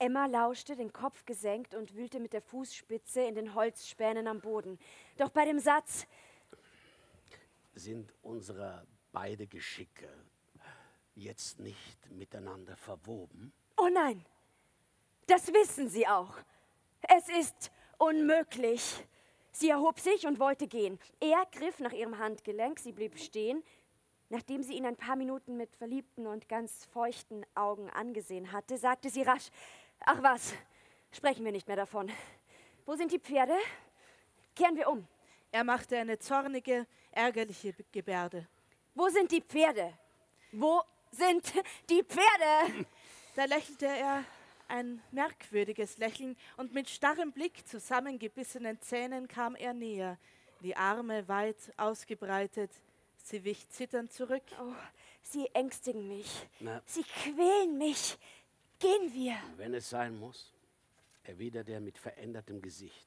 [0.00, 4.78] Emma lauschte, den Kopf gesenkt und wühlte mit der Fußspitze in den Holzspänen am Boden.
[5.16, 6.06] Doch bei dem Satz
[7.74, 10.08] sind unsere beide Geschicke
[11.14, 13.52] jetzt nicht miteinander verwoben?
[13.80, 14.24] Oh nein,
[15.26, 16.34] das wissen Sie auch.
[17.02, 19.04] Es ist unmöglich.
[19.52, 20.98] Sie erhob sich und wollte gehen.
[21.20, 23.62] Er griff nach ihrem Handgelenk, sie blieb stehen.
[24.30, 29.10] Nachdem sie ihn ein paar Minuten mit verliebten und ganz feuchten Augen angesehen hatte, sagte
[29.10, 29.48] sie rasch,
[30.00, 30.54] ach was,
[31.12, 32.10] sprechen wir nicht mehr davon.
[32.84, 33.56] Wo sind die Pferde?
[34.54, 35.06] Kehren wir um.
[35.50, 38.46] Er machte eine zornige, ärgerliche Gebärde.
[38.94, 39.92] Wo sind die Pferde?
[40.52, 41.52] Wo sind
[41.88, 42.86] die Pferde?
[43.38, 44.24] Da lächelte er
[44.66, 50.18] ein merkwürdiges Lächeln und mit starrem Blick, zusammengebissenen Zähnen kam er näher,
[50.60, 52.72] die Arme weit ausgebreitet.
[53.22, 54.42] Sie wich zitternd zurück.
[54.60, 54.74] Oh,
[55.22, 56.48] Sie ängstigen mich.
[56.58, 56.82] Na.
[56.84, 58.18] Sie quälen mich.
[58.80, 59.36] Gehen wir.
[59.56, 60.52] Wenn es sein muss,
[61.22, 63.06] erwiderte er mit verändertem Gesicht.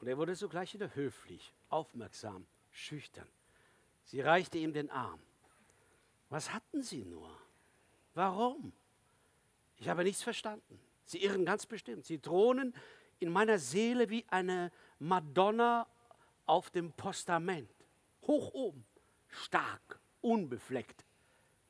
[0.00, 3.28] Und er wurde sogleich wieder höflich, aufmerksam, schüchtern.
[4.02, 5.22] Sie reichte ihm den Arm.
[6.28, 7.34] Was hatten Sie nur?
[8.12, 8.74] Warum?
[9.76, 10.80] Ich habe nichts verstanden.
[11.04, 12.06] Sie irren ganz bestimmt.
[12.06, 12.74] Sie thronen
[13.18, 15.86] in meiner Seele wie eine Madonna
[16.46, 17.70] auf dem Postament.
[18.22, 18.84] Hoch oben,
[19.28, 21.04] stark, unbefleckt.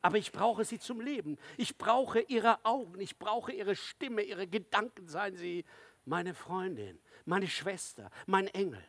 [0.02, 1.38] Aber ich brauche sie zum Leben.
[1.56, 5.08] Ich brauche ihre Augen, ich brauche ihre Stimme, ihre Gedanken.
[5.08, 5.64] Seien sie
[6.04, 8.84] meine Freundin, meine Schwester, mein Engel.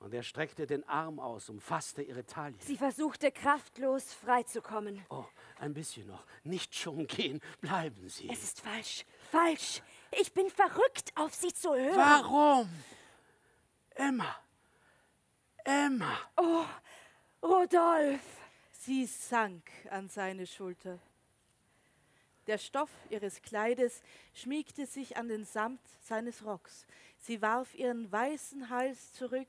[0.00, 2.56] Und er streckte den Arm aus, umfasste ihre Taille.
[2.60, 5.04] Sie versuchte kraftlos freizukommen.
[5.10, 5.26] Oh,
[5.58, 6.24] ein bisschen noch.
[6.42, 7.40] Nicht schon gehen.
[7.60, 8.28] Bleiben Sie.
[8.30, 9.04] Es ist falsch.
[9.30, 9.82] Falsch.
[10.18, 11.96] Ich bin verrückt, auf Sie zu hören.
[11.96, 12.70] Warum?
[13.90, 14.36] Emma.
[15.64, 16.18] Emma.
[17.42, 18.40] Rodolph.
[18.72, 20.98] Sie sank an seine Schulter.
[22.46, 26.86] Der Stoff ihres Kleides schmiegte sich an den Samt seines Rocks.
[27.18, 29.48] Sie warf ihren weißen Hals zurück,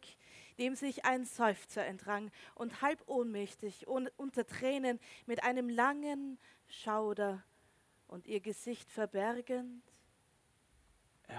[0.58, 6.38] dem sich ein Seufzer entrang, und halb ohnmächtig, un unter Tränen, mit einem langen
[6.68, 7.44] Schauder
[8.08, 9.84] und ihr Gesicht verbergend,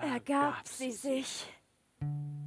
[0.01, 1.47] Ergab sie sich.
[2.01, 2.42] Immer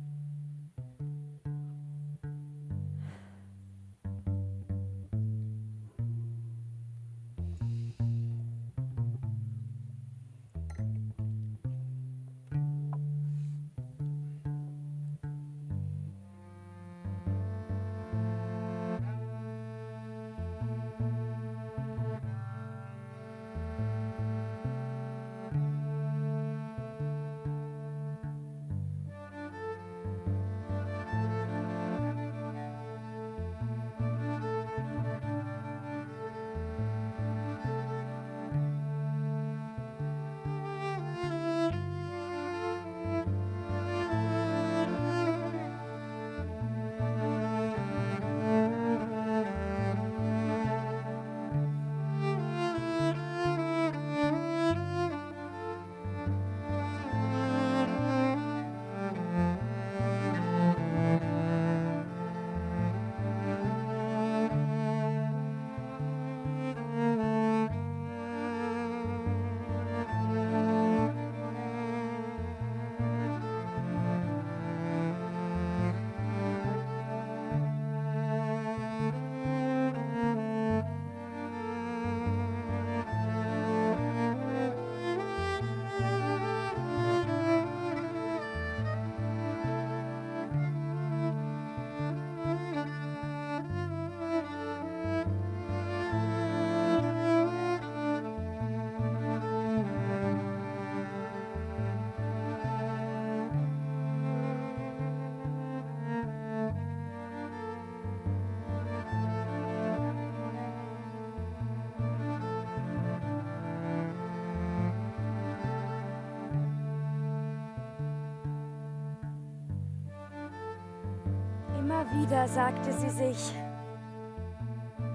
[122.47, 123.53] sagte sie sich,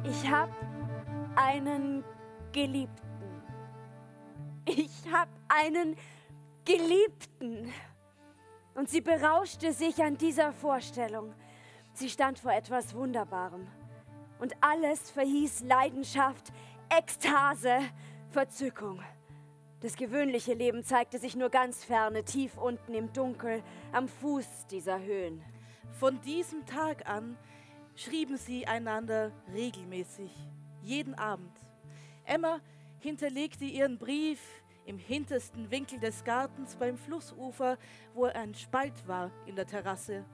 [0.05, 0.53] ich habe
[1.37, 2.05] einen
[2.53, 3.43] Geliebten.
[4.67, 5.97] Ich habe einen
[6.65, 7.73] Geliebten.
[8.75, 11.35] Und sie berauschte sich an dieser Vorstellung.
[11.93, 13.67] Sie stand vor etwas Wunderbarem.
[14.39, 16.53] Und alles verhieß Leidenschaft,
[16.89, 17.79] Ekstase,
[18.31, 19.03] Verzückung.
[19.81, 23.63] Das gewöhnliche Leben zeigte sich nur ganz ferne, tief unten im Dunkel,
[23.93, 25.43] am Fuß dieser Höhen.
[25.99, 27.37] Von diesem Tag an
[27.95, 30.31] schrieben sie einander regelmäßig,
[30.83, 31.53] jeden Abend.
[32.25, 32.61] Emma
[33.01, 34.41] hinterlegte ihren Brief
[34.87, 37.77] im hintersten Winkel des Gartens beim Flussufer,
[38.15, 40.25] wo ein Spalt war in der Terrasse.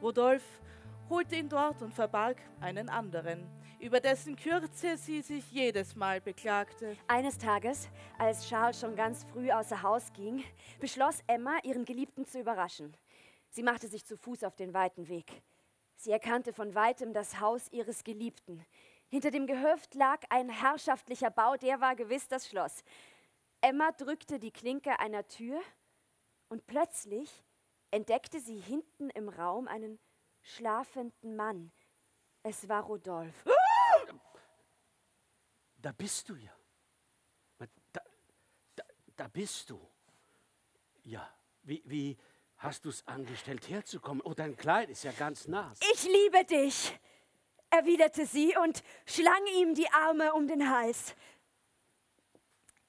[0.00, 0.60] Rodolph
[1.08, 3.46] holte ihn dort und verbarg einen anderen,
[3.78, 6.96] über dessen Kürze sie sich jedes Mal beklagte.
[7.06, 7.88] Eines Tages,
[8.18, 10.42] als Charles schon ganz früh außer Haus ging,
[10.80, 12.96] beschloss Emma, ihren Geliebten zu überraschen.
[13.52, 15.42] Sie machte sich zu Fuß auf den weiten Weg.
[15.96, 18.64] Sie erkannte von weitem das Haus ihres Geliebten.
[19.08, 22.82] Hinter dem Gehöft lag ein herrschaftlicher Bau, der war gewiss das Schloss.
[23.60, 25.60] Emma drückte die Klinke einer Tür
[26.48, 27.44] und plötzlich
[27.90, 29.98] entdeckte sie hinten im Raum einen
[30.40, 31.70] schlafenden Mann.
[32.42, 33.52] Es war Rodolphe.
[35.76, 36.52] Da bist du ja.
[37.92, 38.00] Da,
[38.76, 38.84] da,
[39.14, 39.78] da bist du.
[41.04, 41.28] Ja,
[41.64, 42.16] wie, wie
[42.62, 44.22] hast du es angestellt, herzukommen?
[44.24, 45.78] Oh, dein Kleid ist ja ganz nass.
[45.92, 46.98] Ich liebe dich,
[47.70, 51.14] erwiderte sie und schlang ihm die Arme um den Hals.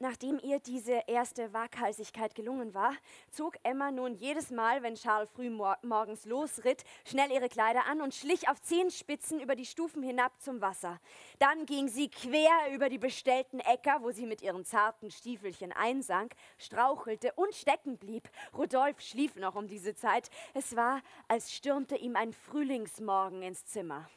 [0.03, 2.91] Nachdem ihr diese erste Waghalsigkeit gelungen war,
[3.31, 8.01] zog Emma nun jedes Mal, wenn Charles früh mor morgens losritt, schnell ihre Kleider an
[8.01, 10.99] und schlich auf Zehenspitzen über die Stufen hinab zum Wasser.
[11.39, 16.33] Dann ging sie quer über die bestellten Äcker, wo sie mit ihren zarten Stiefelchen einsank,
[16.57, 18.29] strauchelte und stecken blieb.
[18.57, 20.29] Rudolf schlief noch um diese Zeit.
[20.53, 24.09] Es war, als stürmte ihm ein Frühlingsmorgen ins Zimmer.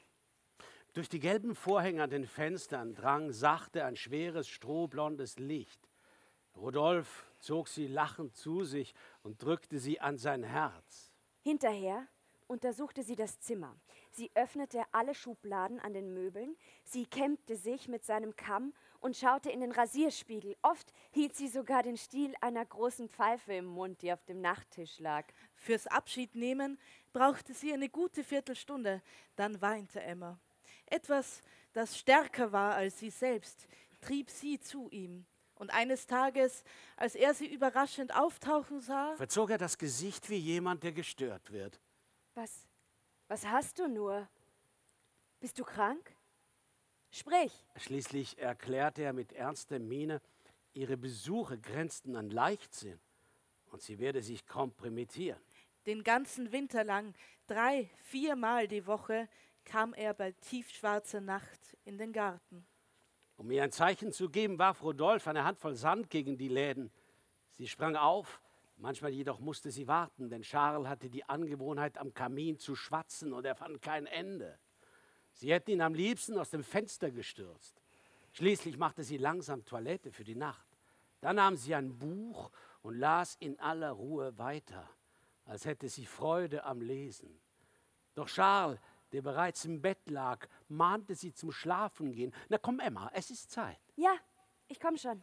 [0.96, 5.90] Durch die gelben Vorhänge an den Fenstern drang sachte ein schweres, strohblondes Licht.
[6.56, 11.12] Rudolf zog sie lachend zu sich und drückte sie an sein Herz.
[11.42, 12.08] Hinterher
[12.46, 13.76] untersuchte sie das Zimmer.
[14.10, 19.50] Sie öffnete alle Schubladen an den Möbeln, sie kämmte sich mit seinem Kamm und schaute
[19.50, 20.56] in den Rasierspiegel.
[20.62, 24.98] Oft hielt sie sogar den Stiel einer großen Pfeife im Mund, die auf dem Nachttisch
[24.98, 25.26] lag.
[25.56, 26.78] Fürs Abschiednehmen
[27.12, 29.02] brauchte sie eine gute Viertelstunde,
[29.34, 30.40] dann weinte Emma.
[30.86, 33.66] Etwas, das stärker war als sie selbst,
[34.00, 35.26] trieb sie zu ihm.
[35.56, 36.64] Und eines Tages,
[36.96, 41.80] als er sie überraschend auftauchen sah, verzog er das Gesicht wie jemand, der gestört wird.
[42.34, 42.66] Was,
[43.28, 44.28] was hast du nur?
[45.40, 46.14] Bist du krank?
[47.10, 47.52] Sprich.
[47.76, 50.20] Schließlich erklärte er mit ernster Miene,
[50.74, 53.00] ihre Besuche grenzten an Leichtsinn
[53.70, 55.40] und sie werde sich kompromittieren.
[55.86, 57.14] Den ganzen Winter lang,
[57.46, 59.28] drei, viermal die Woche,
[59.66, 62.66] kam er bei tiefschwarzer Nacht in den Garten.
[63.36, 66.90] Um ihr ein Zeichen zu geben, warf Rodolphe eine Handvoll Sand gegen die Läden.
[67.50, 68.40] Sie sprang auf,
[68.76, 73.44] manchmal jedoch musste sie warten, denn Charles hatte die Angewohnheit, am Kamin zu schwatzen und
[73.44, 74.58] er fand kein Ende.
[75.34, 77.82] Sie hätten ihn am liebsten aus dem Fenster gestürzt.
[78.32, 80.66] Schließlich machte sie langsam Toilette für die Nacht.
[81.20, 82.50] Dann nahm sie ein Buch
[82.82, 84.88] und las in aller Ruhe weiter,
[85.44, 87.38] als hätte sie Freude am Lesen.
[88.14, 88.78] Doch Charles
[89.12, 92.34] der bereits im Bett lag, mahnte sie zum Schlafengehen.
[92.48, 93.78] Na komm, Emma, es ist Zeit.
[93.96, 94.14] Ja,
[94.68, 95.22] ich komm schon.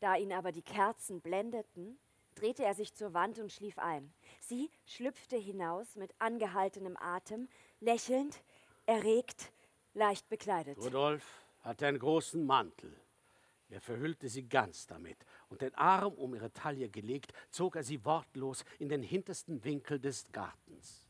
[0.00, 1.98] Da ihn aber die Kerzen blendeten,
[2.34, 4.12] drehte er sich zur Wand und schlief ein.
[4.40, 7.48] Sie schlüpfte hinaus mit angehaltenem Atem,
[7.80, 8.42] lächelnd,
[8.84, 9.52] erregt,
[9.94, 10.78] leicht bekleidet.
[10.78, 12.94] Rudolf hatte einen großen Mantel.
[13.68, 15.16] Er verhüllte sie ganz damit
[15.48, 19.98] und den Arm um ihre Taille gelegt, zog er sie wortlos in den hintersten Winkel
[19.98, 21.05] des Gartens.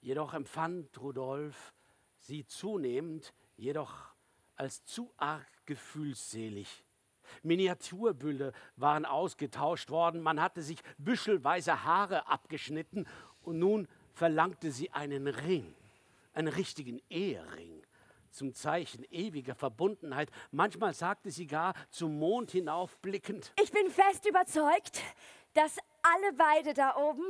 [0.00, 1.74] Jedoch empfand Rudolf
[2.18, 4.14] sie zunehmend jedoch
[4.56, 6.84] als zu arg gefühlsselig.
[7.42, 13.06] Miniaturbülle waren ausgetauscht worden, man hatte sich büschelweise Haare abgeschnitten
[13.42, 15.74] und nun verlangte sie einen Ring,
[16.32, 17.82] einen richtigen Ehering
[18.30, 20.30] zum Zeichen ewiger Verbundenheit.
[20.50, 25.02] Manchmal sagte sie gar zum Mond hinaufblickend: Ich bin fest überzeugt,
[25.54, 27.24] dass alle beide da oben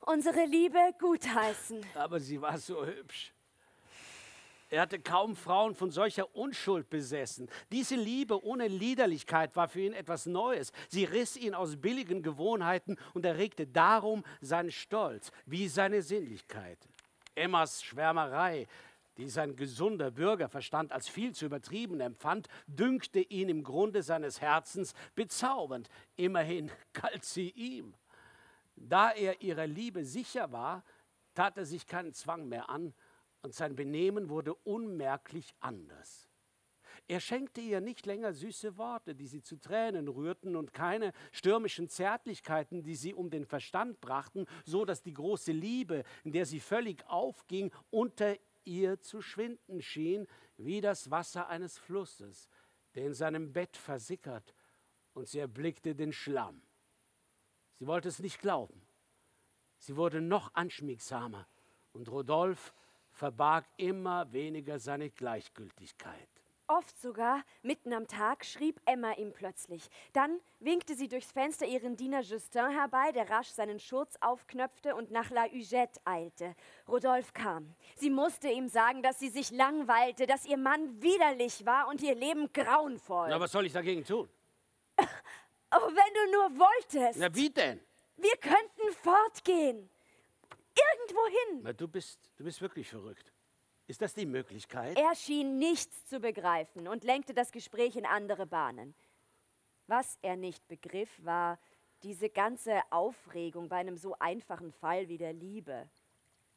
[0.00, 1.84] unsere Liebe gutheißen.
[1.94, 3.32] Aber sie war so hübsch.
[4.68, 7.48] Er hatte kaum Frauen von solcher Unschuld besessen.
[7.70, 10.72] Diese Liebe ohne Liederlichkeit war für ihn etwas Neues.
[10.88, 16.78] Sie riss ihn aus billigen Gewohnheiten und erregte darum seinen Stolz wie seine Sinnlichkeit.
[17.36, 18.66] Emmas Schwärmerei,
[19.18, 24.94] die sein gesunder Bürgerverstand als viel zu übertrieben empfand, dünkte ihn im Grunde seines Herzens
[25.14, 25.88] bezaubernd.
[26.16, 27.94] Immerhin galt sie ihm.
[28.76, 30.84] Da er ihrer Liebe sicher war,
[31.34, 32.94] tat er sich keinen Zwang mehr an
[33.42, 36.28] und sein Benehmen wurde unmerklich anders.
[37.08, 41.88] Er schenkte ihr nicht länger süße Worte, die sie zu Tränen rührten, und keine stürmischen
[41.88, 46.58] Zärtlichkeiten, die sie um den Verstand brachten, so dass die große Liebe, in der sie
[46.58, 52.48] völlig aufging, unter ihr zu schwinden schien, wie das Wasser eines Flusses,
[52.94, 54.54] der in seinem Bett versickert,
[55.12, 56.60] und sie erblickte den Schlamm.
[57.78, 58.80] Sie wollte es nicht glauben.
[59.78, 61.46] Sie wurde noch anschmiegsamer,
[61.92, 62.72] und Rodolphe
[63.10, 66.28] verbarg immer weniger seine Gleichgültigkeit.
[66.68, 69.88] Oft sogar, mitten am Tag, schrieb Emma ihm plötzlich.
[70.12, 75.12] Dann winkte sie durchs Fenster ihren Diener Justin herbei, der rasch seinen Schurz aufknöpfte und
[75.12, 76.56] nach La Hugette eilte.
[76.88, 77.76] Rodolphe kam.
[77.94, 82.16] Sie musste ihm sagen, dass sie sich langweilte, dass ihr Mann widerlich war und ihr
[82.16, 83.28] Leben grauenvoll.
[83.28, 84.28] Na, was soll ich dagegen tun?
[85.72, 87.18] Oh, wenn du nur wolltest.
[87.18, 87.80] Na, wie denn?
[88.16, 89.90] Wir könnten fortgehen.
[90.74, 91.62] Irgendwohin.
[91.62, 93.32] Na, du bist, du bist wirklich verrückt.
[93.88, 94.98] Ist das die Möglichkeit?
[94.98, 98.94] Er schien nichts zu begreifen und lenkte das Gespräch in andere Bahnen.
[99.86, 101.58] Was er nicht begriff, war
[102.02, 105.88] diese ganze Aufregung bei einem so einfachen Fall wie der Liebe.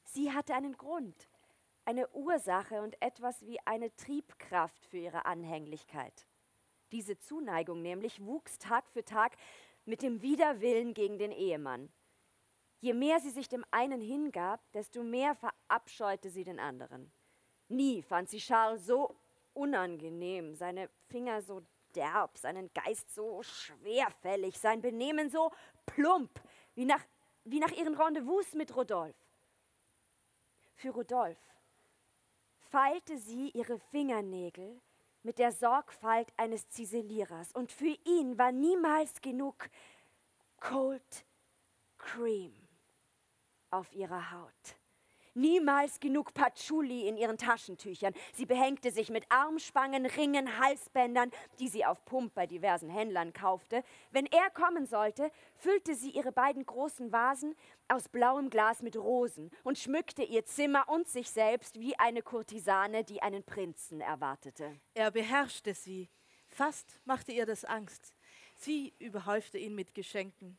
[0.06, 1.30] Sie hatte einen Grund,
[1.86, 6.26] eine Ursache und etwas wie eine Triebkraft für ihre Anhänglichkeit.
[6.92, 9.36] Diese Zuneigung nämlich wuchs Tag für Tag
[9.86, 11.92] mit dem Widerwillen gegen den Ehemann.
[12.82, 17.12] Je mehr sie sich dem einen hingab, desto mehr verabscheute sie den anderen.
[17.68, 19.16] Nie fand sie Charles so
[19.54, 21.62] unangenehm, seine Finger so
[21.96, 25.52] derb, seinen Geist so schwerfällig, sein Benehmen so
[25.86, 26.42] plump,
[26.76, 27.04] wie nach,
[27.44, 29.20] wie nach ihren Rendezvous mit Rodolphe.
[30.76, 31.42] Für Rodolphe
[32.70, 34.80] feilte sie ihre Fingernägel
[35.30, 39.70] mit der Sorgfalt eines Ziselierers und für ihn war niemals genug
[40.60, 41.24] Cold
[42.00, 42.52] Cream
[43.70, 44.76] auf ihrer Haut.
[45.40, 48.14] Niemals genug Patchouli in ihren Taschentüchern.
[48.34, 53.84] Sie behängte sich mit Armspangen, Ringen, Halsbändern, die sie auf Pump bei diversen Händlern kaufte.
[54.12, 57.56] Wenn er kommen sollte, füllte sie ihre beiden großen Vasen
[57.88, 63.06] aus blauem Glas mit Rosen und schmückte ihr Zimmer und sich selbst wie eine Kurtisane,
[63.06, 64.80] die einen Prinzen erwartete.
[64.94, 66.10] Er beherrschte sie.
[66.50, 68.14] Fast machte ihr das Angst.
[68.56, 70.58] Sie überhäufte ihn mit Geschenken.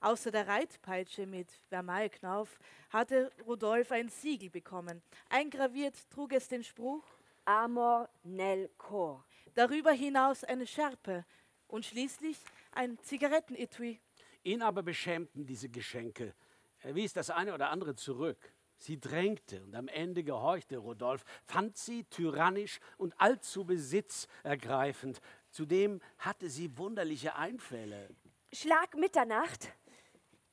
[0.00, 5.02] Außer der Reitpeitsche mit Vermeilknauf hatte Rudolf ein Siegel bekommen.
[5.28, 7.04] Eingraviert trug es den Spruch
[7.44, 9.24] Amor nel cor.
[9.54, 11.26] Darüber hinaus eine Schärpe
[11.66, 12.38] und schließlich
[12.72, 14.00] ein Zigarettenetui.
[14.42, 16.34] Ihn aber beschämten diese Geschenke.
[16.78, 18.54] Er wies das eine oder andere zurück.
[18.78, 25.20] Sie drängte und am Ende gehorchte Rodolphe, fand sie tyrannisch und allzu besitzergreifend.
[25.50, 28.08] Zudem hatte sie wunderliche Einfälle.
[28.52, 29.70] Schlag Mitternacht.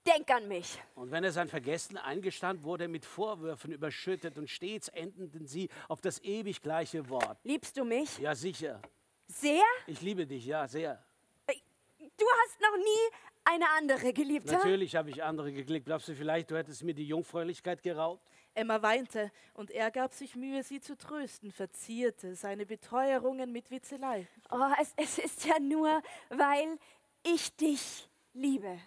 [0.08, 0.80] Denk an mich.
[0.95, 5.70] Und wenn er sein Vergessen eingestand, wurde er mit Vorwürfen überschüttet und stets endeten sie
[5.89, 7.38] auf das ewig gleiche Wort.
[7.43, 8.18] Liebst du mich?
[8.20, 8.82] Ja, sicher.
[9.28, 9.64] Sehr?
[9.86, 11.03] Ich liebe dich, ja, sehr.
[11.99, 14.49] Du hast noch nie eine andere geliebt?
[14.51, 15.86] Natürlich habe ich andere geklickt.
[15.86, 18.24] Glaubst du vielleicht, du hättest mir die Jungfräulichkeit geraubt?
[18.53, 24.28] Emma weinte und er gab sich Mühe, sie zu trösten, verzierte seine Beteuerungen mit Witzelei.
[24.49, 26.80] Oh, es, es ist ja nur, weil
[27.24, 28.80] ich dich liebe.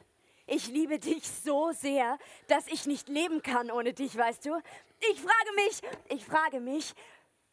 [0.52, 4.60] Ich liebe dich so sehr, dass ich nicht leben kann ohne dich, weißt du?
[5.12, 6.92] Ich frage mich, ich frage mich,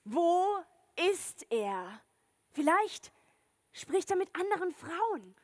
[0.03, 0.57] wo
[1.11, 2.01] ist er?
[2.53, 3.11] Vielleicht
[3.71, 5.35] spricht er mit anderen Frauen.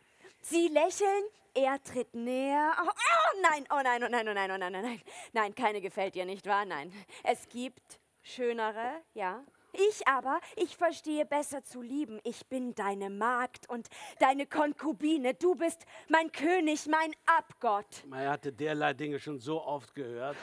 [0.41, 1.23] Sie lächeln,
[1.53, 2.75] er tritt näher.
[2.81, 5.01] Oh, oh nein, oh nein, oh nein, oh nein, oh nein, oh nein.
[5.33, 6.65] Nein, keine gefällt dir, nicht wahr?
[6.65, 6.91] Nein.
[7.23, 9.43] Es gibt schönere, ja.
[9.73, 12.19] Ich aber, ich verstehe besser zu lieben.
[12.23, 13.87] Ich bin deine Magd und
[14.19, 15.33] deine Konkubine.
[15.33, 18.05] Du bist mein König, mein Abgott.
[18.11, 20.37] Er hatte derlei Dinge schon so oft gehört.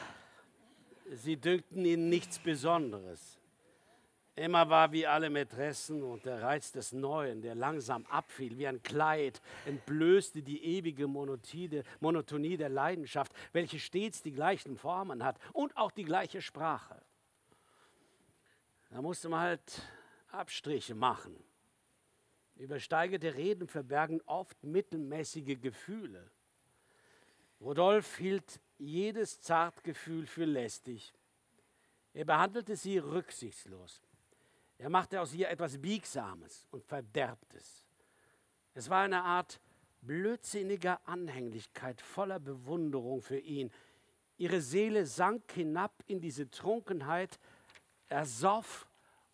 [1.13, 3.41] Sie dünkten ihn nichts Besonderes.
[4.37, 8.83] Emma war wie alle Mätressen und der Reiz des Neuen, der langsam abfiel wie ein
[8.83, 15.91] Kleid, entblößte die ewige Monotonie der Leidenschaft, welche stets die gleichen Formen hat und auch
[15.91, 17.03] die gleiche Sprache.
[18.91, 19.83] Da musste man halt
[20.31, 21.37] Abstriche machen.
[22.57, 26.31] Übersteigerte Reden verbergen oft mittelmäßige Gefühle.
[27.61, 31.15] Rodolph hielt jedes Zartgefühl für lästig.
[32.13, 34.03] Er behandelte sie rücksichtslos.
[34.79, 37.87] Er machte aus ihr etwas Biegsames und Verderbtes.
[38.75, 39.61] Es war eine Art
[40.01, 43.71] blödsinniger Anhänglichkeit voller Bewunderung für ihn.
[44.39, 47.39] Ihre Seele sank hinab in diese Trunkenheit,
[48.11, 48.87] ersoff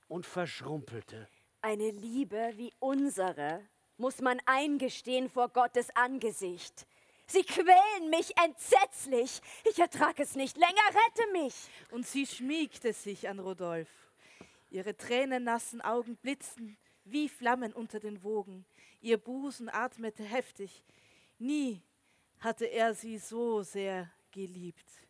[0.08, 1.28] und verschrumpelte.
[1.62, 3.62] Eine Liebe wie unsere
[3.96, 6.86] muss man eingestehen vor Gottes Angesicht.
[7.26, 9.40] Sie quälen mich entsetzlich.
[9.64, 10.86] Ich ertrag es nicht länger.
[10.88, 11.54] Rette mich.
[11.90, 13.90] Und sie schmiegte sich an Rodolph.
[14.70, 18.64] Ihre tränennassen Augen blitzten wie Flammen unter den Wogen.
[19.00, 20.84] Ihr Busen atmete heftig.
[21.38, 21.82] Nie
[22.40, 25.05] hatte er sie so sehr geliebt.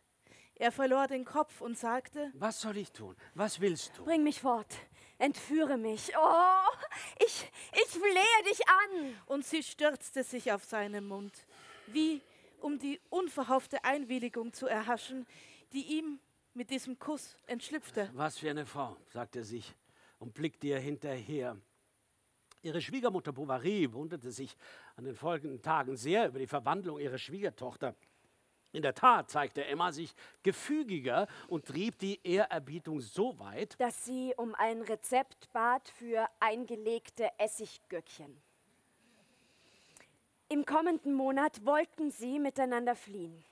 [0.59, 3.15] Er verlor den Kopf und sagte, Was soll ich tun?
[3.35, 4.05] Was willst du?
[4.05, 4.73] Bring mich fort.
[5.19, 6.11] Entführe mich.
[6.19, 6.85] Oh,
[7.19, 9.15] ich, ich flehe dich an.
[9.27, 11.45] Und sie stürzte sich auf seinen Mund,
[11.87, 12.21] wie
[12.59, 15.27] um die unverhoffte Einwilligung zu erhaschen,
[15.73, 16.19] die ihm
[16.53, 18.09] mit diesem Kuss entschlüpfte.
[18.13, 19.75] Was für eine Frau, sagte er sich
[20.17, 21.55] und blickte ihr hinterher.
[22.63, 24.57] Ihre Schwiegermutter Bovary wunderte sich
[24.95, 27.95] an den folgenden Tagen sehr über die Verwandlung ihrer Schwiegertochter.
[28.77, 30.13] In der Tat zeigte Emma sich
[30.43, 37.27] gefügiger und trieb die Ehrerbietung so weit, dass sie um ein Rezept bat für eingelegte
[37.39, 38.39] Essiggürkchen.
[40.47, 43.43] Im kommenden Monat wollten sie miteinander fliehen.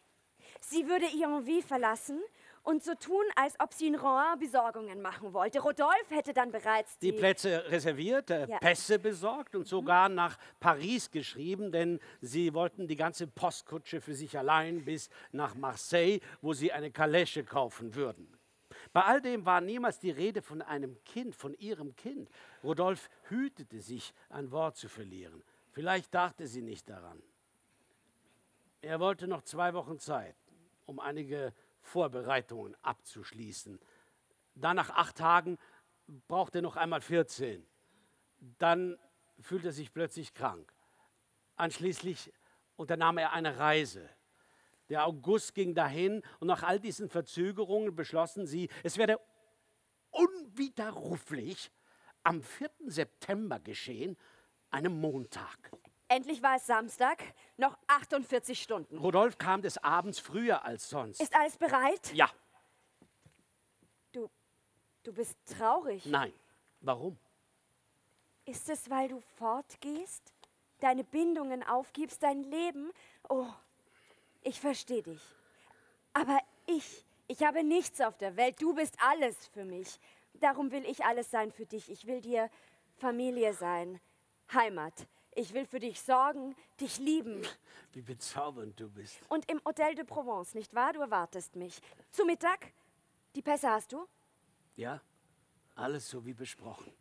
[0.62, 2.22] Sie würde Yonville verlassen
[2.66, 5.60] und so tun, als ob sie in Rouen Besorgungen machen wollte.
[5.60, 8.58] Rodolphe hätte dann bereits die, die, Plätze reserviert, äh, Ja.
[8.58, 14.38] Pässe besorgt und sogar nach Paris geschrieben, denn sie wollten die ganze Postkutsche für sich
[14.38, 18.28] allein bis nach Marseille, wo sie eine Kalesche kaufen würden.
[18.94, 22.30] Bei all dem war niemals die Rede von einem Kind, von ihrem Kind.
[22.64, 25.44] Rodolphe hütete sich, ein Wort zu verlieren.
[25.72, 27.22] Vielleicht dachte sie nicht daran.
[28.82, 30.36] Er wollte noch zwei Wochen Zeit,
[30.86, 31.54] um einige
[31.86, 33.80] Vorbereitungen abzuschließen.
[34.56, 35.58] Dann nach acht Tagen
[36.28, 37.66] brauchte er noch einmal 14.
[38.58, 38.98] Dann
[39.40, 40.74] fühlte er sich plötzlich krank.
[41.56, 42.32] Anschließend
[42.76, 44.10] unternahm er eine Reise.
[44.90, 49.20] Der August ging dahin und nach all diesen Verzögerungen beschlossen sie, es werde
[50.12, 51.72] unwiderruflich
[52.24, 52.70] am 4.
[52.88, 54.18] September geschehen,
[54.70, 55.72] einem Montag.
[56.08, 57.24] Endlich war es Samstag,
[57.58, 58.98] noch 48 Stunden.
[58.98, 61.20] Rodolphe kam des Abends früher als sonst.
[61.22, 62.14] Ist alles bereit?
[62.14, 62.30] ja,
[64.12, 64.30] Du,
[65.04, 66.06] du bist traurig.
[66.06, 66.32] nein.
[66.82, 67.18] Warum?
[68.46, 70.22] Ist es, weil du fortgehst?
[70.80, 72.92] Deine Bindungen aufgibst, dein Leben?
[73.28, 73.48] Oh,
[74.44, 75.22] ich verstehe dich.
[76.14, 76.38] Aber
[76.68, 78.62] ich, ich habe nichts auf der Welt.
[78.62, 80.00] Du bist alles für mich.
[80.36, 81.90] Darum will ich alles sein für dich.
[81.90, 82.52] Ich will dir
[82.98, 84.00] Familie sein,
[84.54, 84.94] Heimat.
[85.38, 87.46] Ich will für dich sorgen, dich lieben.
[87.92, 89.20] Wie bezaubernd du bist.
[89.28, 90.94] Und im Hotel de Provence, nicht wahr?
[90.94, 91.82] Du erwartest mich.
[92.12, 92.72] Zu Mittag?
[93.36, 94.08] Die Pässe hast du?
[94.78, 95.02] Ja,
[95.76, 96.94] alles so wie besprochen.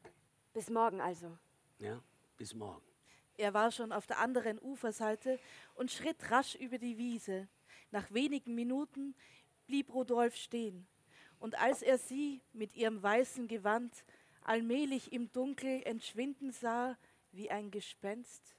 [0.52, 1.38] Bis morgen also.
[1.78, 2.02] Ja,
[2.36, 2.82] bis morgen.
[3.36, 5.38] Er war schon auf der anderen Uferseite
[5.76, 7.46] und schritt rasch über die Wiese.
[7.92, 9.14] Nach wenigen Minuten
[9.68, 10.88] blieb Rodolphe stehen.
[11.38, 14.04] Und als er sie mit ihrem weißen Gewand
[14.42, 16.96] allmählich im Dunkel entschwinden sah
[17.36, 18.56] wie ein Gespenst,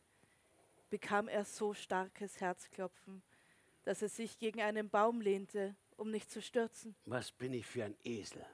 [0.90, 3.24] bekam er so starkes Herzklopfen,
[3.84, 6.96] dass er sich gegen einen Baum lehnte, um nicht zu stürzen.
[7.06, 8.46] Was bin ich für ein Esel?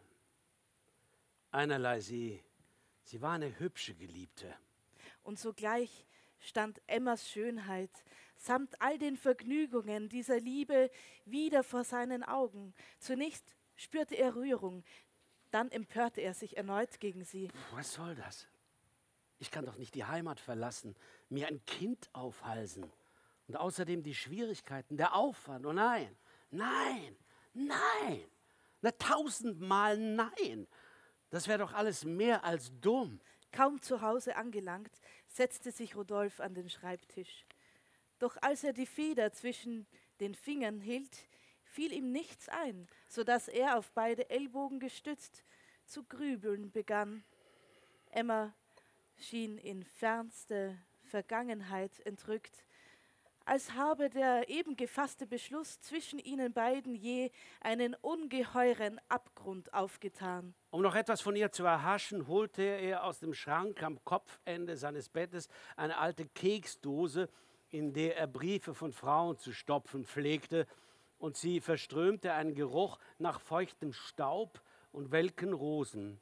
[1.51, 2.43] Einerlei sie,
[3.03, 4.53] sie war eine hübsche Geliebte.
[5.23, 6.05] Und sogleich
[6.39, 7.91] stand Emmas Schönheit
[8.41, 10.89] samt all den Vergnügungen dieser Liebe
[11.25, 12.73] wieder vor seinen Augen.
[12.99, 14.83] Zunächst spürte er Rührung,
[15.51, 17.49] dann empörte er sich erneut gegen sie.
[17.73, 18.47] Was soll das?
[19.41, 20.95] Ich kann doch nicht die Heimat verlassen,
[21.27, 22.85] mir ein Kind aufhalsen.
[23.47, 25.65] Und außerdem die Schwierigkeiten, der Aufwand.
[25.65, 26.15] Oh nein,
[26.51, 27.17] nein,
[27.51, 28.23] nein.
[28.81, 30.67] Na tausendmal nein.
[31.31, 33.19] Das wäre doch alles mehr als dumm.
[33.51, 34.91] Kaum zu Hause angelangt,
[35.27, 37.47] setzte sich Rodolphe an den Schreibtisch.
[38.19, 39.87] Doch als er die Feder zwischen
[40.19, 41.17] den Fingern hielt,
[41.63, 45.43] fiel ihm nichts ein, so dass er auf beide Ellbogen gestützt
[45.85, 47.23] zu grübeln begann.
[48.11, 48.53] Emma
[49.17, 52.65] schien in fernste Vergangenheit entrückt,
[53.45, 60.53] als habe der eben gefasste Beschluss zwischen ihnen beiden je einen ungeheuren Abgrund aufgetan.
[60.69, 65.09] Um noch etwas von ihr zu erhaschen, holte er aus dem Schrank am Kopfende seines
[65.09, 67.29] Bettes eine alte Keksdose,
[67.69, 70.67] in der er Briefe von Frauen zu stopfen pflegte,
[71.17, 74.61] und sie verströmte einen Geruch nach feuchtem Staub
[74.91, 76.19] und welken Rosen.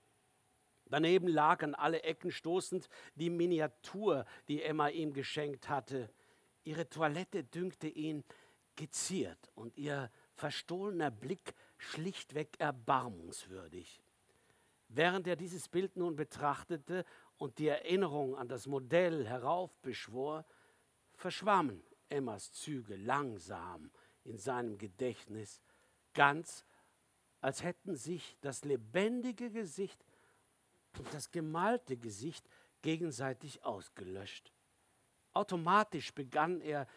[0.90, 6.10] Daneben lag an alle Ecken stoßend die Miniatur, die Emma ihm geschenkt hatte.
[6.64, 8.24] Ihre Toilette dünkte ihn
[8.76, 14.02] geziert und ihr verstohlener Blick schlichtweg erbarmungswürdig.
[14.88, 17.06] Während er dieses Bild nun betrachtete
[17.38, 20.46] und die Erinnerung an das Modell heraufbeschwor,
[21.14, 23.92] verschwammen Emmas Züge langsam
[24.24, 25.62] in seinem Gedächtnis,
[26.14, 26.66] ganz
[27.42, 30.04] als hätten sich das lebendige Gesicht
[30.98, 32.46] und das gemalte Gesicht
[32.82, 34.52] gegenseitig ausgelöscht.
[35.34, 36.88] Automatisch begann er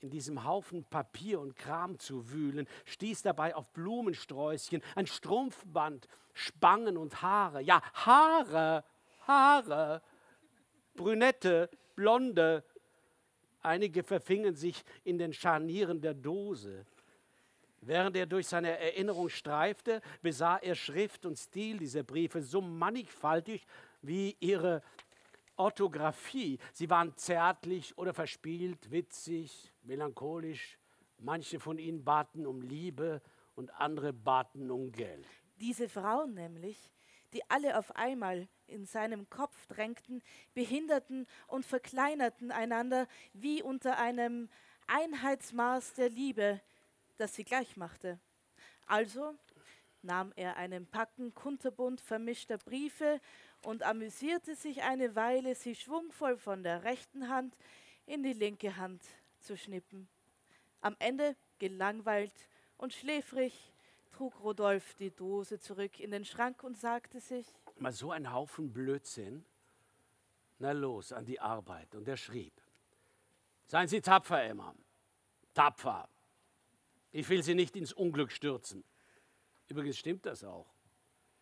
[0.00, 6.96] in diesem Haufen Papier und Kram zu wühlen, stieß dabei auf Blumensträußchen, ein Strumpfband, Spangen
[6.96, 7.62] und Haare.
[7.62, 8.84] Ja, Haare,
[9.26, 10.02] Haare,
[10.94, 12.64] Brünette, Blonde.
[13.60, 16.84] Einige verfingen sich in den Scharnieren der Dose.
[17.84, 23.66] Während er durch seine Erinnerung streifte, besah er Schrift und Stil dieser Briefe so mannigfaltig
[24.02, 24.82] wie ihre
[25.56, 26.58] Orthographie.
[26.72, 30.78] Sie waren zärtlich oder verspielt, witzig, melancholisch.
[31.18, 33.20] Manche von ihnen baten um Liebe
[33.56, 35.26] und andere baten um Geld.
[35.56, 36.88] Diese Frauen nämlich,
[37.32, 40.22] die alle auf einmal in seinem Kopf drängten,
[40.54, 44.48] behinderten und verkleinerten einander wie unter einem
[44.86, 46.60] Einheitsmaß der Liebe,
[47.22, 48.18] das sie gleich machte.
[48.86, 49.36] Also
[50.02, 53.20] nahm er einen Packen kunterbunt vermischter Briefe
[53.62, 57.56] und amüsierte sich eine Weile, sie schwungvoll von der rechten Hand
[58.06, 59.04] in die linke Hand
[59.38, 60.08] zu schnippen.
[60.80, 62.34] Am Ende, gelangweilt
[62.76, 63.72] und schläfrig,
[64.10, 67.46] trug Rodolph die Dose zurück in den Schrank und sagte sich:
[67.76, 69.44] Mal so ein Haufen Blödsinn.
[70.58, 71.94] Na los, an die Arbeit.
[71.94, 72.60] Und er schrieb:
[73.66, 74.74] Seien Sie tapfer, Emma.
[75.54, 76.08] Tapfer.
[77.12, 78.84] Ich will Sie nicht ins Unglück stürzen.
[79.68, 80.72] Übrigens stimmt das auch.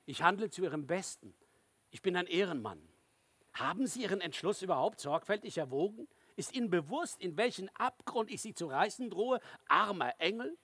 [0.05, 1.33] Ich handle zu Ihrem Besten.
[1.91, 2.81] Ich bin ein Ehrenmann.
[3.53, 6.09] Haben Sie Ihren Entschluss überhaupt sorgfältig erwogen?
[6.37, 9.41] Ist Ihnen bewusst, in welchen Abgrund ich Sie zu reißen drohe?
[9.69, 10.57] Armer Engel?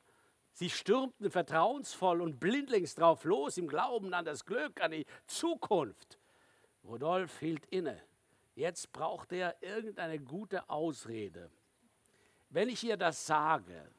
[0.52, 6.18] Sie stürmten vertrauensvoll und blindlings drauf los im Glauben an das Glück, an die Zukunft.
[6.82, 8.02] Rodolph hielt inne.
[8.54, 11.50] Jetzt braucht er irgendeine gute Ausrede.
[12.48, 13.90] Wenn ich ihr das sage,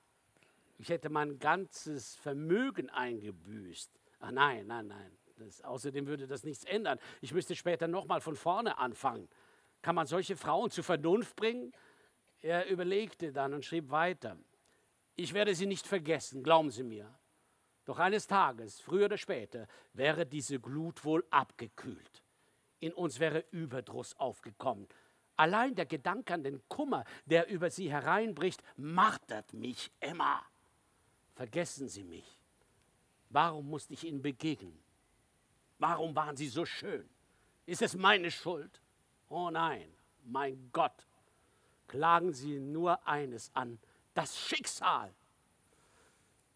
[0.77, 3.91] ich hätte mein ganzes Vermögen eingebüßt.
[4.19, 5.17] Ach nein, nein, nein.
[5.37, 6.99] Das, außerdem würde das nichts ändern.
[7.21, 9.29] Ich müsste später nochmal von vorne anfangen.
[9.81, 11.71] Kann man solche Frauen zur Vernunft bringen?
[12.41, 14.37] Er überlegte dann und schrieb weiter.
[15.15, 17.13] Ich werde sie nicht vergessen, glauben Sie mir.
[17.85, 22.23] Doch eines Tages, früher oder später, wäre diese Glut wohl abgekühlt.
[22.79, 24.87] In uns wäre Überdruss aufgekommen.
[25.35, 30.43] Allein der Gedanke an den Kummer, der über sie hereinbricht, martert mich, Emma.
[31.37, 32.25] Vergessen Sie mich.
[33.29, 34.75] Warum musste ich Ihnen begegnen?
[35.77, 37.07] Warum waren Sie so schön?
[37.67, 38.81] Ist es meine Schuld?
[39.29, 39.87] Oh nein,
[40.23, 41.05] mein Gott.
[41.87, 43.77] Klagen Sie nur eines an,
[44.15, 45.13] das Schicksal.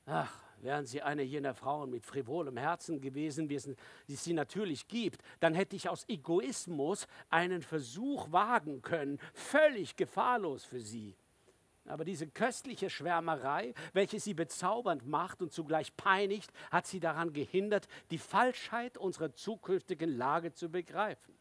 [0.07, 3.75] Ach, wären Sie eine jener Frauen mit frivolem Herzen gewesen, wie es
[4.07, 10.79] sie natürlich gibt, dann hätte ich aus Egoismus einen Versuch wagen können, völlig gefahrlos für
[10.79, 11.15] Sie.
[11.85, 17.87] Aber diese köstliche Schwärmerei, welche sie bezaubernd macht und zugleich peinigt, hat sie daran gehindert,
[18.11, 21.35] die Falschheit unserer zukünftigen Lage zu begreifen.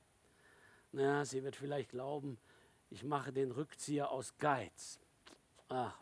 [0.93, 2.39] Na, sie wird vielleicht glauben,
[2.89, 4.99] ich mache den Rückzieher aus Geiz.
[5.69, 5.97] Ach,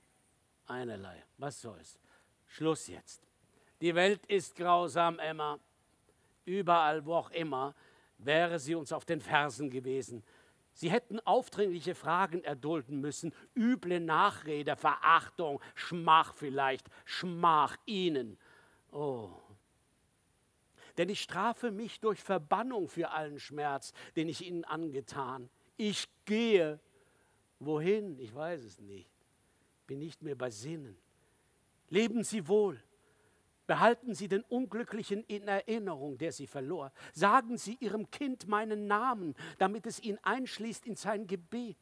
[0.66, 1.98] einerlei, was soll's.
[2.47, 3.28] Schluss jetzt.
[3.81, 5.59] Die Welt ist grausam, Emma.
[6.47, 7.74] Überall, wo auch immer,
[8.16, 10.24] wäre sie uns auf den Fersen gewesen.
[10.78, 18.38] Sie hätten aufdringliche Fragen erdulden müssen, üble Nachrede, Verachtung, Schmach vielleicht, Schmach ihnen.
[18.92, 19.28] Oh.
[20.96, 25.50] Denn ich strafe mich durch Verbannung für allen Schmerz, den ich ihnen angetan.
[25.76, 26.78] Ich gehe.
[27.59, 28.16] Wohin?
[28.20, 29.10] Ich weiß es nicht.
[29.88, 30.96] Bin nicht mehr bei Sinnen.
[31.88, 32.80] Leben Sie wohl.
[33.68, 36.90] Behalten Sie den Unglücklichen in Erinnerung, der sie verlor.
[37.12, 41.76] Sagen Sie Ihrem Kind meinen Namen, damit es ihn einschließt in sein Gebet.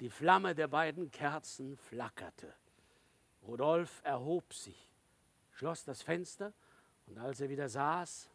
[0.00, 2.54] Die Flamme der beiden Kerzen flackerte.
[3.44, 4.90] Rudolf erhob sich,
[5.52, 6.52] schloss das Fenster
[7.06, 8.28] und als er wieder saß,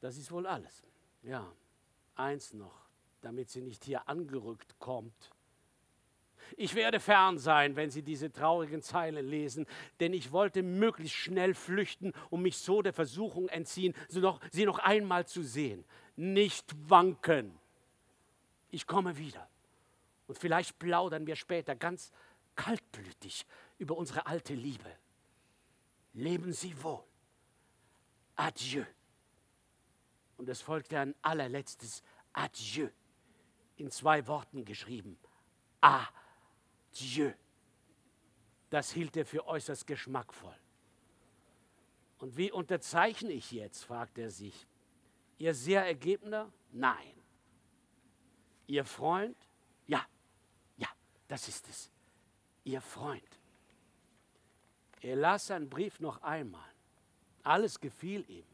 [0.00, 0.82] das ist wohl alles.
[1.22, 1.48] Ja,
[2.16, 2.88] eins noch,
[3.20, 5.30] damit sie nicht hier angerückt kommt
[6.56, 9.66] ich werde fern sein, wenn Sie diese traurigen Zeilen lesen,
[10.00, 14.64] denn ich wollte möglichst schnell flüchten, um mich so der Versuchung entziehen, sie noch, sie
[14.64, 15.84] noch einmal zu sehen.
[16.16, 17.58] Nicht wanken.
[18.70, 19.48] Ich komme wieder.
[20.26, 22.12] Und vielleicht plaudern wir später ganz
[22.56, 23.46] kaltblütig
[23.78, 24.90] über unsere alte Liebe.
[26.14, 27.02] Leben Sie wohl.
[28.36, 28.84] Adieu.
[30.36, 32.02] Und es folgte ein allerletztes
[32.32, 32.88] Adieu,
[33.76, 35.18] in zwei Worten geschrieben.
[35.80, 36.06] A.
[36.98, 37.32] Dieu.
[38.70, 40.56] Das hielt er für äußerst geschmackvoll.
[42.18, 44.66] Und wie unterzeichne ich jetzt, fragt er sich.
[45.38, 46.52] Ihr sehr ergebener?
[46.72, 47.14] Nein.
[48.66, 49.36] Ihr Freund?
[49.86, 50.06] Ja,
[50.76, 50.88] ja,
[51.28, 51.90] das ist es.
[52.64, 53.40] Ihr Freund.
[55.00, 56.70] Er las seinen Brief noch einmal.
[57.42, 58.46] Alles gefiel ihm.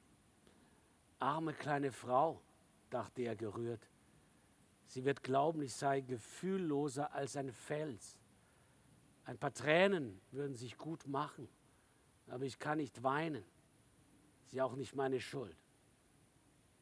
[1.21, 2.43] Arme kleine Frau,
[2.89, 3.89] dachte er gerührt.
[4.87, 8.19] Sie wird glauben, ich sei gefühlloser als ein Fels.
[9.31, 11.49] Ein paar Tränen würden sich gut machen,
[12.27, 13.45] aber ich kann nicht weinen.
[14.45, 15.57] Ist auch nicht meine Schuld.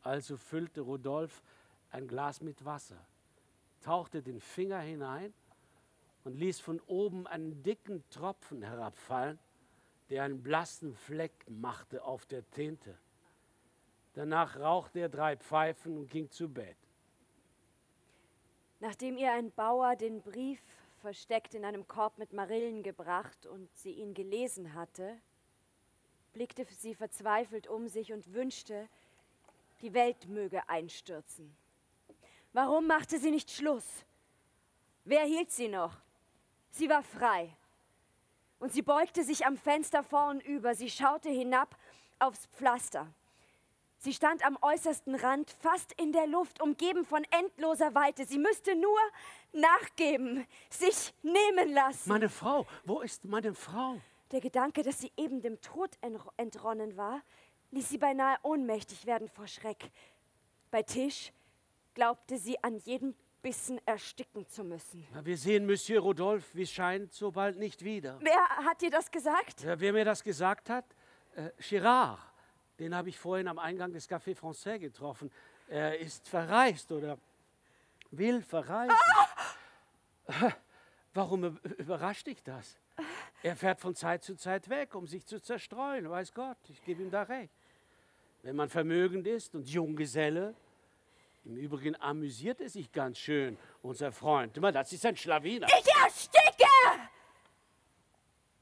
[0.01, 1.43] Also füllte Rudolf
[1.91, 3.07] ein Glas mit Wasser,
[3.83, 5.35] tauchte den Finger hinein
[6.25, 9.39] und ließ von oben einen dicken Tropfen herabfallen,
[10.09, 12.97] der einen blassen Fleck machte auf der Tinte.
[14.15, 16.79] Danach rauchte er drei Pfeifen und ging zu Bett.
[18.81, 20.63] Nachdem ihr ein Bauer den Brief
[20.99, 25.21] versteckt in einem Korb mit Marillen gebracht und sie ihn gelesen hatte,
[26.33, 28.89] blickte sie verzweifelt um sich und wünschte,
[29.81, 31.57] die Welt möge einstürzen.
[32.53, 34.05] Warum machte sie nicht Schluss?
[35.05, 35.95] Wer hielt sie noch?
[36.71, 37.57] Sie war frei.
[38.59, 41.77] Und sie beugte sich am Fenster vorn über, sie schaute hinab
[42.19, 43.07] aufs Pflaster.
[44.01, 48.27] Sie stand am äußersten Rand, fast in der Luft, umgeben von endloser Weite.
[48.27, 48.99] Sie müsste nur
[49.53, 52.09] nachgeben, sich nehmen lassen.
[52.09, 54.01] Meine Frau, wo ist meine Frau?
[54.31, 55.91] Der Gedanke, dass sie eben dem Tod
[56.37, 57.23] entronnen war,
[57.71, 59.91] ließ sie beinahe ohnmächtig werden vor Schreck.
[60.71, 61.33] Bei Tisch
[61.95, 65.07] glaubte sie an jedem Bissen ersticken zu müssen.
[65.13, 68.19] Na, wir sehen Monsieur Rodolphe, wie es scheint, so bald nicht wieder.
[68.21, 69.63] Wer hat dir das gesagt?
[69.63, 70.85] Ja, wer mir das gesagt hat?
[71.37, 72.19] Äh, Girard.
[72.79, 75.33] Den habe ich vorhin am Eingang des Café Français getroffen.
[75.69, 77.19] Er ist verreist oder
[78.11, 78.95] will verreisen.
[78.95, 79.38] Ah!
[81.15, 82.79] Warum überrascht dich das?
[83.43, 86.59] Er fährt von Zeit zu Zeit weg, um sich zu zerstreuen, weiß Gott.
[86.69, 87.53] Ich gebe ihm da recht.
[88.43, 90.55] Wenn man vermögend ist und Junggeselle,
[91.45, 94.57] im Übrigen amüsiert er sich ganz schön, unser Freund.
[94.57, 95.67] Das ist ein Schlawiner.
[95.67, 96.67] Ich ersticke!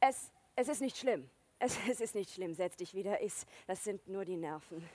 [0.01, 1.29] Es, es ist nicht schlimm.
[1.59, 3.21] Es, es ist nicht schlimm, setz dich wieder.
[3.23, 3.33] Ich,
[3.67, 4.87] das sind nur die Nerven.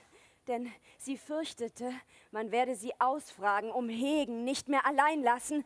[0.48, 1.92] Denn sie fürchtete,
[2.30, 5.64] man werde sie ausfragen, umhegen, nicht mehr allein lassen.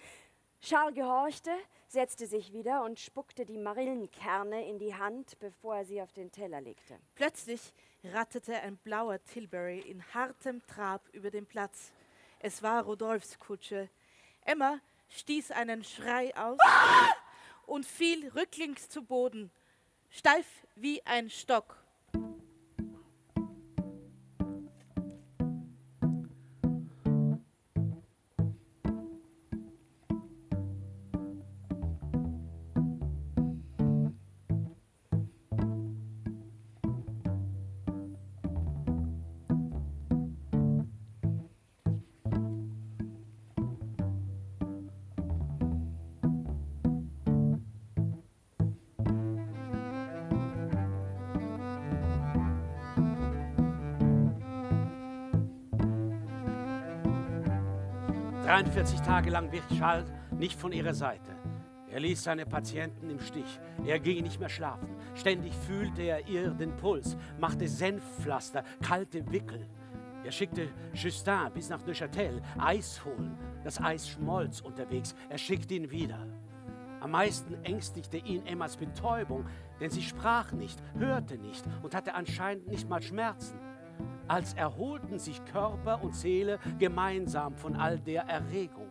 [0.66, 1.52] Charles gehorchte,
[1.86, 6.32] setzte sich wieder und spuckte die Marillenkerne in die Hand, bevor er sie auf den
[6.32, 6.98] Teller legte.
[7.14, 7.72] Plötzlich
[8.02, 11.92] ratterte ein blauer Tilbury in hartem Trab über den Platz.
[12.40, 13.88] Es war Rodolphs Kutsche.
[14.44, 17.14] Emma stieß einen Schrei aus ah!
[17.66, 19.52] und fiel rücklings zu Boden,
[20.10, 21.76] steif wie ein Stock.
[58.56, 61.30] 43 Tage lang wich Charles nicht von ihrer Seite.
[61.90, 63.60] Er ließ seine Patienten im Stich.
[63.84, 64.96] Er ging nicht mehr schlafen.
[65.14, 69.66] Ständig fühlte er ihr den Puls, machte Senfpflaster, kalte Wickel.
[70.24, 73.36] Er schickte Justin bis nach Neuchâtel Eis holen.
[73.62, 75.14] Das Eis schmolz unterwegs.
[75.28, 76.26] Er schickte ihn wieder.
[77.00, 79.44] Am meisten ängstigte ihn Emmas Betäubung,
[79.80, 83.65] denn sie sprach nicht, hörte nicht und hatte anscheinend nicht mal Schmerzen
[84.28, 88.90] als erholten sich Körper und Seele gemeinsam von all der Erregung.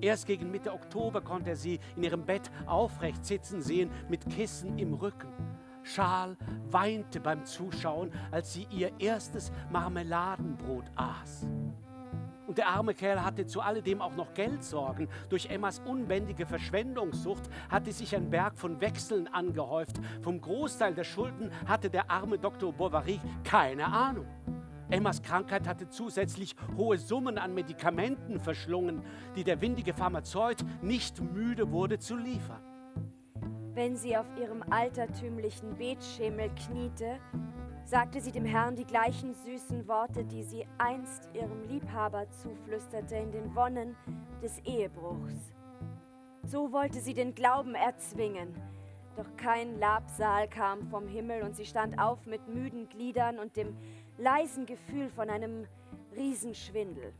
[0.00, 4.76] Erst gegen Mitte Oktober konnte er sie in ihrem Bett aufrecht sitzen sehen, mit Kissen
[4.78, 5.32] im Rücken.
[5.84, 6.36] Schal
[6.70, 11.46] weinte beim Zuschauen, als sie ihr erstes Marmeladenbrot aß.
[12.46, 15.08] Und der arme Kerl hatte zu alledem auch noch Geldsorgen.
[15.28, 20.00] Durch Emmas unbändige Verschwendungssucht hatte sich ein Berg von Wechseln angehäuft.
[20.20, 22.72] Vom Großteil der Schulden hatte der arme Dr.
[22.72, 24.26] Bovary keine Ahnung.
[24.92, 29.02] Emmas Krankheit hatte zusätzlich hohe Summen an Medikamenten verschlungen,
[29.34, 32.60] die der windige Pharmazeut nicht müde wurde zu liefern.
[33.72, 37.18] Wenn sie auf ihrem altertümlichen Betschemel kniete,
[37.86, 43.32] sagte sie dem Herrn die gleichen süßen Worte, die sie einst ihrem Liebhaber zuflüsterte in
[43.32, 43.96] den Wonnen
[44.42, 45.54] des Ehebruchs.
[46.44, 48.54] So wollte sie den Glauben erzwingen.
[49.16, 53.76] Doch kein Labsal kam vom Himmel und sie stand auf mit müden Gliedern und dem
[54.22, 55.66] leisen Gefühl von einem
[56.14, 57.12] Riesenschwindel.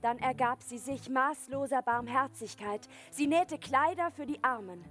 [0.00, 2.88] Dann ergab sie sich maßloser Barmherzigkeit.
[3.10, 4.82] Sie nähte Kleider für die Armen.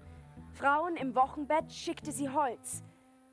[0.54, 2.84] Frauen im Wochenbett schickte sie Holz.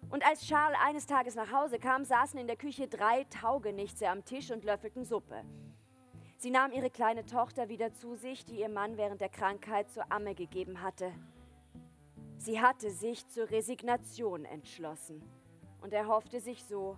[0.09, 4.25] Und als Charles eines Tages nach Hause kam, saßen in der Küche drei Taugenichtse am
[4.25, 5.45] Tisch und löffelten Suppe.
[6.39, 10.11] Sie nahm ihre kleine Tochter wieder zu sich, die ihr Mann während der Krankheit zur
[10.11, 11.13] Amme gegeben hatte.
[12.39, 15.23] Sie hatte sich zur Resignation entschlossen
[15.83, 16.97] und erhoffte sich so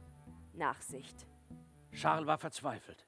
[0.54, 1.26] Nachsicht.
[1.92, 3.06] Charles war verzweifelt.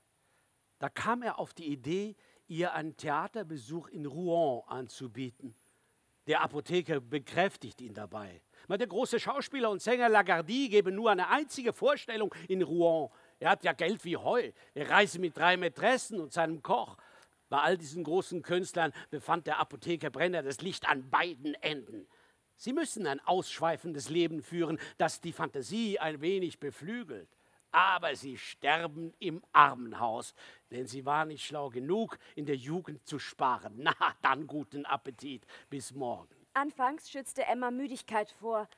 [0.79, 2.17] Da kam er auf die Idee,
[2.47, 5.55] ihr einen Theaterbesuch in Rouen anzubieten.
[6.27, 8.43] Der Apotheker bekräftigt ihn dabei.
[8.69, 13.11] Der große Schauspieler und Sänger Lagardy gebe nur eine einzige Vorstellung in Rouen.
[13.39, 14.53] Er hat ja Geld wie Heu.
[14.73, 16.97] Er reise mit drei Mätressen und seinem Koch.
[17.51, 22.07] Bei all diesen großen Künstlern befand der Apotheker Brenner das Licht an beiden Enden.
[22.57, 27.29] Sie müssen ein ausschweifendes Leben führen, das die Fantasie ein wenig beflügelt.
[27.73, 30.35] Aber sie sterben im Armenhaus,
[30.71, 33.75] denn sie war nicht schlau genug, in der Jugend zu sparen.
[33.79, 35.45] Na, dann guten Appetit.
[35.71, 36.35] Bis morgen.
[36.53, 38.69] Anfangs schützte Emma Müdigkeit vor.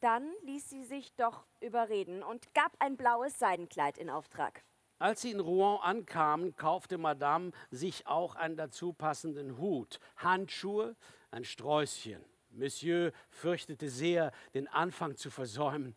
[0.00, 4.64] Dann ließ sie sich doch überreden und gab ein blaues Seidenkleid in Auftrag.
[4.98, 10.96] Als sie in Rouen ankamen, kaufte Madame sich auch einen dazu passenden Hut, Handschuhe,
[11.30, 12.24] ein Sträußchen.
[12.56, 15.94] Monsieur fürchtete sehr, den Anfang zu versäumen.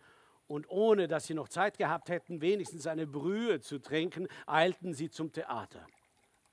[0.48, 5.10] Und ohne dass sie noch Zeit gehabt hätten, wenigstens eine Brühe zu trinken, eilten sie
[5.10, 5.86] zum Theater.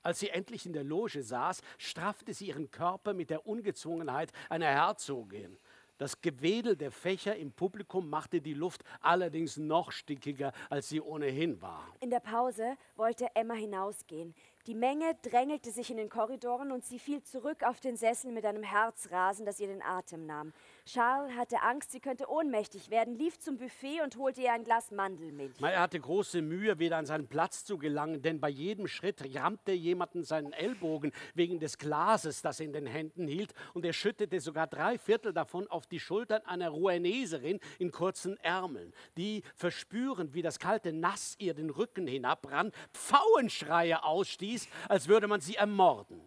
[0.03, 4.67] Als sie endlich in der Loge saß, straffte sie ihren Körper mit der Ungezwungenheit einer
[4.67, 5.57] Herzogin.
[5.97, 11.61] Das Gewedel der Fächer im Publikum machte die Luft allerdings noch stickiger, als sie ohnehin
[11.61, 11.87] war.
[12.01, 14.35] In der Pause wollte Emma hinausgehen.
[14.67, 18.45] Die Menge drängelte sich in den Korridoren und sie fiel zurück auf den Sessel mit
[18.45, 20.53] einem Herzrasen, das ihr den Atem nahm.
[20.87, 24.89] Charles hatte Angst, sie könnte ohnmächtig werden, lief zum Buffet und holte ihr ein Glas
[24.89, 25.61] Mandelmilch.
[25.61, 29.71] Er hatte große Mühe, wieder an seinen Platz zu gelangen, denn bei jedem Schritt rammte
[29.71, 34.39] jemanden seinen Ellbogen wegen des Glases, das er in den Händen hielt, und er schüttete
[34.39, 40.41] sogar drei Viertel davon auf die Schultern einer Roueneserin in kurzen Ärmeln, die, verspürend, wie
[40.41, 46.21] das kalte Nass ihr den Rücken hinabrann, Pfauenschreie ausstieß ließ, als würde man sie ermorden.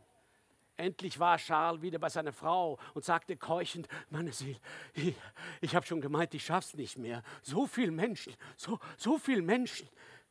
[0.76, 4.60] Endlich war Charles wieder bei seiner Frau und sagte keuchend, meine Seele,
[4.94, 5.14] ich,
[5.60, 7.22] ich habe schon gemeint, ich schaff's nicht mehr.
[7.42, 9.88] So viele Menschen, so, so viele Menschen.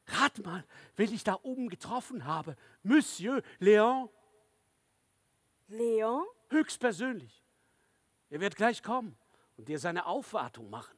[0.07, 0.63] Rat mal,
[0.95, 2.55] wen ich da oben getroffen habe.
[2.81, 4.09] Monsieur Léon.
[5.69, 6.23] Léon?
[6.49, 7.43] Höchstpersönlich.
[8.29, 9.17] Er wird gleich kommen
[9.57, 10.96] und dir seine Aufwartung machen.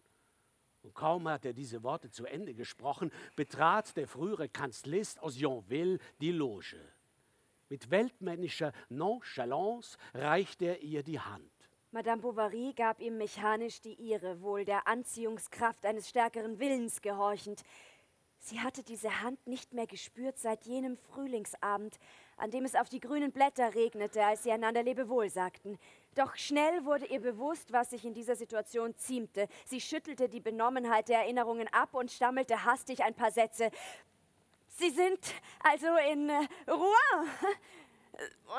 [0.81, 5.99] Und kaum hat er diese Worte zu Ende gesprochen, betrat der frühere Kanzlist aus Yonville
[6.21, 6.77] die Loge.
[7.67, 11.51] Mit weltmännischer Nonchalance reichte er ihr die Hand.
[11.91, 17.63] Madame Bovary gab ihm mechanisch die ihre, wohl der Anziehungskraft eines stärkeren Willens gehorchend.
[18.39, 21.99] Sie hatte diese Hand nicht mehr gespürt seit jenem Frühlingsabend,
[22.37, 25.77] an dem es auf die grünen Blätter regnete, als sie einander Lebewohl sagten.
[26.19, 29.47] Doch schnell wurde ihr bewusst, was sich in dieser Situation ziemte.
[29.63, 33.71] Sie schüttelte die Benommenheit der Erinnerungen ab und stammelte hastig ein paar Sätze.
[34.67, 35.17] Sie sind
[35.63, 37.29] also in äh, Rouen.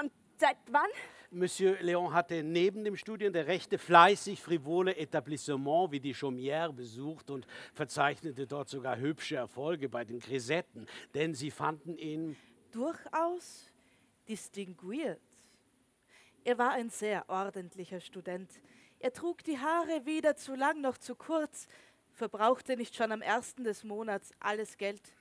[0.01, 0.89] Und seit wann?
[1.31, 7.29] Monsieur Léon hatte neben dem Studium der Rechte fleißig frivole Etablissements wie die Chaumière besucht
[7.29, 12.39] und verzeichnete dort sogar hübsche Erfolge bei den Grisetten, denn sie fanden ihn
[12.73, 13.71] durchaus
[14.27, 15.21] distinguiert.
[16.43, 18.51] Er war ein sehr ordentlicher Student.
[18.99, 21.69] Er trug die Haare weder zu lang noch zu kurz,
[22.13, 25.15] verbrauchte nicht schon am ersten des Monats alles Geld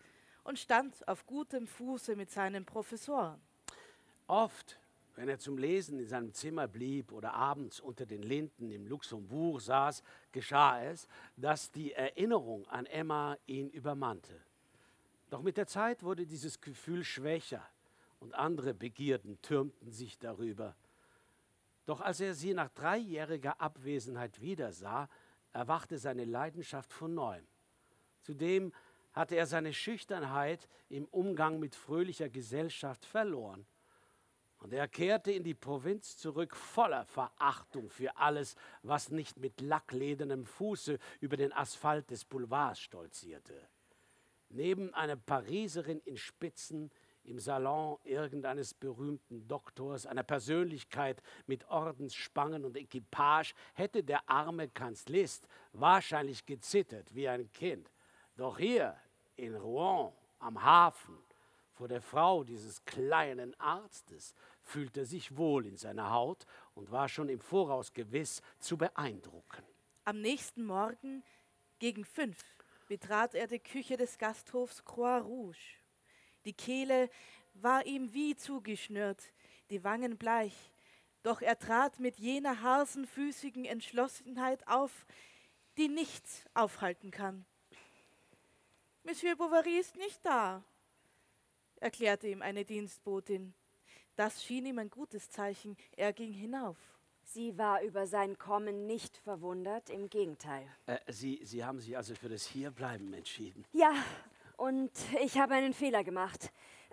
[0.44, 3.42] und stand auf gutem Fuße mit seinen Professoren.
[4.28, 4.80] Oft,
[5.16, 9.60] wenn er zum Lesen in seinem Zimmer blieb oder abends unter den Linden im Luxembourg
[9.60, 14.42] saß, geschah es, dass die Erinnerung an Emma ihn übermannte.
[15.30, 17.66] Doch mit der Zeit wurde dieses Gefühl schwächer
[18.20, 20.76] und andere Begierden türmten sich darüber.
[21.90, 25.10] Doch als er sie nach dreijähriger Abwesenheit wiedersah,
[25.54, 27.48] erwachte seine Leidenschaft von neuem.
[28.22, 28.74] Zudem
[29.12, 33.66] hatte er seine Schüchternheit im Umgang mit fröhlicher Gesellschaft verloren.
[34.60, 40.46] Und er kehrte in die Provinz zurück voller Verachtung für alles, was nicht mit lackledernem
[40.46, 43.68] Fuße über den Asphalt des Boulevards stolzierte.
[44.50, 46.92] Neben einer Pariserin in Spitzen
[47.24, 55.48] im Salon irgendeines berühmten Doktors, einer Persönlichkeit mit Ordensspangen und Equipage, hätte der arme Kanzlist
[55.74, 57.92] wahrscheinlich gezittert wie ein Kind.
[58.36, 58.96] Doch hier
[59.36, 61.18] in Rouen am Hafen
[61.80, 67.08] vor der Frau dieses kleinen Arztes fühlte er sich wohl in seiner Haut und war
[67.08, 69.64] schon im Voraus gewiss zu beeindrucken.
[70.04, 71.24] Am nächsten Morgen
[71.80, 72.38] gegen fünf
[72.90, 75.78] betrat er die Küche des Gasthofs Croix Rouge.
[76.46, 77.10] Die Kehle
[77.54, 79.22] war ihm wie zugeschnürt,
[79.70, 80.72] die Wangen bleich,
[81.24, 85.06] doch er trat mit jener hasenfüßigen Entschlossenheit auf,
[85.78, 87.46] die nichts aufhalten kann.
[89.04, 90.64] Monsieur Bovary ist nicht da,
[91.78, 93.54] erklärte ihm eine Dienstbotin.
[94.16, 95.78] Das schien ihm ein gutes Zeichen.
[95.96, 96.78] Er ging hinauf.
[97.24, 100.68] Sie war über sein Kommen nicht verwundert, im Gegenteil.
[100.88, 103.64] Äh, Sie, Sie haben sich also für das Hierbleiben entschieden?
[103.72, 103.94] Ja,
[104.60, 104.92] und
[105.24, 106.52] ich habe einen Fehler gemacht.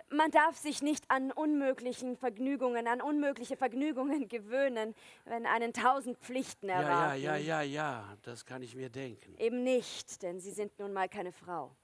[0.09, 4.95] Man darf sich nicht an unmöglichen Vergnügungen, an unmögliche Vergnügungen gewöhnen,
[5.25, 7.21] wenn einen tausend Pflichten Ja, erwarten.
[7.21, 9.35] ja, ja, ja, ja, das kann ich mir denken.
[9.37, 11.75] Eben nicht, denn Sie sind nun mal keine Frau.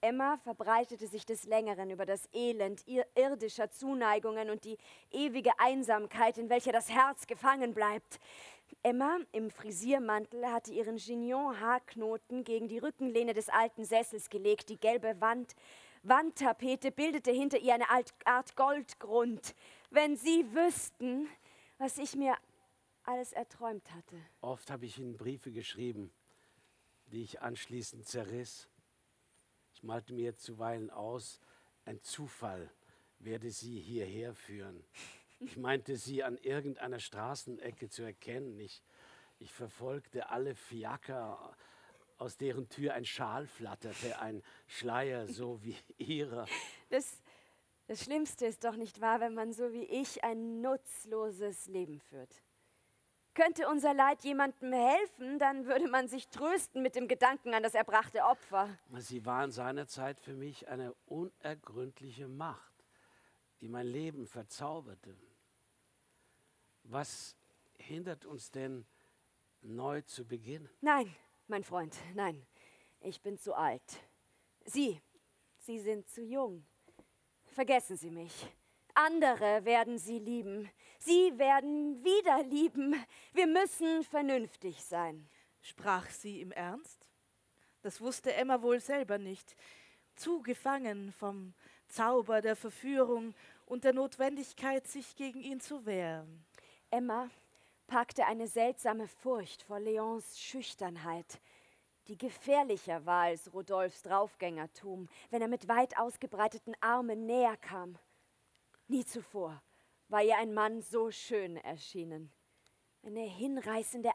[0.00, 4.78] Emma verbreitete sich des Längeren über das Elend ir irdischer Zuneigungen und die
[5.10, 8.20] ewige Einsamkeit, in welcher das Herz gefangen bleibt.
[8.82, 14.68] Emma im Frisiermantel hatte ihren Chignon-Haarknoten gegen die Rückenlehne des alten Sessels gelegt.
[14.68, 15.54] Die gelbe Wand,
[16.02, 17.88] Wandtapete bildete hinter ihr eine
[18.24, 19.54] Art Goldgrund.
[19.90, 21.28] Wenn Sie wüssten,
[21.78, 22.36] was ich mir
[23.04, 24.16] alles erträumt hatte.
[24.40, 26.12] Oft habe ich Ihnen Briefe geschrieben,
[27.06, 28.68] die ich anschließend zerriss.
[29.74, 31.40] Ich malte mir zuweilen aus,
[31.84, 32.70] ein Zufall
[33.18, 34.84] werde Sie hierher führen.
[35.40, 38.58] Ich meinte, Sie an irgendeiner Straßenecke zu erkennen.
[38.58, 38.82] Ich,
[39.38, 41.56] ich verfolgte alle Fiaker,
[42.18, 46.46] aus deren Tür ein Schal flatterte, ein Schleier so wie Ihrer.
[46.90, 47.22] Das,
[47.86, 52.42] das Schlimmste ist doch nicht wahr, wenn man so wie ich ein nutzloses Leben führt.
[53.34, 57.74] Könnte unser Leid jemandem helfen, dann würde man sich trösten mit dem Gedanken an das
[57.74, 58.68] erbrachte Opfer.
[58.96, 62.72] Sie waren seinerzeit für mich eine unergründliche Macht,
[63.60, 65.14] die mein Leben verzauberte.
[66.90, 67.36] Was
[67.76, 68.86] hindert uns denn,
[69.60, 70.70] neu zu beginnen?
[70.80, 71.14] Nein,
[71.46, 72.46] mein Freund, nein.
[73.00, 73.82] Ich bin zu alt.
[74.64, 74.98] Sie,
[75.58, 76.64] Sie sind zu jung.
[77.44, 78.32] Vergessen Sie mich.
[78.94, 80.70] Andere werden Sie lieben.
[80.98, 82.94] Sie werden wieder lieben.
[83.34, 85.28] Wir müssen vernünftig sein.
[85.60, 87.06] Sprach sie im Ernst?
[87.82, 89.54] Das wusste Emma wohl selber nicht.
[90.14, 91.52] Zu gefangen vom
[91.86, 93.34] Zauber der Verführung
[93.66, 96.47] und der Notwendigkeit, sich gegen ihn zu wehren.
[96.90, 97.28] Emma
[97.86, 101.40] packte eine seltsame Furcht vor Leons Schüchternheit,
[102.06, 107.98] die gefährlicher war als Rodolphs Draufgängertum, wenn er mit weit ausgebreiteten Armen näher kam.
[108.86, 109.62] Nie zuvor
[110.08, 112.32] war ihr ein Mann so schön erschienen.
[113.02, 114.10] Eine hinreißende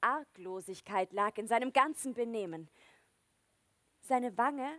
[0.00, 2.68] Arglosigkeit lag in seinem ganzen Benehmen.
[4.02, 4.70] Seine Wange,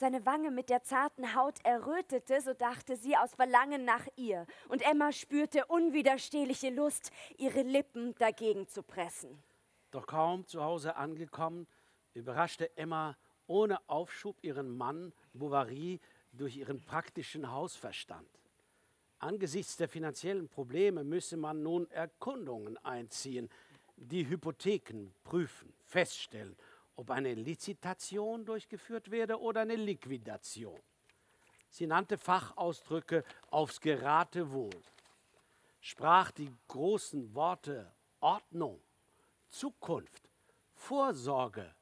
[0.00, 4.80] seine Wange mit der zarten Haut errötete, so dachte sie aus Verlangen nach ihr, und
[4.82, 9.42] Emma spürte unwiderstehliche Lust, ihre Lippen dagegen zu pressen.
[9.90, 11.66] Doch kaum zu Hause angekommen,
[12.14, 13.16] überraschte Emma
[13.46, 16.00] ohne Aufschub ihren Mann Bovary
[16.32, 18.28] durch ihren praktischen Hausverstand.
[19.18, 23.50] Angesichts der finanziellen Probleme müsse man nun Erkundungen einziehen,
[23.96, 26.56] die Hypotheken prüfen, feststellen,
[27.00, 30.78] ob eine Lizitation durchgeführt werde oder eine Liquidation.
[31.70, 34.82] Sie nannte Fachausdrücke aufs Geratewohl,
[35.80, 37.90] sprach die großen Worte
[38.20, 38.82] Ordnung,
[39.48, 40.28] Zukunft,
[40.74, 41.74] Vorsorge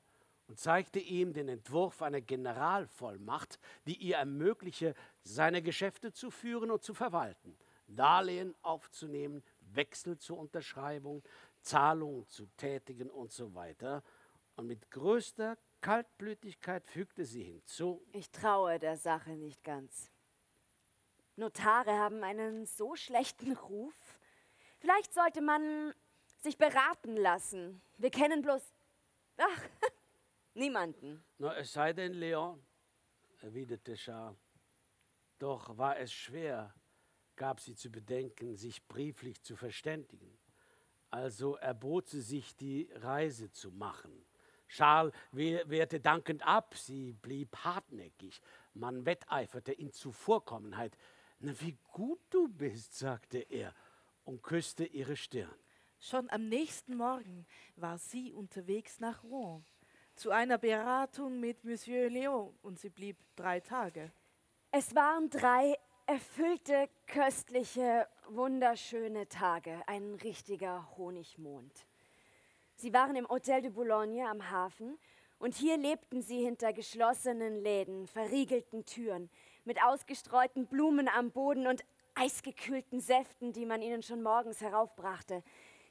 [0.46, 6.84] und zeigte ihm den Entwurf einer Generalvollmacht, die ihr ermögliche, seine Geschäfte zu führen und
[6.84, 7.56] zu verwalten,
[7.88, 9.42] Darlehen aufzunehmen,
[9.72, 11.24] Wechsel zur Unterschreibung,
[11.60, 14.04] Zahlungen zu tätigen und so weiter.
[14.58, 20.10] Und mit größter Kaltblütigkeit fügte sie hinzu, Ich traue der Sache nicht ganz.
[21.36, 23.94] Notare haben einen so schlechten Ruf.
[24.80, 25.94] Vielleicht sollte man
[26.38, 27.80] sich beraten lassen.
[27.98, 28.74] Wir kennen bloß.
[29.36, 29.62] Ach,
[30.54, 31.24] niemanden.
[31.38, 32.60] Na, es sei denn, Leon,
[33.40, 34.40] erwiderte Charles.
[35.38, 36.74] Doch war es schwer,
[37.36, 40.36] gab sie zu bedenken, sich brieflich zu verständigen.
[41.10, 44.27] Also erbot sie sich, die Reise zu machen.
[44.68, 48.40] Charles wehr- wehrte dankend ab, sie blieb hartnäckig.
[48.74, 50.96] Man wetteiferte in Zuvorkommenheit.
[51.40, 53.74] Na, wie gut du bist, sagte er
[54.24, 55.54] und küsste ihre Stirn.
[56.00, 57.46] Schon am nächsten Morgen
[57.76, 59.64] war sie unterwegs nach Rouen
[60.14, 64.12] zu einer Beratung mit Monsieur Léon und sie blieb drei Tage.
[64.70, 65.76] Es waren drei
[66.06, 69.82] erfüllte, köstliche, wunderschöne Tage.
[69.86, 71.86] Ein richtiger Honigmond.
[72.80, 75.00] Sie waren im Hotel de Boulogne am Hafen
[75.40, 79.30] und hier lebten sie hinter geschlossenen Läden, verriegelten Türen,
[79.64, 81.84] mit ausgestreuten Blumen am Boden und
[82.14, 85.42] eisgekühlten Säften, die man ihnen schon morgens heraufbrachte.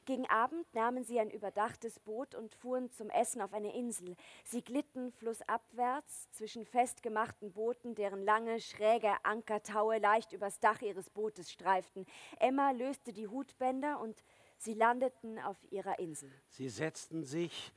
[0.06, 4.16] Gegen Abend nahmen sie ein überdachtes Boot und fuhren zum Essen auf eine Insel.
[4.42, 11.52] Sie glitten flussabwärts zwischen festgemachten Booten, deren lange, schräge Ankertaue leicht übers Dach ihres Bootes
[11.52, 12.06] streiften.
[12.40, 14.24] Emma löste die Hutbänder und
[14.58, 16.30] sie landeten auf ihrer Insel.
[16.48, 17.72] Sie setzten sich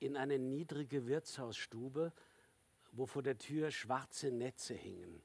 [0.00, 2.12] in eine niedrige Wirtshausstube,
[2.92, 5.22] wo vor der Tür schwarze Netze hingen.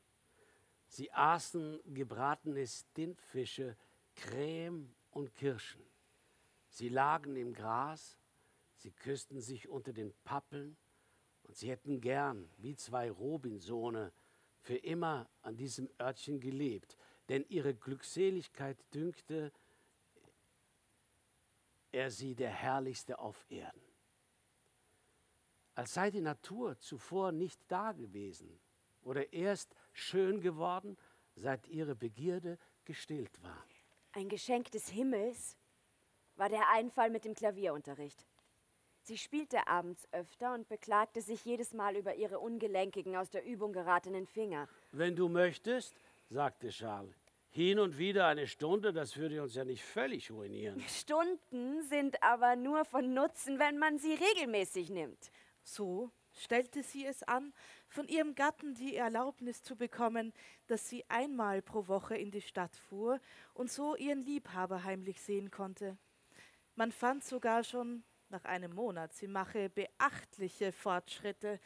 [0.87, 3.75] Sie aßen gebratene Stintfische,
[4.15, 5.83] Creme und Kirschen.
[6.69, 8.17] Sie lagen im Gras,
[8.75, 10.77] sie küssten sich unter den Pappeln
[11.43, 14.11] und sie hätten gern, wie zwei Robinsone,
[14.61, 16.97] für immer an diesem Örtchen gelebt,
[17.29, 19.51] denn ihre Glückseligkeit dünkte
[21.91, 23.81] er sie der herrlichste auf Erden.
[25.75, 28.59] Als sei die Natur zuvor nicht da gewesen
[29.01, 30.97] oder erst schön geworden,
[31.35, 33.63] seit ihre Begierde gestillt war.
[34.11, 35.55] Ein Geschenk des Himmels
[36.35, 38.25] war der Einfall mit dem Klavierunterricht.
[39.03, 43.73] Sie spielte abends öfter und beklagte sich jedes Mal über ihre ungelenkigen, aus der Übung
[43.73, 44.67] geratenen Finger.
[44.91, 45.95] Wenn du möchtest,
[46.29, 47.15] sagte Charles,
[47.49, 50.79] hin und wieder eine Stunde, das würde uns ja nicht völlig ruinieren.
[50.87, 55.31] Stunden sind aber nur von Nutzen, wenn man sie regelmäßig nimmt.
[55.63, 57.53] So stellte sie es an,
[57.87, 60.31] von ihrem Gatten die Erlaubnis zu bekommen,
[60.67, 63.19] dass sie einmal pro Woche in die Stadt fuhr
[63.53, 65.97] und so ihren Liebhaber heimlich sehen konnte.
[66.75, 71.59] Man fand sogar schon nach einem Monat, sie mache beachtliche Fortschritte,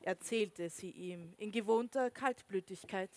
[0.00, 3.10] erzählte sie ihm in gewohnter Kaltblütigkeit.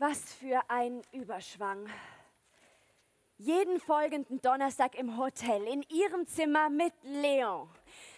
[0.00, 1.88] Was für ein Überschwang.
[3.36, 7.68] Jeden folgenden Donnerstag im Hotel, in ihrem Zimmer mit Leon.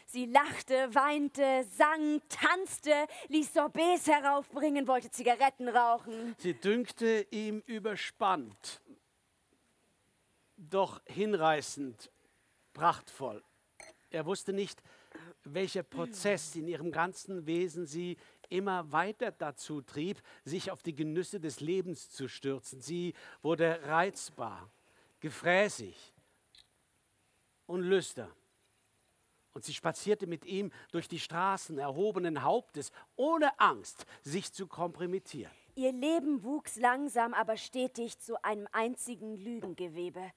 [0.05, 6.37] Sie lachte, weinte, sang, tanzte, ließ Sorbets heraufbringen, wollte Zigaretten rauchen.
[6.37, 8.83] Sie dünkte ihm überspannt,
[10.59, 12.11] doch hinreißend,
[12.75, 13.43] prachtvoll.
[14.11, 14.83] Er wusste nicht,
[15.45, 18.19] welcher Prozess in ihrem ganzen Wesen sie
[18.51, 22.81] immer weiter dazu trieb, sich auf die Genüsse des Lebens zu stürzen.
[22.81, 24.71] Sie wurde reizbar,
[25.21, 26.13] gefräßig
[27.67, 28.33] und lüstern.
[29.53, 35.53] Und sie spazierte mit ihm durch die Straßen erhobenen Hauptes, ohne Angst, sich zu kompromittieren.
[35.75, 40.33] Ihr Leben wuchs langsam, aber stetig zu einem einzigen Lügengewebe.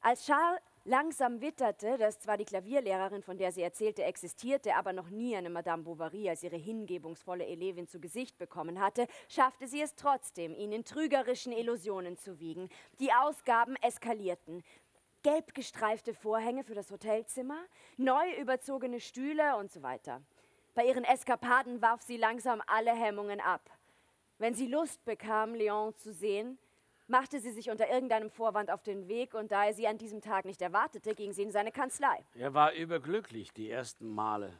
[0.00, 5.10] Als Charles langsam witterte, dass zwar die Klavierlehrerin, von der sie erzählte, existierte, aber noch
[5.10, 9.94] nie eine Madame Bovary als ihre hingebungsvolle Elevin zu Gesicht bekommen hatte, schaffte sie es
[9.94, 12.68] trotzdem, ihn in trügerischen Illusionen zu wiegen.
[13.00, 14.62] Die Ausgaben eskalierten.
[15.22, 17.58] Gelb gestreifte Vorhänge für das Hotelzimmer,
[17.96, 20.22] neu überzogene Stühle und so weiter.
[20.74, 23.70] Bei ihren Eskapaden warf sie langsam alle Hemmungen ab.
[24.38, 26.58] Wenn sie Lust bekam, Leon zu sehen,
[27.08, 30.20] machte sie sich unter irgendeinem Vorwand auf den Weg und da er sie an diesem
[30.20, 32.24] Tag nicht erwartete, ging sie in seine Kanzlei.
[32.34, 34.52] Er war überglücklich die ersten Male.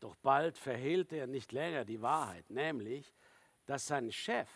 [0.00, 3.14] Doch bald verhehlte er nicht länger die Wahrheit, nämlich,
[3.66, 4.48] dass sein Chef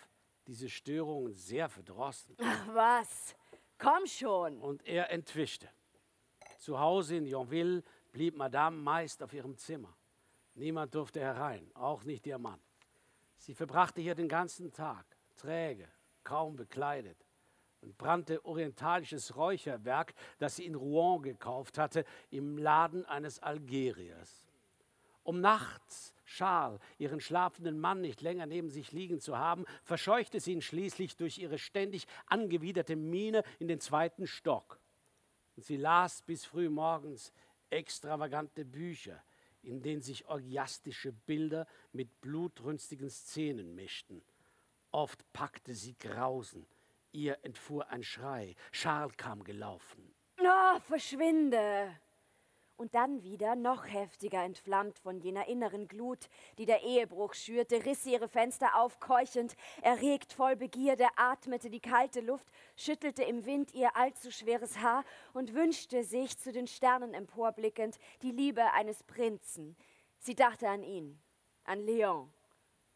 [0.46, 2.36] diese Störungen sehr verdrossen.
[2.42, 3.34] Ach was,
[3.78, 4.60] komm schon.
[4.60, 5.68] Und er entwischte.
[6.58, 9.96] Zu Hause in Yonville blieb Madame meist auf ihrem Zimmer.
[10.54, 12.60] Niemand durfte herein, auch nicht ihr Mann.
[13.36, 15.06] Sie verbrachte hier den ganzen Tag,
[15.36, 15.88] träge,
[16.24, 17.27] kaum bekleidet
[17.80, 24.46] und brannte orientalisches Räucherwerk, das sie in Rouen gekauft hatte, im Laden eines Algeriers.
[25.22, 30.52] Um nachts Charles, ihren schlafenden Mann, nicht länger neben sich liegen zu haben, verscheuchte sie
[30.52, 34.78] ihn schließlich durch ihre ständig angewiderte Miene in den zweiten Stock.
[35.56, 37.32] Und sie las bis früh morgens
[37.70, 39.22] extravagante Bücher,
[39.62, 44.22] in denen sich orgiastische Bilder mit blutrünstigen Szenen mischten.
[44.90, 46.66] Oft packte sie Grausen,
[47.12, 48.54] Ihr entfuhr ein Schrei.
[48.72, 50.14] Charles kam gelaufen.
[50.40, 51.98] Oh, verschwinde!
[52.76, 56.28] Und dann wieder, noch heftiger entflammt von jener inneren Glut,
[56.58, 61.80] die der Ehebruch schürte, riss sie ihre Fenster auf, keuchend, erregt voll Begierde, atmete die
[61.80, 67.14] kalte Luft, schüttelte im Wind ihr allzu schweres Haar und wünschte sich, zu den Sternen
[67.14, 69.76] emporblickend, die Liebe eines Prinzen.
[70.20, 71.20] Sie dachte an ihn,
[71.64, 72.32] an Leon,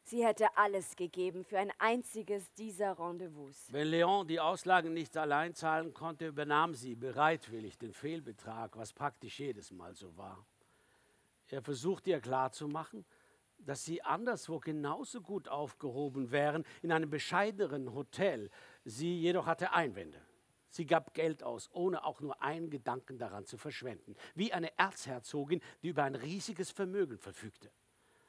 [0.04, 3.68] Sie hätte alles gegeben für ein einziges dieser Rendezvous.
[3.70, 9.38] Wenn Leon die Auslagen nicht allein zahlen konnte, übernahm sie bereitwillig den Fehlbetrag, was praktisch
[9.38, 10.44] jedes Mal so war.
[11.48, 13.04] Er versuchte ihr klarzumachen,
[13.58, 18.50] dass sie anderswo genauso gut aufgehoben wären, in einem bescheideneren Hotel.
[18.84, 20.20] Sie jedoch hatte Einwände.
[20.68, 25.60] Sie gab Geld aus, ohne auch nur einen Gedanken daran zu verschwenden, wie eine Erzherzogin,
[25.82, 27.70] die über ein riesiges Vermögen verfügte.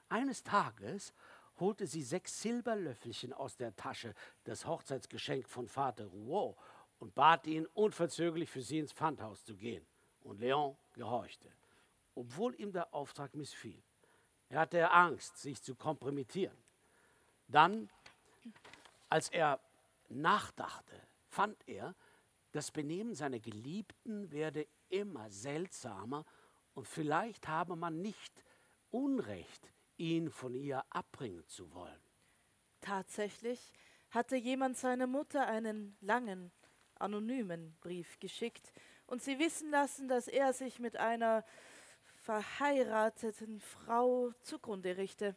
[0.09, 1.13] Eines Tages
[1.59, 4.13] holte sie sechs Silberlöffelchen aus der Tasche,
[4.43, 6.57] das Hochzeitsgeschenk von Vater Rouault,
[6.99, 9.85] und bat ihn, unverzögerlich für sie ins Pfandhaus zu gehen.
[10.21, 11.51] Und Leon gehorchte,
[12.15, 13.81] obwohl ihm der Auftrag missfiel.
[14.47, 16.57] Er hatte Angst, sich zu kompromittieren.
[17.47, 17.89] Dann,
[19.09, 19.59] als er
[20.07, 20.95] nachdachte,
[21.27, 21.93] fand er,
[22.53, 26.23] das Benehmen seiner Geliebten werde immer seltsamer
[26.75, 28.31] und vielleicht habe man nicht
[28.91, 32.01] Unrecht ihn von ihr abbringen zu wollen.
[32.81, 33.71] Tatsächlich
[34.09, 36.51] hatte jemand seiner Mutter einen langen,
[36.95, 38.71] anonymen Brief geschickt
[39.07, 41.45] und sie wissen lassen, dass er sich mit einer
[42.23, 45.35] verheirateten Frau zugrunde richte.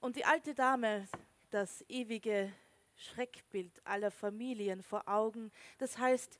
[0.00, 1.08] Und die alte Dame,
[1.50, 2.52] das ewige
[2.96, 6.38] Schreckbild aller Familien vor Augen, das heißt,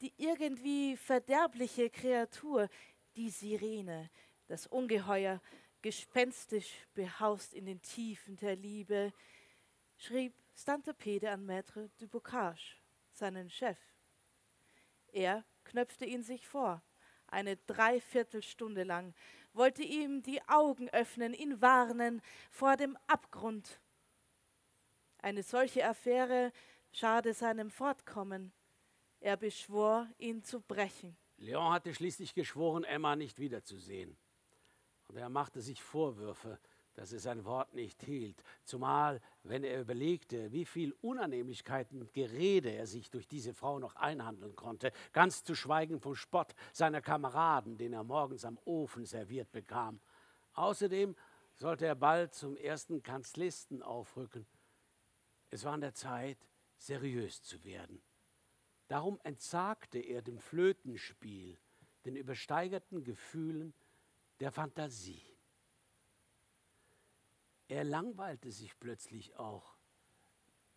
[0.00, 2.68] die irgendwie verderbliche Kreatur,
[3.16, 4.10] die Sirene,
[4.46, 5.40] das Ungeheuer,
[5.82, 9.12] gespenstisch behaust in den Tiefen der Liebe,
[9.96, 12.76] schrieb Stantepede an Maître du Bocage,
[13.12, 13.78] seinen Chef.
[15.12, 16.82] Er knöpfte ihn sich vor,
[17.26, 19.14] eine Dreiviertelstunde lang,
[19.52, 23.80] wollte ihm die Augen öffnen, ihn warnen vor dem Abgrund.
[25.18, 26.52] Eine solche Affäre
[26.92, 28.52] schade seinem Fortkommen.
[29.20, 31.16] Er beschwor, ihn zu brechen.
[31.38, 34.16] Leon hatte schließlich geschworen, Emma nicht wiederzusehen.
[35.08, 36.58] Und er machte sich Vorwürfe,
[36.94, 42.70] dass er sein Wort nicht hielt, zumal wenn er überlegte, wie viel Unannehmlichkeiten und Gerede
[42.70, 47.76] er sich durch diese Frau noch einhandeln konnte, ganz zu schweigen vom Spott seiner Kameraden,
[47.76, 50.00] den er morgens am Ofen serviert bekam.
[50.54, 51.14] Außerdem
[51.54, 54.46] sollte er bald zum ersten Kanzlisten aufrücken.
[55.50, 56.38] Es war an der Zeit,
[56.78, 58.02] seriös zu werden.
[58.88, 61.58] Darum entsagte er dem Flötenspiel,
[62.04, 63.74] den übersteigerten Gefühlen
[64.40, 65.22] der Fantasie.
[67.68, 69.76] Er langweilte sich plötzlich auch,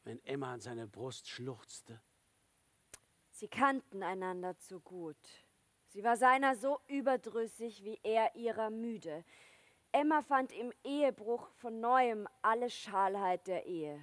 [0.03, 2.01] wenn Emma an seiner Brust schluchzte.
[3.31, 5.17] Sie kannten einander zu gut.
[5.87, 9.23] Sie war seiner so überdrüssig wie er ihrer müde.
[9.91, 13.99] Emma fand im Ehebruch von neuem alle Schalheit der Ehe.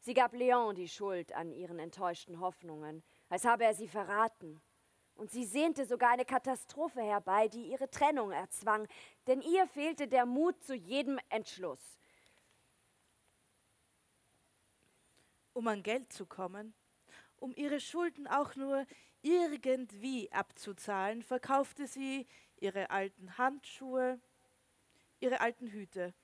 [0.00, 4.60] Sie gab Leon die Schuld an ihren enttäuschten Hoffnungen, als habe er sie verraten.
[5.14, 8.88] Und sie sehnte sogar eine Katastrophe herbei, die ihre Trennung erzwang,
[9.26, 11.98] denn ihr fehlte der Mut zu jedem Entschluss.
[15.52, 16.74] um an Geld zu kommen.
[17.36, 18.86] Um ihre Schulden auch nur
[19.22, 22.26] irgendwie abzuzahlen, verkaufte sie
[22.58, 24.20] ihre alten Handschuhe,
[25.20, 26.14] ihre alten Hüte,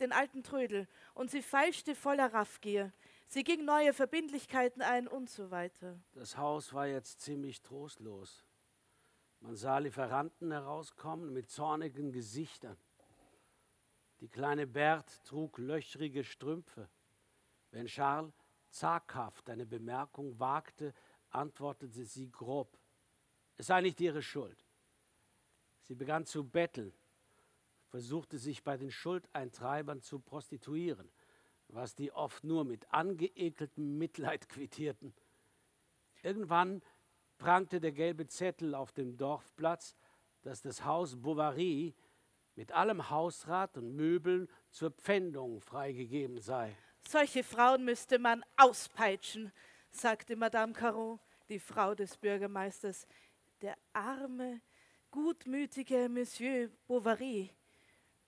[0.00, 2.92] den alten Trödel, und sie feilschte voller Raffgier.
[3.32, 6.00] Sie ging neue Verbindlichkeiten ein und so weiter.
[6.14, 8.44] Das Haus war jetzt ziemlich trostlos.
[9.38, 12.76] Man sah Lieferanten herauskommen mit zornigen Gesichtern.
[14.18, 16.90] Die kleine Bert trug löchrige Strümpfe.
[17.70, 18.32] Wenn Charles
[18.70, 20.92] zaghaft eine Bemerkung wagte,
[21.28, 22.76] antwortete sie grob.
[23.56, 24.66] Es sei nicht ihre Schuld.
[25.82, 26.92] Sie begann zu betteln,
[27.90, 31.12] versuchte sich bei den Schuldeintreibern zu prostituieren,
[31.74, 35.14] was die oft nur mit angeekeltem Mitleid quittierten.
[36.22, 36.82] Irgendwann
[37.38, 39.96] prangte der gelbe Zettel auf dem Dorfplatz,
[40.42, 41.94] dass das Haus Bovary
[42.56, 46.76] mit allem Hausrat und Möbeln zur Pfändung freigegeben sei.
[47.08, 49.52] Solche Frauen müsste man auspeitschen,
[49.90, 51.18] sagte Madame Caron,
[51.48, 53.06] die Frau des Bürgermeisters.
[53.62, 54.60] Der arme,
[55.10, 57.50] gutmütige Monsieur Bovary,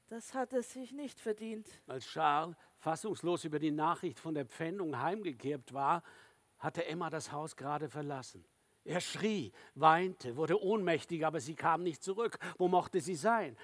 [0.08, 1.68] das hat er sich nicht verdient.
[1.86, 6.02] Als Charles fassungslos über die Nachricht von der Pfändung heimgekehrt war,
[6.58, 8.44] hatte Emma das Haus gerade verlassen.
[8.84, 12.38] Er schrie, weinte, wurde ohnmächtig, aber sie kam nicht zurück.
[12.58, 13.56] Wo mochte sie sein?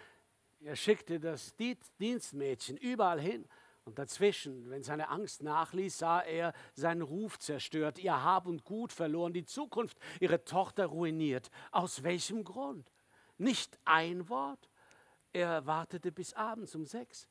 [0.61, 1.57] Er schickte das
[1.99, 3.45] Dienstmädchen überall hin.
[3.85, 8.93] Und dazwischen, wenn seine Angst nachließ, sah er seinen Ruf zerstört, ihr Hab und Gut
[8.93, 11.51] verloren, die Zukunft ihrer Tochter ruiniert.
[11.73, 12.93] Aus welchem Grund?
[13.37, 14.71] Nicht ein Wort.
[15.33, 17.28] Er wartete bis abends um sechs.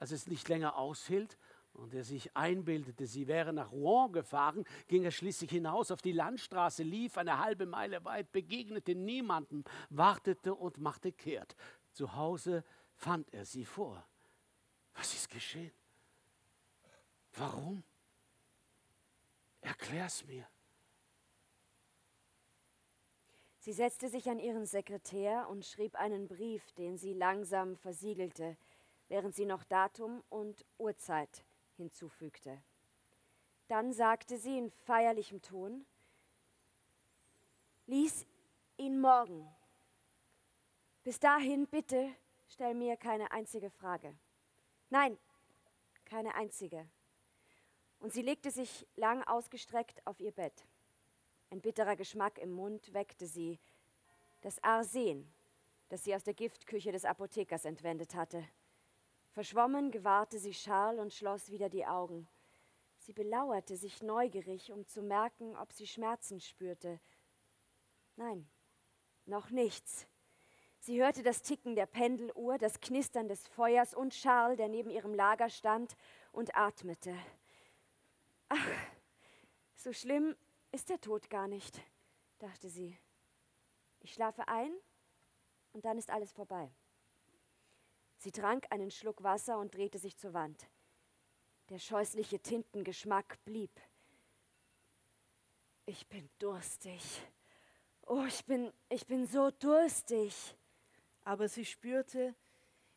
[0.00, 1.36] Als es nicht länger aushielt
[1.74, 6.12] und er sich einbildete, sie wäre nach Rouen gefahren, ging er schließlich hinaus auf die
[6.12, 11.54] Landstraße, lief eine halbe Meile weit, begegnete niemandem, wartete und machte kehrt.
[11.92, 12.64] Zu Hause
[12.94, 14.04] fand er sie vor.
[14.94, 15.72] Was ist geschehen?
[17.34, 17.84] Warum?
[19.60, 20.48] Erklär's mir.
[23.58, 28.56] Sie setzte sich an ihren Sekretär und schrieb einen Brief, den sie langsam versiegelte,
[29.10, 31.44] während sie noch Datum und Uhrzeit
[31.76, 32.62] hinzufügte.
[33.68, 35.84] Dann sagte sie in feierlichem Ton,
[37.86, 38.24] Lies
[38.76, 39.52] ihn morgen.
[41.02, 42.14] Bis dahin bitte
[42.46, 44.16] stell mir keine einzige Frage.
[44.90, 45.18] Nein,
[46.04, 46.88] keine einzige.
[47.98, 50.64] Und sie legte sich lang ausgestreckt auf ihr Bett.
[51.50, 53.58] Ein bitterer Geschmack im Mund weckte sie.
[54.40, 55.28] Das Arsen,
[55.88, 58.46] das sie aus der Giftküche des Apothekers entwendet hatte.
[59.30, 62.28] Verschwommen gewahrte sie Charles und schloss wieder die Augen.
[62.98, 67.00] Sie belauerte sich neugierig, um zu merken, ob sie Schmerzen spürte.
[68.16, 68.48] Nein,
[69.26, 70.06] noch nichts.
[70.80, 75.14] Sie hörte das Ticken der Pendeluhr, das Knistern des Feuers und Charles, der neben ihrem
[75.14, 75.96] Lager stand
[76.32, 77.14] und atmete.
[78.48, 78.68] Ach,
[79.76, 80.36] so schlimm
[80.72, 81.80] ist der Tod gar nicht,
[82.38, 82.98] dachte sie.
[84.00, 84.72] Ich schlafe ein
[85.72, 86.70] und dann ist alles vorbei.
[88.20, 90.68] Sie trank einen Schluck Wasser und drehte sich zur Wand.
[91.70, 93.70] Der scheußliche Tintengeschmack blieb.
[95.86, 97.22] Ich bin durstig.
[98.06, 100.54] Oh, ich bin, ich bin so durstig.
[101.24, 102.34] Aber sie spürte,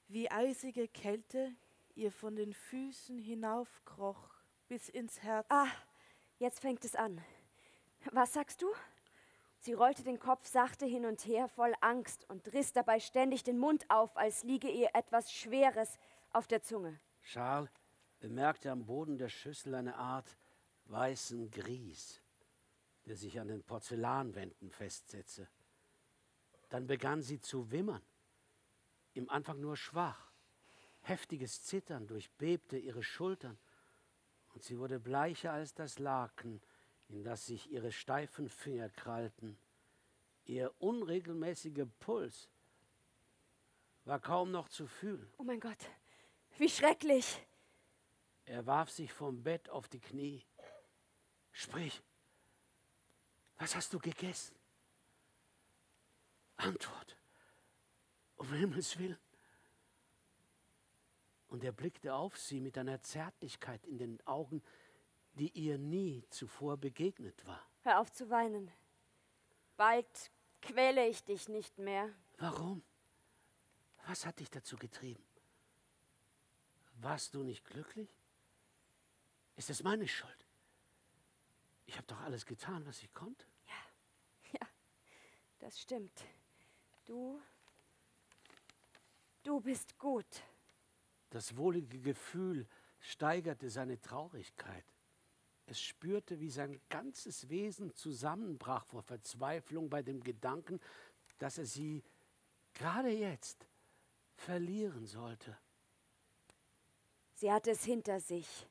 [0.09, 1.55] wie eisige Kälte
[1.95, 4.29] ihr von den Füßen hinaufkroch
[4.67, 5.45] bis ins Herz.
[5.47, 5.71] Ah,
[6.37, 7.23] jetzt fängt es an.
[8.11, 8.67] Was sagst du?
[9.63, 13.57] Sie rollte den Kopf sachte hin und her voll Angst und riss dabei ständig den
[13.57, 15.97] Mund auf, als liege ihr etwas Schweres
[16.33, 16.99] auf der Zunge.
[17.21, 17.69] Charles
[18.19, 20.35] bemerkte am Boden der Schüssel eine Art
[20.87, 22.21] weißen Grieß,
[23.05, 25.47] der sich an den Porzellanwänden festsetzte.
[26.67, 28.01] Dann begann sie zu wimmern,
[29.13, 30.33] im Anfang nur schwach.
[31.03, 33.57] Heftiges Zittern durchbebte ihre Schultern
[34.53, 36.61] und sie wurde bleicher als das Laken,
[37.09, 39.57] in das sich ihre steifen Finger krallten.
[40.45, 42.49] Ihr unregelmäßiger Puls
[44.05, 45.31] war kaum noch zu fühlen.
[45.37, 45.89] Oh mein Gott,
[46.57, 47.45] wie schrecklich!
[48.45, 50.43] Er warf sich vom Bett auf die Knie.
[51.51, 52.01] Sprich,
[53.57, 54.55] was hast du gegessen?
[56.57, 57.17] Antwort,
[58.35, 59.17] um Himmels willen.
[61.47, 64.63] Und er blickte auf sie mit einer Zärtlichkeit in den Augen,
[65.33, 67.67] die ihr nie zuvor begegnet war.
[67.81, 68.71] Hör auf zu weinen.
[69.77, 70.31] Bald
[70.61, 72.09] quäle ich dich nicht mehr.
[72.37, 72.83] Warum?
[74.07, 75.23] Was hat dich dazu getrieben?
[76.95, 78.09] Warst du nicht glücklich?
[79.55, 80.47] Ist es meine Schuld?
[81.85, 83.45] Ich habe doch alles getan, was ich konnte.
[83.67, 84.67] Ja, ja,
[85.59, 86.23] das stimmt.
[87.05, 87.41] Du,
[89.43, 90.43] du bist gut.
[91.29, 92.67] Das wohlige Gefühl
[92.99, 94.85] steigerte seine Traurigkeit.
[95.65, 100.79] Es spürte, wie sein ganzes Wesen zusammenbrach vor Verzweiflung bei dem Gedanken,
[101.39, 102.03] dass er sie
[102.73, 103.65] gerade jetzt
[104.35, 105.57] verlieren sollte.
[107.35, 108.67] Sie hatte es hinter sich.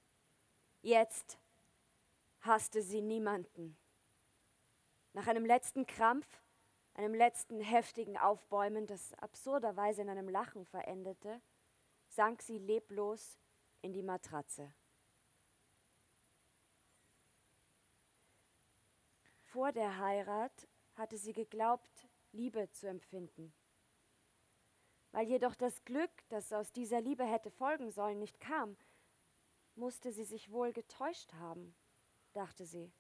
[0.83, 1.39] Jetzt
[2.41, 3.77] hasste sie niemanden.
[5.15, 6.27] Nach einem letzten Krampf,
[6.95, 11.41] einem letzten heftigen Aufbäumen, das absurderweise in einem Lachen verendete,
[12.09, 13.39] sank sie leblos
[13.81, 14.73] in die Matratze.
[19.53, 23.53] Vor der Heirat hatte sie geglaubt, Liebe zu empfinden.
[25.11, 28.79] Weil jedoch das Glück, das aus dieser Liebe hätte folgen sollen, nicht kam,
[29.75, 31.75] musste sie sich wohl getäuscht haben,
[32.33, 32.91] dachte sie.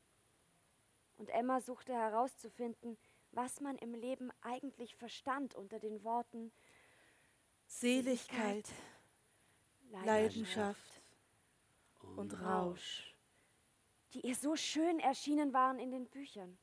[1.16, 2.98] Und Emma suchte herauszufinden,
[3.30, 6.52] was man im Leben eigentlich verstand unter den Worten
[7.66, 8.68] Seligkeit,
[10.04, 11.02] Leidenschaft
[12.14, 13.11] und Rausch,
[14.14, 16.58] die ihr so schön erschienen waren in den Büchern.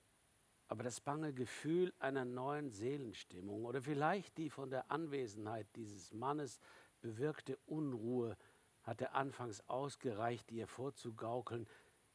[0.68, 6.60] Aber das bange Gefühl einer neuen Seelenstimmung oder vielleicht die von der Anwesenheit dieses Mannes
[7.02, 8.38] bewirkte Unruhe
[8.84, 11.68] hatte anfangs ausgereicht, ihr vorzugaukeln,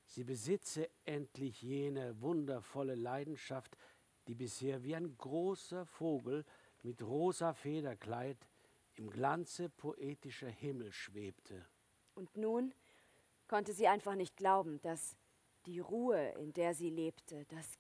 [0.07, 3.77] sie besitze endlich jene wundervolle Leidenschaft,
[4.29, 6.45] die bisher wie ein großer Vogel
[6.83, 8.39] mit rosa Federkleid
[8.95, 11.67] im Glanze poetischer Himmel schwebte.
[12.15, 12.73] Und nun
[13.49, 15.17] konnte sie einfach nicht glauben, dass
[15.67, 17.79] die Ruhe, in der sie lebte, dass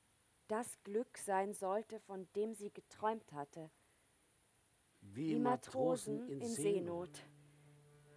[0.48, 3.70] das Glück sein sollte, von dem sie geträumt hatte.
[5.00, 7.16] Wie, wie Matrosen, in, in Seenot.
[7.16, 7.34] Seenot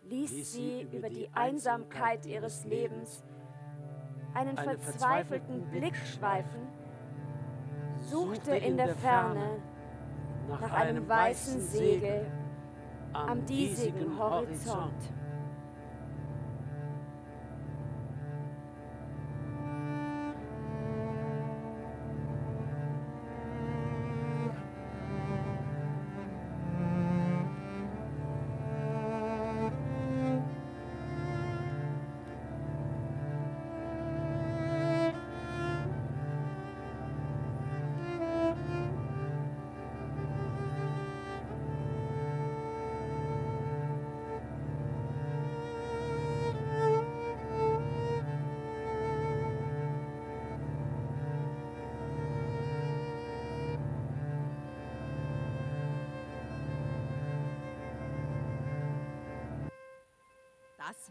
[0.10, 3.24] ließ sie über die Einsamkeit ihres Lebens
[4.34, 6.68] einen verzweifelten Blick schweifen,
[8.10, 9.62] suchte in der Ferne
[10.48, 12.32] nach einem weißen Segel
[13.14, 15.14] am diesigen Horizont.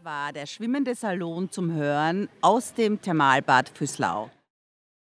[0.07, 4.29] War der schwimmende Salon zum Hören aus dem Thermalbad Füßlau.